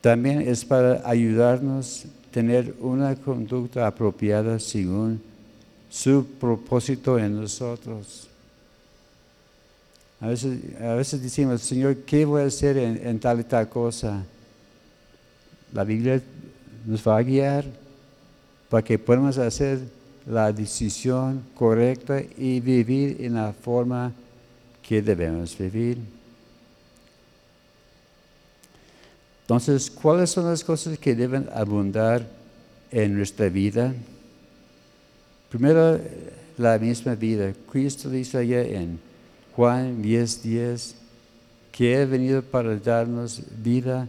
También 0.00 0.42
es 0.42 0.64
para 0.64 1.08
ayudarnos 1.08 2.04
a 2.04 2.32
tener 2.32 2.74
una 2.80 3.16
conducta 3.16 3.86
apropiada 3.86 4.58
según 4.58 5.20
su 5.90 6.24
propósito 6.24 7.18
en 7.18 7.40
nosotros. 7.40 8.28
A 10.20 10.28
veces, 10.28 10.58
a 10.80 10.94
veces 10.94 11.22
decimos, 11.22 11.62
Señor, 11.62 11.96
¿qué 11.98 12.24
voy 12.24 12.42
a 12.42 12.46
hacer 12.46 12.76
en, 12.76 13.18
tal 13.20 13.40
y 13.40 13.44
tal 13.44 13.68
cosa? 13.68 14.24
La 15.72 15.84
Biblia 15.84 16.20
nos 16.86 17.06
va 17.06 17.18
a 17.18 17.22
guiar 17.22 17.64
para 18.68 18.82
que 18.82 18.98
podamos 18.98 19.38
hacer 19.38 19.80
la 20.26 20.52
decisión 20.52 21.42
correcta 21.54 22.20
y 22.36 22.60
vivir 22.60 23.16
en 23.20 23.34
la 23.34 23.52
forma 23.52 24.12
que 24.82 25.00
debemos 25.00 25.56
vivir. 25.56 25.98
Entonces, 29.42 29.90
¿cuáles 29.90 30.30
son 30.30 30.44
las 30.44 30.62
cosas 30.62 30.98
que 30.98 31.14
deben 31.14 31.48
abundar 31.54 32.26
en 32.90 33.16
nuestra 33.16 33.48
vida? 33.48 33.94
Primero, 35.48 35.98
la 36.58 36.78
misma 36.78 37.14
vida. 37.14 37.54
Cristo 37.70 38.10
dice 38.10 38.36
allá 38.36 38.60
en 38.62 38.98
Juan 39.56 40.02
10, 40.02 40.42
10, 40.42 40.94
que 41.72 41.96
ha 41.96 42.04
venido 42.04 42.42
para 42.42 42.76
darnos 42.76 43.42
vida 43.62 44.06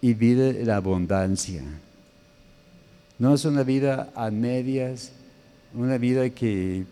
y 0.00 0.14
vida 0.14 0.48
en 0.48 0.70
abundancia. 0.70 1.62
No 3.20 3.34
es 3.34 3.44
una 3.44 3.62
vida 3.62 4.10
a 4.14 4.30
medias, 4.30 5.12
una 5.74 5.98
vida 5.98 6.30
que, 6.30 6.86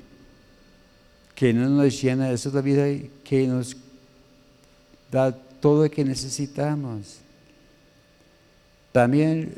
que 1.35 1.55
no 1.55 1.71
nos 1.71 2.03
llena, 2.03 2.31
es 2.31 2.45
una 2.45 2.61
vida 2.61 2.85
que 3.25 3.47
nos 3.47 3.75
da 5.11 5.33
todo 5.33 5.85
lo 5.85 5.91
que 5.91 6.05
necesitamos. 6.05 7.21
También 8.93 9.55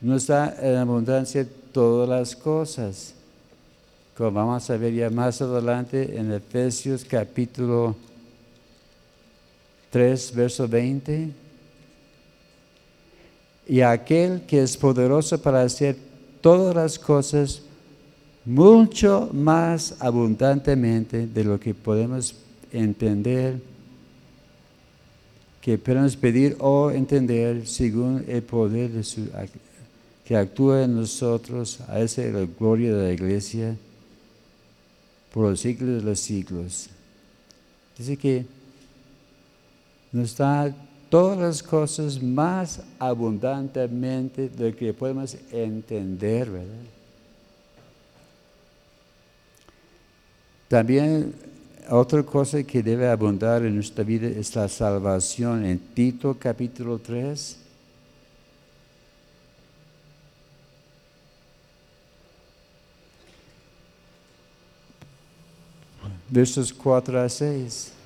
nos 0.00 0.26
da 0.28 0.56
en 0.62 0.76
abundancia 0.76 1.46
todas 1.72 2.08
las 2.08 2.34
cosas. 2.34 3.12
Como 4.16 4.32
vamos 4.32 4.70
a 4.70 4.78
ver 4.78 4.94
ya 4.94 5.10
más 5.10 5.42
adelante 5.42 6.16
en 6.16 6.32
Efesios 6.32 7.04
capítulo 7.04 7.94
3, 9.90 10.34
verso 10.34 10.66
20. 10.66 11.49
Y 13.70 13.82
aquel 13.82 14.42
que 14.48 14.64
es 14.64 14.76
poderoso 14.76 15.40
para 15.40 15.62
hacer 15.62 15.96
todas 16.40 16.74
las 16.74 16.98
cosas 16.98 17.62
mucho 18.44 19.30
más 19.32 19.94
abundantemente 20.00 21.28
de 21.28 21.44
lo 21.44 21.60
que 21.60 21.72
podemos 21.72 22.34
entender, 22.72 23.60
que 25.60 25.78
podemos 25.78 26.16
pedir 26.16 26.56
o 26.58 26.90
entender 26.90 27.64
según 27.64 28.24
el 28.26 28.42
poder 28.42 28.90
de 28.90 29.04
su, 29.04 29.28
que 30.24 30.36
actúa 30.36 30.82
en 30.82 30.96
nosotros, 30.96 31.78
a 31.86 32.00
esa 32.00 32.24
es 32.24 32.34
la 32.34 32.48
gloria 32.58 32.92
de 32.92 33.04
la 33.04 33.12
iglesia 33.12 33.76
por 35.32 35.48
los 35.48 35.60
siglos 35.60 36.02
de 36.02 36.10
los 36.10 36.18
siglos. 36.18 36.90
Dice 37.96 38.16
que 38.16 38.44
nos 40.10 40.36
da 40.36 40.74
todas 41.10 41.36
las 41.36 41.62
cosas 41.62 42.22
más 42.22 42.80
abundantemente 42.98 44.48
de 44.48 44.74
que 44.74 44.94
podemos 44.94 45.36
entender, 45.50 46.48
¿verdad? 46.48 46.66
También 50.68 51.34
otra 51.88 52.22
cosa 52.22 52.62
que 52.62 52.80
debe 52.80 53.08
abundar 53.08 53.64
en 53.64 53.74
nuestra 53.74 54.04
vida 54.04 54.28
es 54.28 54.54
la 54.54 54.68
salvación. 54.68 55.64
En 55.64 55.80
Tito 55.80 56.36
capítulo 56.38 56.96
3, 56.98 57.56
versos 66.28 66.72
4 66.72 67.20
a 67.20 67.28
6. 67.28 67.99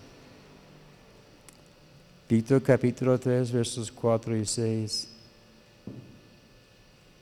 Tito 2.27 2.63
capítulo 2.63 3.21
3, 3.21 3.53
versos 3.53 3.93
4 3.93 4.37
y 4.39 4.47
6. 4.47 5.09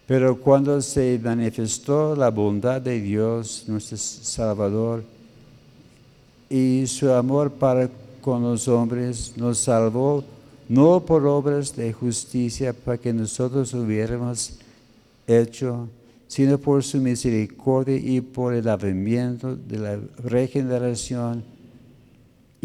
Pero 0.06 0.38
cuando 0.38 0.80
se 0.80 1.18
manifestó 1.20 2.14
la 2.14 2.30
bondad 2.30 2.80
de 2.80 3.00
Dios, 3.00 3.64
nuestro 3.66 3.96
Salvador, 3.96 5.02
y 6.48 6.86
su 6.86 7.10
amor 7.10 7.50
para 7.50 7.88
con 8.20 8.42
los 8.42 8.68
hombres, 8.68 9.32
nos 9.36 9.58
salvó 9.58 10.22
no 10.68 11.00
por 11.00 11.26
obras 11.26 11.74
de 11.74 11.92
justicia 11.92 12.72
para 12.72 12.96
que 12.96 13.12
nosotros 13.12 13.74
hubiéramos 13.74 14.60
hecho, 15.26 15.88
sino 16.28 16.58
por 16.58 16.84
su 16.84 16.98
misericordia 16.98 17.96
y 17.96 18.20
por 18.20 18.54
el 18.54 18.66
lavamiento 18.66 19.56
de 19.56 19.78
la 19.78 19.98
regeneración 20.22 21.42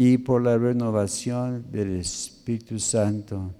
y 0.00 0.16
por 0.16 0.40
la 0.42 0.56
renovación 0.56 1.66
del 1.72 1.96
Espíritu 1.96 2.78
Santo, 2.78 3.50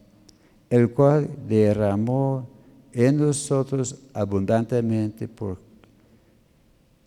el 0.70 0.92
cual 0.92 1.28
derramó 1.48 2.48
en 2.92 3.16
nosotros 3.16 3.96
abundantemente 4.14 5.26
por 5.26 5.58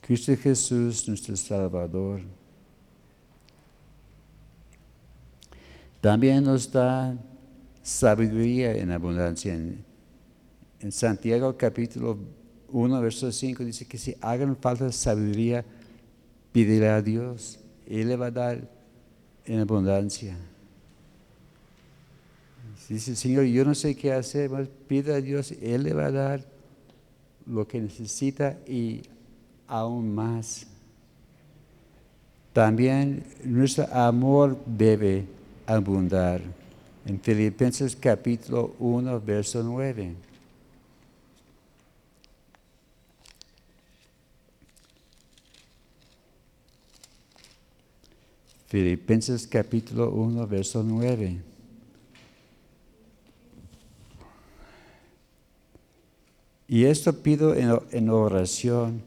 Cristo 0.01 0.33
Jesús, 0.35 1.07
nuestro 1.07 1.37
Salvador. 1.37 2.19
También 6.01 6.43
nos 6.43 6.69
da 6.69 7.15
sabiduría 7.81 8.75
en 8.75 8.91
abundancia. 8.91 9.53
En, 9.53 10.91
Santiago 10.91 11.55
capítulo 11.55 12.17
1, 12.69 13.01
verso 13.01 13.31
5 13.31 13.63
dice 13.63 13.85
que 13.85 13.97
si 13.97 14.13
hagan 14.19 14.57
falta 14.57 14.91
sabiduría, 14.91 15.63
pídele 16.51 16.89
a 16.89 17.01
Dios. 17.01 17.59
Él 17.85 18.09
le 18.09 18.17
va 18.17 18.25
a 18.25 18.31
dar 18.31 18.80
en 19.45 19.59
abundancia. 19.59 20.37
Dice, 22.89 23.15
Señor, 23.15 23.45
yo 23.45 23.63
no 23.63 23.73
sé 23.73 23.95
qué 23.95 24.11
hacer, 24.11 24.51
pide 24.87 25.13
a 25.13 25.21
Dios, 25.21 25.53
Él 25.61 25.83
le 25.83 25.93
va 25.93 26.07
a 26.07 26.11
dar 26.11 26.45
lo 27.45 27.65
que 27.65 27.79
necesita 27.79 28.57
y 28.67 29.01
aún 29.67 30.13
más. 30.13 30.67
También 32.51 33.23
nuestro 33.45 33.87
amor 33.93 34.57
debe 34.65 35.25
abundar. 35.65 36.41
En 37.05 37.19
Filipenses 37.19 37.95
capítulo 37.95 38.75
1, 38.79 39.21
verso 39.21 39.63
9. 39.63 40.13
Filipenses 48.71 49.45
capítulo 49.47 50.11
1, 50.11 50.47
verso 50.47 50.81
9. 50.81 51.41
Y 56.69 56.85
esto 56.85 57.11
pido 57.11 57.53
en, 57.53 58.09
oración, 58.09 59.01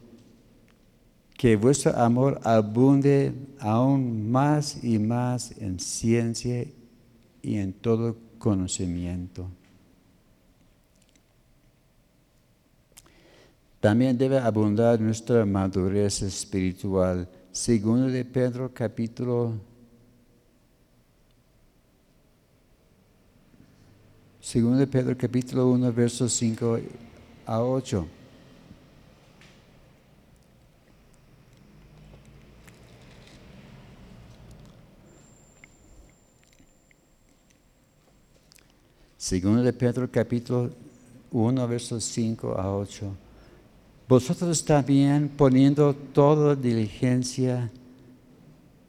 que 1.38 1.56
vuestro 1.56 1.96
amor 1.96 2.38
abunde 2.44 3.32
aún 3.58 4.30
más 4.30 4.84
y 4.84 4.98
más 4.98 5.56
en 5.56 5.80
ciencia 5.80 6.66
y 7.40 7.56
en 7.56 7.72
todo 7.72 8.16
conocimiento. 8.38 9.48
También 13.80 14.18
debe 14.18 14.36
abundar 14.36 15.00
nuestra 15.00 15.46
madurez 15.46 16.20
espiritual 16.20 17.26
Segundo 17.54 18.10
de 18.10 18.24
Pedro 18.24 18.68
capítulo 18.74 19.54
Segundo 24.40 24.76
de 24.76 24.88
Pedro 24.88 25.16
capítulo 25.16 25.70
1 25.70 25.92
versos 25.92 26.32
5 26.32 26.80
a 27.46 27.62
8. 27.62 28.08
Segundo 39.16 39.62
de 39.62 39.72
Pedro 39.72 40.10
capítulo 40.10 40.72
1 41.30 41.68
versos 41.68 42.02
5 42.02 42.58
a 42.58 42.74
8. 42.74 43.23
Vosotros 44.06 44.62
también 44.62 45.30
poniendo 45.30 45.94
toda 45.94 46.54
diligencia, 46.54 47.70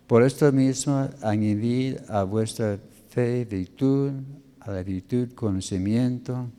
por 0.07 0.23
esto 0.23 0.51
mismo 0.51 1.07
añadid 1.21 1.97
a 2.09 2.23
vuestra 2.23 2.77
fe 3.07 3.45
virtud, 3.45 4.11
a 4.59 4.71
la 4.71 4.83
virtud 4.83 5.31
conocimiento, 5.33 6.49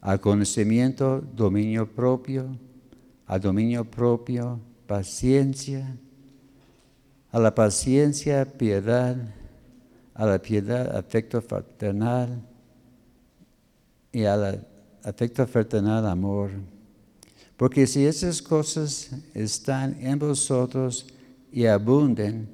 al 0.00 0.20
conocimiento 0.20 1.22
dominio 1.36 1.86
propio, 1.86 2.56
al 3.26 3.40
dominio 3.42 3.84
propio 3.84 4.58
paciencia, 4.86 5.94
a 7.30 7.38
la 7.38 7.54
paciencia 7.54 8.46
piedad, 8.46 9.16
a 10.14 10.24
la 10.24 10.38
piedad 10.40 10.96
afecto 10.96 11.42
fraternal 11.42 12.40
y 14.12 14.24
al 14.24 14.66
afecto 15.02 15.46
fraternal 15.46 16.06
amor 16.06 16.71
porque 17.56 17.86
si 17.86 18.04
esas 18.04 18.40
cosas 18.42 19.10
están 19.34 19.96
en 20.00 20.18
vosotros 20.18 21.06
y 21.52 21.66
abunden, 21.66 22.48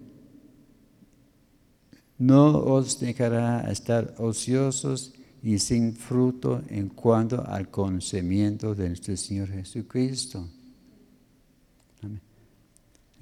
no 2.18 2.59
os 2.59 2.99
dejará 2.99 3.70
estar 3.70 4.14
ociosos 4.18 5.14
y 5.42 5.59
sin 5.61 5.94
fruto 5.94 6.62
en 6.68 6.88
cuanto 6.88 7.46
al 7.46 7.70
conocimiento 7.70 8.74
de 8.74 8.88
nuestro 8.88 9.16
Señor 9.16 9.49
Jesucristo. 9.49 10.49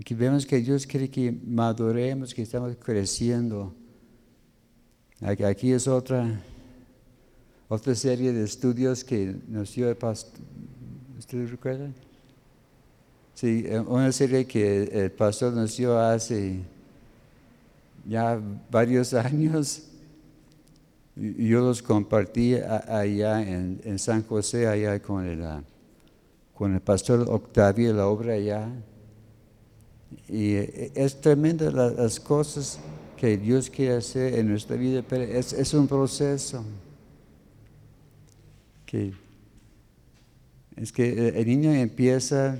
Aquí 0.01 0.14
vemos 0.14 0.45
que 0.45 0.61
Dios 0.61 0.87
quiere 0.87 1.09
que 1.11 1.33
maduremos, 1.33 2.35
que 2.35 2.43
estamos 2.43 2.77
creciendo. 2.77 3.74
Aquí 5.20 5.72
es 5.72 5.87
otra, 5.89 6.43
otra 7.68 7.95
serie 7.95 8.33
de 8.33 8.45
estudios 8.45 9.05
que 9.05 9.37
nos 9.49 9.74
dio 9.74 9.89
el 9.89 9.97
pastor 9.97 10.41
¿Ustedes 11.19 11.51
recuerdan? 11.51 11.95
Sí, 13.35 13.64
eh, 13.67 13.81
una 13.81 14.12
serie 14.12 14.47
que 14.47 14.85
el 14.85 15.11
pastor 15.12 15.53
nos 15.53 15.79
hace 15.81 16.61
ya 18.07 18.41
varios 18.71 19.14
años. 19.14 19.83
Yo 21.14 21.61
los 21.61 21.83
compartí 21.83 22.55
allá 22.55 23.41
en, 23.41 23.99
San 23.99 24.23
José, 24.23 24.67
allá 24.67 25.01
con 25.01 25.25
el, 25.25 25.43
ah, 25.43 25.62
con 26.55 26.75
el 26.75 26.81
pastor 26.81 27.27
Octavio, 27.29 27.95
la 27.95 28.07
obra 28.07 28.35
allá. 28.35 28.69
Y 30.29 30.55
eh, 30.55 30.93
es 30.95 31.19
tremenda 31.19 31.71
las 31.71 32.21
cosas 32.21 32.79
que 33.17 33.39
Dios 33.39 33.71
quiere 33.71 33.97
hacer 33.97 34.35
en 34.35 34.49
nuestra 34.49 34.77
vida, 34.77 35.03
pero 35.09 35.25
es, 35.25 35.55
es 35.55 35.73
un 35.73 35.89
proceso 35.89 36.62
que 38.85 39.26
es 40.77 40.93
que 40.93 41.29
el 41.29 41.47
niño 41.47 41.72
empieza 41.72 42.57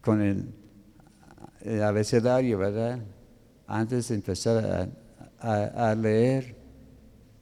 con 0.00 0.20
el, 0.20 1.82
abecedario, 1.82 2.58
¿verdad? 2.58 3.00
Antes 3.66 4.08
de 4.08 4.14
empezar 4.14 4.92
a, 5.40 5.94
leer, 5.94 6.54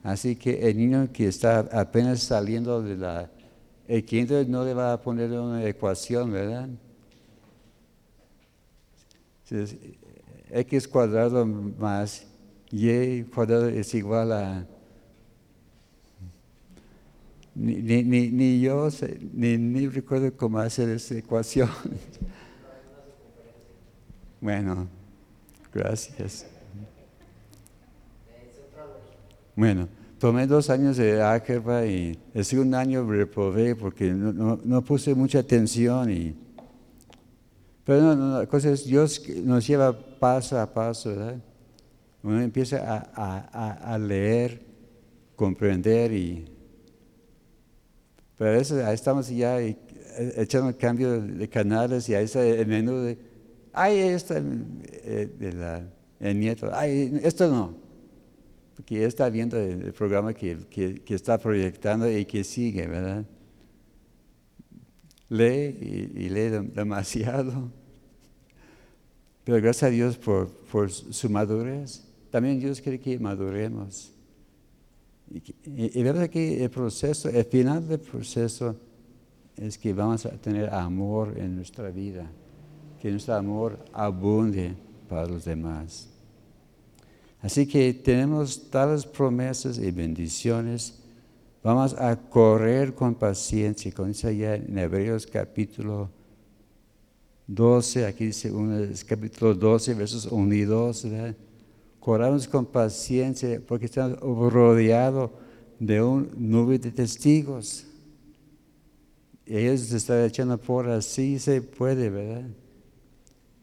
Así 0.02 0.36
que 0.36 0.68
el 0.68 0.76
niño 0.76 1.08
que 1.12 1.28
está 1.28 1.60
apenas 1.72 2.20
saliendo 2.20 2.82
de 2.82 2.96
la... 2.96 3.30
El 3.88 4.50
no 4.50 4.64
le 4.64 4.74
va 4.74 4.92
a 4.92 5.00
poner 5.00 5.30
una 5.32 5.64
ecuación, 5.64 6.30
¿verdad? 6.30 6.68
Entonces, 9.44 9.78
x 10.50 10.88
cuadrado 10.88 11.44
más 11.46 12.26
y 12.70 13.22
cuadrado 13.24 13.68
es 13.68 13.94
igual 13.94 14.32
a... 14.32 14.66
Ni, 17.54 18.02
ni, 18.02 18.30
ni 18.30 18.60
yo 18.60 18.88
ni, 19.32 19.56
ni 19.56 19.86
recuerdo 19.86 20.36
cómo 20.36 20.58
hacer 20.58 20.88
esa 20.88 21.16
ecuación. 21.16 21.68
bueno, 24.40 24.88
gracias. 25.72 26.46
Bueno, 29.56 29.88
tomé 30.18 30.48
dos 30.48 30.68
años 30.68 30.96
de 30.96 31.22
álgebra 31.22 31.86
y 31.86 32.18
el 32.34 32.44
segundo 32.44 32.76
año 32.76 33.08
reprobé 33.08 33.76
porque 33.76 34.12
no, 34.12 34.82
puse 34.82 35.14
mucha 35.14 35.38
atención. 35.38 36.10
Y, 36.10 36.34
pero 37.84 38.16
no, 38.16 38.40
la 38.40 38.46
cosa 38.46 38.70
es, 38.70 38.84
Dios 38.84 39.22
nos 39.44 39.64
lleva 39.64 39.96
paso 40.18 40.58
a 40.58 40.66
paso, 40.72 41.10
¿verdad? 41.10 41.36
Uno 42.24 42.40
empieza 42.40 43.10
a, 43.14 43.98
leer, 43.98 44.60
comprender 45.36 46.12
y... 46.12 46.53
Pero 48.36 48.52
eso, 48.54 48.84
ahí 48.84 48.94
estamos 48.94 49.28
ya 49.28 49.60
echando 49.60 50.76
cambio 50.76 51.20
de 51.20 51.48
canales 51.48 52.08
y 52.08 52.14
ahí 52.14 52.24
está 52.24 52.44
el 52.44 52.66
menú 52.66 52.96
de... 52.98 53.18
Ay, 53.72 53.98
esto 53.98 54.34
eh, 54.36 55.28
de 55.38 55.52
la, 55.52 55.82
el 56.20 56.38
nieto, 56.38 56.70
ay, 56.72 57.20
esto 57.22 57.48
no 57.48 57.84
porque 58.74 59.04
está 59.04 59.28
viendo 59.30 59.58
el, 59.58 59.92
programa 59.92 60.34
que, 60.34 60.58
está 61.08 61.38
proyectando 61.38 62.10
y 62.10 62.24
que 62.24 62.42
sigue, 62.42 62.86
¿verdad? 62.86 63.24
Lee 65.28 66.12
y, 66.14 66.28
lee 66.28 66.50
demasiado. 66.74 67.70
Pero 69.44 69.60
gracias 69.60 69.84
a 69.84 69.90
Dios 69.90 70.16
por, 70.16 70.90
su 70.90 71.30
madurez. 71.30 72.04
También 72.30 72.58
Dios 72.58 72.80
quiere 72.80 72.98
que 72.98 73.18
maduremos. 73.18 74.12
Y, 75.34 75.98
y, 75.98 76.02
verdad 76.04 76.30
que 76.30 76.62
el 76.62 76.70
proceso, 76.70 77.28
el 77.28 77.44
final 77.44 77.88
del 77.88 77.98
proceso 77.98 78.76
es 79.56 79.76
que 79.76 79.92
vamos 79.92 80.24
a 80.26 80.30
tener 80.30 80.72
amor 80.72 81.34
en 81.36 81.56
nuestra 81.56 81.90
vida, 81.90 82.30
que 83.00 83.10
nuestro 83.10 83.34
amor 83.34 83.78
abunde 83.92 84.76
para 85.08 85.26
los 85.26 85.44
demás. 85.44 86.08
Así 87.42 87.66
que 87.66 87.92
tenemos 87.92 88.70
tales 88.70 89.04
promesas 89.04 89.78
y 89.78 89.90
bendiciones. 89.90 91.00
Vamos 91.62 91.94
a 91.94 92.16
correr 92.16 92.94
con 92.94 93.14
paciencia, 93.14 93.92
como 93.92 94.08
dice 94.08 94.28
allá 94.28 94.54
en 94.54 94.78
Hebreos 94.78 95.26
capítulo 95.26 96.10
12, 97.46 98.06
aquí 98.06 98.26
dice 98.26 98.50
uno, 98.50 98.86
capítulo 99.06 99.54
12, 99.54 99.94
versos 99.94 100.26
1 100.26 100.54
y 100.54 100.62
2. 100.62 101.06
Corramos 102.04 102.46
con 102.46 102.66
paciencia 102.66 103.62
porque 103.66 103.86
estamos 103.86 104.18
rodeados 104.52 105.30
de 105.78 106.02
un 106.02 106.30
nube 106.36 106.78
de 106.78 106.90
testigos. 106.90 107.86
Ellos 109.46 109.80
se 109.80 109.96
están 109.96 110.22
echando 110.22 110.58
por 110.58 110.90
así 110.90 111.38
se 111.38 111.62
puede, 111.62 112.10
¿verdad? 112.10 112.50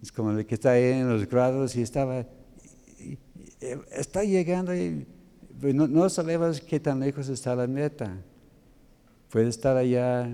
Es 0.01 0.11
como 0.11 0.31
el 0.31 0.43
que 0.47 0.55
está 0.55 0.71
ahí 0.71 0.85
en 0.85 1.07
los 1.07 1.29
grados 1.29 1.75
y 1.75 1.83
estaba 1.83 2.25
está 3.91 4.23
llegando 4.23 4.75
y 4.75 5.05
pues, 5.59 5.75
no, 5.75 5.87
no 5.87 6.09
sabemos 6.09 6.61
qué 6.61 6.79
tan 6.79 6.99
lejos 6.99 7.29
está 7.29 7.55
la 7.55 7.67
meta. 7.67 8.17
Puede 9.29 9.49
estar 9.49 9.77
allá 9.77 10.27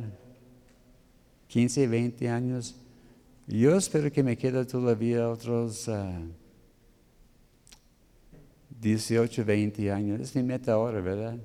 15, 1.47 1.87
20 1.87 2.29
años. 2.29 2.73
Yo 3.47 3.75
espero 3.75 4.09
que 4.13 4.23
me 4.23 4.37
quede 4.37 4.63
todavía 4.63 5.29
otros 5.29 5.89
18, 8.79 9.41
ah, 9.41 9.45
20 9.45 9.91
años. 9.91 10.21
Es 10.21 10.35
mi 10.35 10.43
meta 10.43 10.73
ahora, 10.73 11.01
¿verdad? 11.01 11.37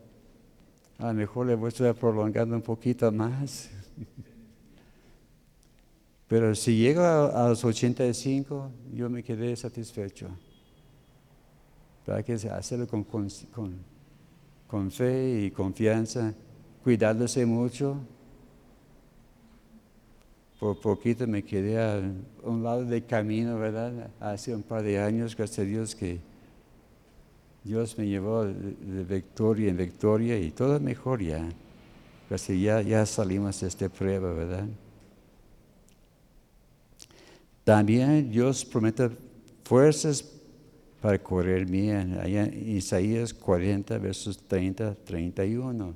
A 0.99 1.09
lo 1.09 1.15
mejor 1.15 1.47
le 1.47 1.55
voy 1.55 1.67
a 1.67 1.69
estar 1.69 1.95
prolongando 1.95 2.55
un 2.55 2.63
poquito 2.63 3.11
más. 3.11 3.71
Pero 6.29 6.55
si 6.55 6.77
llego 6.77 7.03
a, 7.03 7.45
a 7.45 7.49
los 7.49 7.65
85, 7.65 8.71
yo 8.95 9.11
me 9.11 9.23
quedé 9.23 9.55
satisfecho. 9.57 10.29
Pero 12.05 12.17
hay 12.17 12.25
que 12.25 12.35
hacerlo 12.35 12.87
con, 12.87 13.05
con, 13.05 14.91
fe 14.91 15.43
y 15.43 15.51
confianza, 15.51 16.35
cuidándose 16.83 17.47
mucho. 17.47 17.97
Por 20.59 20.81
poquito 20.81 21.27
me 21.27 21.43
quedé 21.43 21.81
a 21.81 22.01
un 22.45 22.63
lado 22.63 22.85
del 22.85 23.05
camino, 23.05 23.59
¿verdad? 23.59 24.11
Hace 24.21 24.55
un 24.55 24.63
par 24.63 24.83
de 24.83 25.01
años, 25.01 25.37
gracias 25.37 25.59
a 25.61 25.63
Dios 25.63 25.95
que 25.95 26.32
Dios 27.65 27.97
me 27.97 28.07
llevó 28.07 28.45
de 28.45 29.05
victoria 29.05 29.71
en 29.71 29.77
victoria 29.77 30.39
y 30.39 30.51
todo 30.51 30.81
mejor 30.81 31.23
ya. 31.23 31.49
Casi 32.29 32.63
ya, 32.63 32.81
ya 32.83 33.07
salimos 33.07 33.61
de 33.61 33.69
esta 33.69 33.89
prueba, 33.89 34.33
¿verdad? 34.33 34.67
También 37.65 38.31
Dios 38.31 38.65
promete 38.65 39.11
fuerzas 39.65 40.25
para 41.01 41.19
correr 41.19 41.67
bien. 41.67 42.19
Allá 42.19 42.45
en 42.45 42.77
Isaías 42.77 43.33
40, 43.33 43.99
versos 43.99 44.39
30, 44.39 44.95
31. 45.05 45.95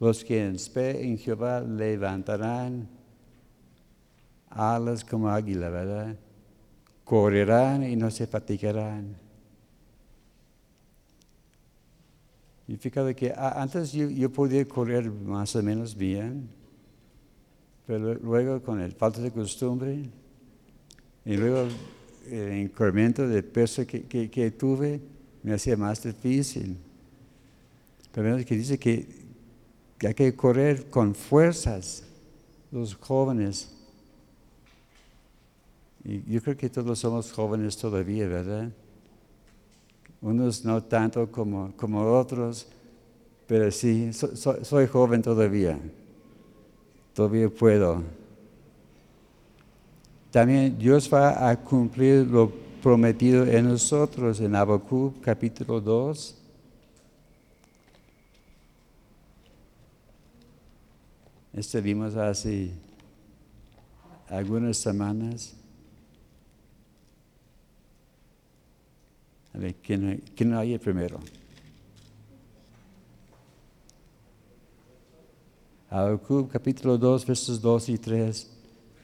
Los 0.00 0.24
que 0.24 0.44
en 0.44 1.18
Jehová 1.18 1.60
levantarán 1.60 2.88
alas 4.50 5.04
como 5.04 5.28
águila, 5.28 5.68
¿verdad? 5.68 6.16
Correrán 7.04 7.84
y 7.84 7.96
no 7.96 8.10
se 8.10 8.26
fatigarán. 8.26 9.25
Y 12.68 12.76
fíjate 12.76 13.14
que 13.14 13.32
antes 13.36 13.92
yo, 13.92 14.30
podía 14.30 14.66
correr 14.66 15.10
más 15.10 15.54
o 15.54 15.62
menos 15.62 15.94
bien, 15.96 16.48
pero 17.86 18.14
luego 18.14 18.60
con 18.60 18.80
el 18.80 18.92
falta 18.92 19.20
de 19.20 19.30
costumbre, 19.30 20.02
y 21.24 21.36
luego 21.36 21.68
el 22.28 22.58
incremento 22.58 23.26
de 23.28 23.42
peso 23.42 23.86
que, 23.86 24.54
tuve 24.58 25.00
me 25.42 25.52
hacía 25.52 25.76
más 25.76 26.02
difícil. 26.02 26.76
Pero 28.12 28.36
que 28.44 28.56
dice 28.56 28.78
que, 28.78 29.06
hay 30.04 30.14
que 30.14 30.34
correr 30.34 30.90
con 30.90 31.14
fuerzas 31.14 32.02
los 32.72 32.94
jóvenes. 32.96 33.72
Y 36.04 36.22
yo 36.32 36.42
creo 36.42 36.56
que 36.56 36.68
todos 36.68 36.98
somos 36.98 37.30
jóvenes 37.32 37.76
todavía, 37.76 38.26
¿verdad? 38.26 38.72
Unos 40.20 40.64
no 40.64 40.82
tanto 40.82 41.30
como, 41.30 41.72
como 41.76 42.02
otros, 42.02 42.66
pero 43.46 43.70
sí, 43.70 44.10
soy 44.12 44.86
joven 44.86 45.22
todavía. 45.22 45.78
Todavía 47.14 47.48
puedo. 47.48 48.02
También 50.30 50.76
Dios 50.78 51.12
va 51.12 51.48
a 51.48 51.56
cumplir 51.56 52.26
lo 52.26 52.50
prometido 52.82 53.46
en 53.46 53.68
nosotros 53.68 54.40
en 54.40 54.54
Habacuc 54.54 55.20
capítulo 55.20 55.80
2. 55.80 56.36
Este 61.54 61.80
vimos 61.80 62.14
hace 62.16 62.70
algunas 64.28 64.76
semanas. 64.76 65.54
¿Quién, 69.82 70.22
quién 70.34 70.54
hay 70.54 70.78
primero? 70.78 71.20
Habacuc 75.88 76.50
capítulo 76.50 76.98
2, 76.98 77.26
versos 77.26 77.60
2 77.60 77.88
y 77.90 77.98
3 77.98 78.56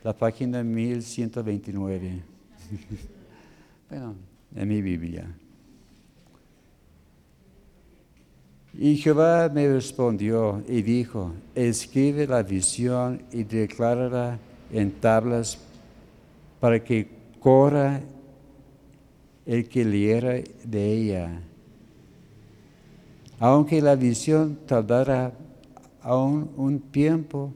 la 0.03 0.13
página 0.13 0.63
1129. 0.63 2.23
bueno, 3.89 4.15
en 4.55 4.69
mi 4.69 4.83
Biblia. 4.83 5.27
Y 8.75 8.97
Jehová 8.97 9.51
me 9.53 9.69
respondió 9.69 10.63
y 10.67 10.83
dijo, 10.83 11.33
escribe 11.55 12.27
la 12.27 12.43
visión 12.43 13.23
y 13.31 13.45
declárala 13.45 14.39
en 14.73 14.91
tablas 14.93 15.59
para 16.59 16.83
que 16.83 17.07
corra 17.39 18.01
el 19.47 19.69
que 19.69 19.85
liera 19.85 20.35
de 20.65 20.93
ella. 20.93 21.41
Aunque 23.39 23.81
la 23.83 23.97
visión 23.97 24.59
tardara 24.67 25.33
aún 26.01 26.51
un 26.57 26.79
tiempo, 26.79 27.53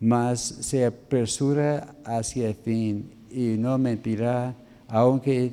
mas 0.00 0.40
se 0.40 0.84
apresura 0.84 1.94
hacia 2.04 2.48
el 2.48 2.54
fin 2.54 3.10
y 3.30 3.56
no 3.58 3.78
mentirá, 3.78 4.54
aunque 4.88 5.52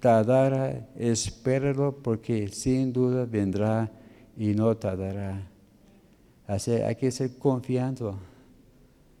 tardara, 0.00 0.86
espéralo 0.96 1.92
porque 1.92 2.48
sin 2.48 2.92
duda 2.92 3.24
vendrá 3.24 3.90
y 4.36 4.54
no 4.54 4.76
tardará. 4.76 5.42
Así 6.46 6.72
hay 6.72 6.94
que 6.94 7.10
ser 7.10 7.36
confiando. 7.38 8.16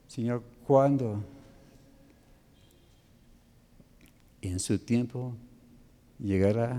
Señor, 0.06 0.42
¿cuándo? 0.66 1.33
En 4.44 4.60
su 4.60 4.78
tiempo 4.78 5.34
llegará. 6.18 6.76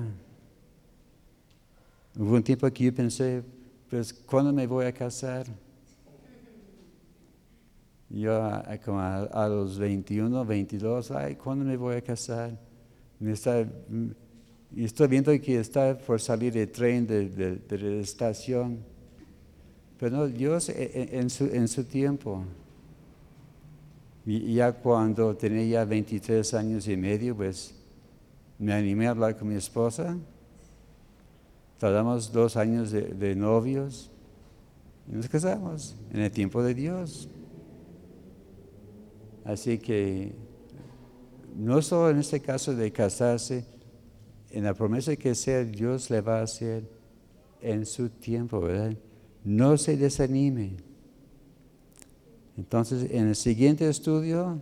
Hubo 2.15 2.35
un 2.35 2.43
tiempo 2.43 2.71
que 2.71 2.83
yo 2.83 2.93
pensé, 2.93 3.41
pues, 3.89 4.13
¿cuándo 4.13 4.53
me 4.53 4.67
voy 4.67 4.85
a 4.85 4.93
casar? 4.93 5.47
Yo 8.07 8.39
como 8.85 8.99
a, 9.01 9.47
los 9.49 9.79
21, 9.79 10.45
22, 10.45 11.09
ay, 11.09 11.35
¿cuándo 11.35 11.65
me 11.65 11.75
voy 11.75 11.95
a 11.95 12.01
casar? 12.03 12.55
Me 13.19 13.31
está, 13.31 13.67
estoy 14.75 15.07
viendo 15.07 15.31
que 15.41 15.59
está 15.59 15.97
por 15.97 16.21
salir 16.21 16.55
el 16.55 16.71
tren 16.71 17.07
de, 17.07 17.59
la 17.67 18.01
estación. 18.01 18.77
Pero 19.97 20.17
no, 20.17 20.27
Dios 20.27 20.69
en, 20.69 21.31
su, 21.31 21.45
en 21.45 21.67
su 21.67 21.83
tiempo. 21.83 22.45
Ya 24.25 24.73
cuando 24.73 25.35
tenía 25.35 25.65
ya 25.65 25.85
23 25.85 26.53
años 26.55 26.87
y 26.87 26.97
medio, 26.97 27.35
pues 27.35 27.75
me 28.57 28.73
animé 28.73 29.07
a 29.07 29.11
hablar 29.11 29.37
con 29.37 29.49
mi 29.49 29.55
esposa. 29.55 30.17
Tardamos 31.77 32.31
dos 32.31 32.55
años 32.55 32.91
de, 32.91 33.01
de 33.01 33.35
novios 33.35 34.09
y 35.07 35.15
nos 35.15 35.29
casamos 35.29 35.95
en 36.11 36.21
el 36.21 36.31
tiempo 36.31 36.63
de 36.63 36.73
Dios. 36.73 37.29
Así 39.43 39.77
que 39.77 40.33
no 41.55 41.81
solo 41.83 42.09
en 42.09 42.17
este 42.17 42.39
caso 42.39 42.75
de 42.75 42.91
casarse, 42.91 43.65
en 44.49 44.63
la 44.63 44.73
promesa 44.73 45.15
que 45.15 45.35
sea 45.35 45.63
Dios 45.63 46.09
le 46.09 46.21
va 46.21 46.39
a 46.39 46.43
hacer 46.43 46.89
en 47.61 47.85
su 47.85 48.09
tiempo, 48.09 48.59
¿verdad? 48.61 48.95
No 49.43 49.77
se 49.77 49.97
desanime. 49.97 50.77
Entonces, 52.57 53.09
en 53.11 53.27
el 53.27 53.35
siguiente 53.35 53.87
estudio, 53.89 54.59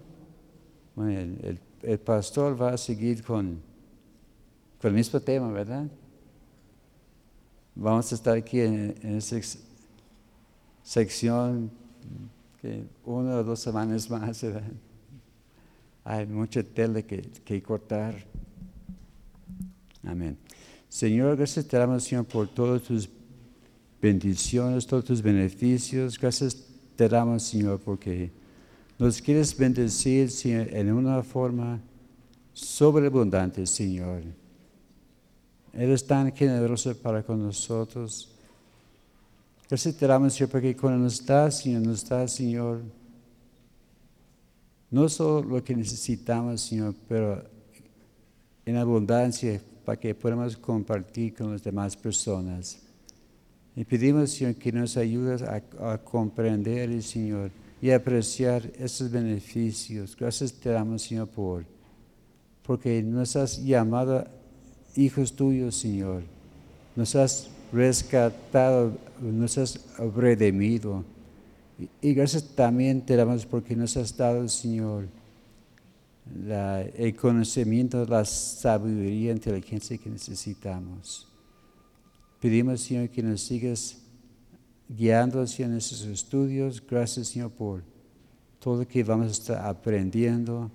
el, 0.98 2.00
pastor 2.00 2.60
va 2.60 2.74
a 2.74 2.78
seguir 2.78 3.24
con, 3.24 3.62
con, 4.82 4.90
el 4.90 4.96
mismo 4.96 5.20
tema, 5.20 5.52
¿verdad? 5.52 5.88
Vamos 7.76 8.12
a 8.12 8.16
estar 8.16 8.38
aquí 8.38 8.60
en, 8.62 8.96
en 9.02 9.18
esa 9.18 9.40
sección 10.84 11.72
que 12.62 12.84
una 13.06 13.38
o 13.38 13.44
dos 13.44 13.60
semanas 13.60 14.10
más, 14.10 14.42
¿verdad? 14.42 14.64
Hay 16.04 16.26
mucha 16.26 16.64
tela 16.64 17.02
que, 17.02 17.22
que 17.22 17.62
cortar. 17.62 18.16
Amén. 20.04 20.38
Señor, 20.90 21.38
gracias 21.38 21.68
te 21.68 21.78
damos, 21.78 22.04
Señor, 22.04 22.26
por 22.26 22.48
todas 22.48 22.82
tus 22.84 23.10
bendiciones, 24.02 24.86
todos 24.86 25.06
tus 25.06 25.22
beneficios. 25.22 26.20
Gracias 26.20 26.73
te 26.96 27.10
damos, 27.10 27.44
Señor, 27.44 27.80
porque 27.80 28.32
nos 28.98 29.22
quieres 29.22 29.56
bendecir, 29.58 30.30
Señor, 30.30 30.68
en 30.74 30.92
una 30.92 31.24
forma 31.24 31.80
sobreabundante, 32.54 33.66
Señor. 33.66 34.22
Eres 35.74 36.06
tan 36.06 36.32
generoso 36.32 36.96
para 36.96 37.24
con 37.24 37.42
nosotros. 37.42 38.30
Gracias 39.68 39.96
te 39.96 40.06
damos, 40.06 40.34
Señor, 40.34 40.52
porque 40.52 40.76
cuando 40.76 41.00
nos 41.00 41.26
das, 41.26 41.60
Señor, 41.60 41.82
nos 41.82 42.08
das, 42.08 42.34
Señor, 42.34 42.82
no 44.92 45.10
solo 45.10 45.42
lo 45.42 45.64
que 45.64 45.76
necesitamos, 45.76 46.62
Señor, 46.62 46.94
pero 47.08 47.44
en 48.66 48.78
abundancia 48.78 49.60
para 49.84 50.00
que 50.00 50.14
podamos 50.14 50.56
compartir 50.56 51.34
con 51.34 51.52
las 51.52 51.64
demás 51.64 51.98
personas. 51.98 52.83
Y 53.76 53.84
pedimos, 53.86 54.32
Señor, 54.32 54.56
que 54.56 54.72
nos 54.72 54.98
ayudes 54.98 55.42
a, 55.42 55.98
comprender, 55.98 57.02
Señor, 57.02 57.50
y 57.82 57.90
apreciar 57.90 58.72
esos 58.78 59.10
beneficios. 59.10 60.16
Gracias 60.16 60.54
te 60.54 60.70
damos, 60.70 61.02
Señor, 61.02 61.28
por, 61.28 61.66
porque 62.64 63.02
nos 63.02 63.36
has 63.36 63.64
llamado 63.64 64.26
hijos 64.96 65.34
tuyos, 65.34 65.76
Señor. 65.76 66.22
Nos 66.96 67.16
has 67.16 67.50
rescatado, 67.72 68.96
nos 69.20 69.58
has 69.58 69.80
redimido. 70.16 71.04
Y, 72.02 72.14
gracias 72.14 72.44
también 72.56 73.02
te 73.02 73.16
damos 73.16 73.46
porque 73.48 73.76
nos 73.76 73.98
has 73.98 74.16
dado, 74.16 74.48
Señor, 74.48 75.08
el 76.96 77.16
conocimiento, 77.16 78.06
la 78.06 78.24
sabiduría, 78.24 79.32
inteligencia 79.32 79.98
que 79.98 80.12
necesitamos. 80.12 81.33
Pedimos, 82.44 82.82
Señor, 82.82 83.08
que 83.08 83.24
nos 83.24 83.40
sigas 83.40 84.00
guiando 84.90 85.48
Señor, 85.48 85.72
en 85.72 85.78
estos 85.78 86.04
estudios. 86.04 86.86
Gracias, 86.86 87.30
Señor, 87.30 87.52
por 87.52 87.86
todo 88.60 88.80
lo 88.80 88.86
que 88.86 89.02
vamos 89.02 89.28
a 89.28 89.32
estar 89.32 89.66
aprendiendo. 89.66 90.70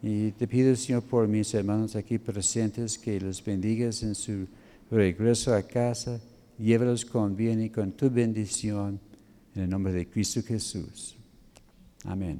Y 0.00 0.30
te 0.30 0.46
pido, 0.46 0.76
Señor, 0.76 1.02
por 1.02 1.26
mis 1.26 1.52
hermanos 1.54 1.96
aquí 1.96 2.18
presentes, 2.18 2.96
que 2.96 3.20
los 3.20 3.42
bendigas 3.44 4.04
en 4.04 4.14
su 4.14 4.46
regreso 4.92 5.52
a 5.52 5.62
casa. 5.64 6.20
Llévalos 6.56 7.04
con 7.04 7.34
bien 7.34 7.60
y 7.60 7.68
con 7.68 7.90
tu 7.90 8.08
bendición. 8.08 9.00
En 9.56 9.62
el 9.62 9.70
nombre 9.70 9.92
de 9.92 10.08
Cristo 10.08 10.40
Jesús. 10.46 11.16
Amén. 12.04 12.38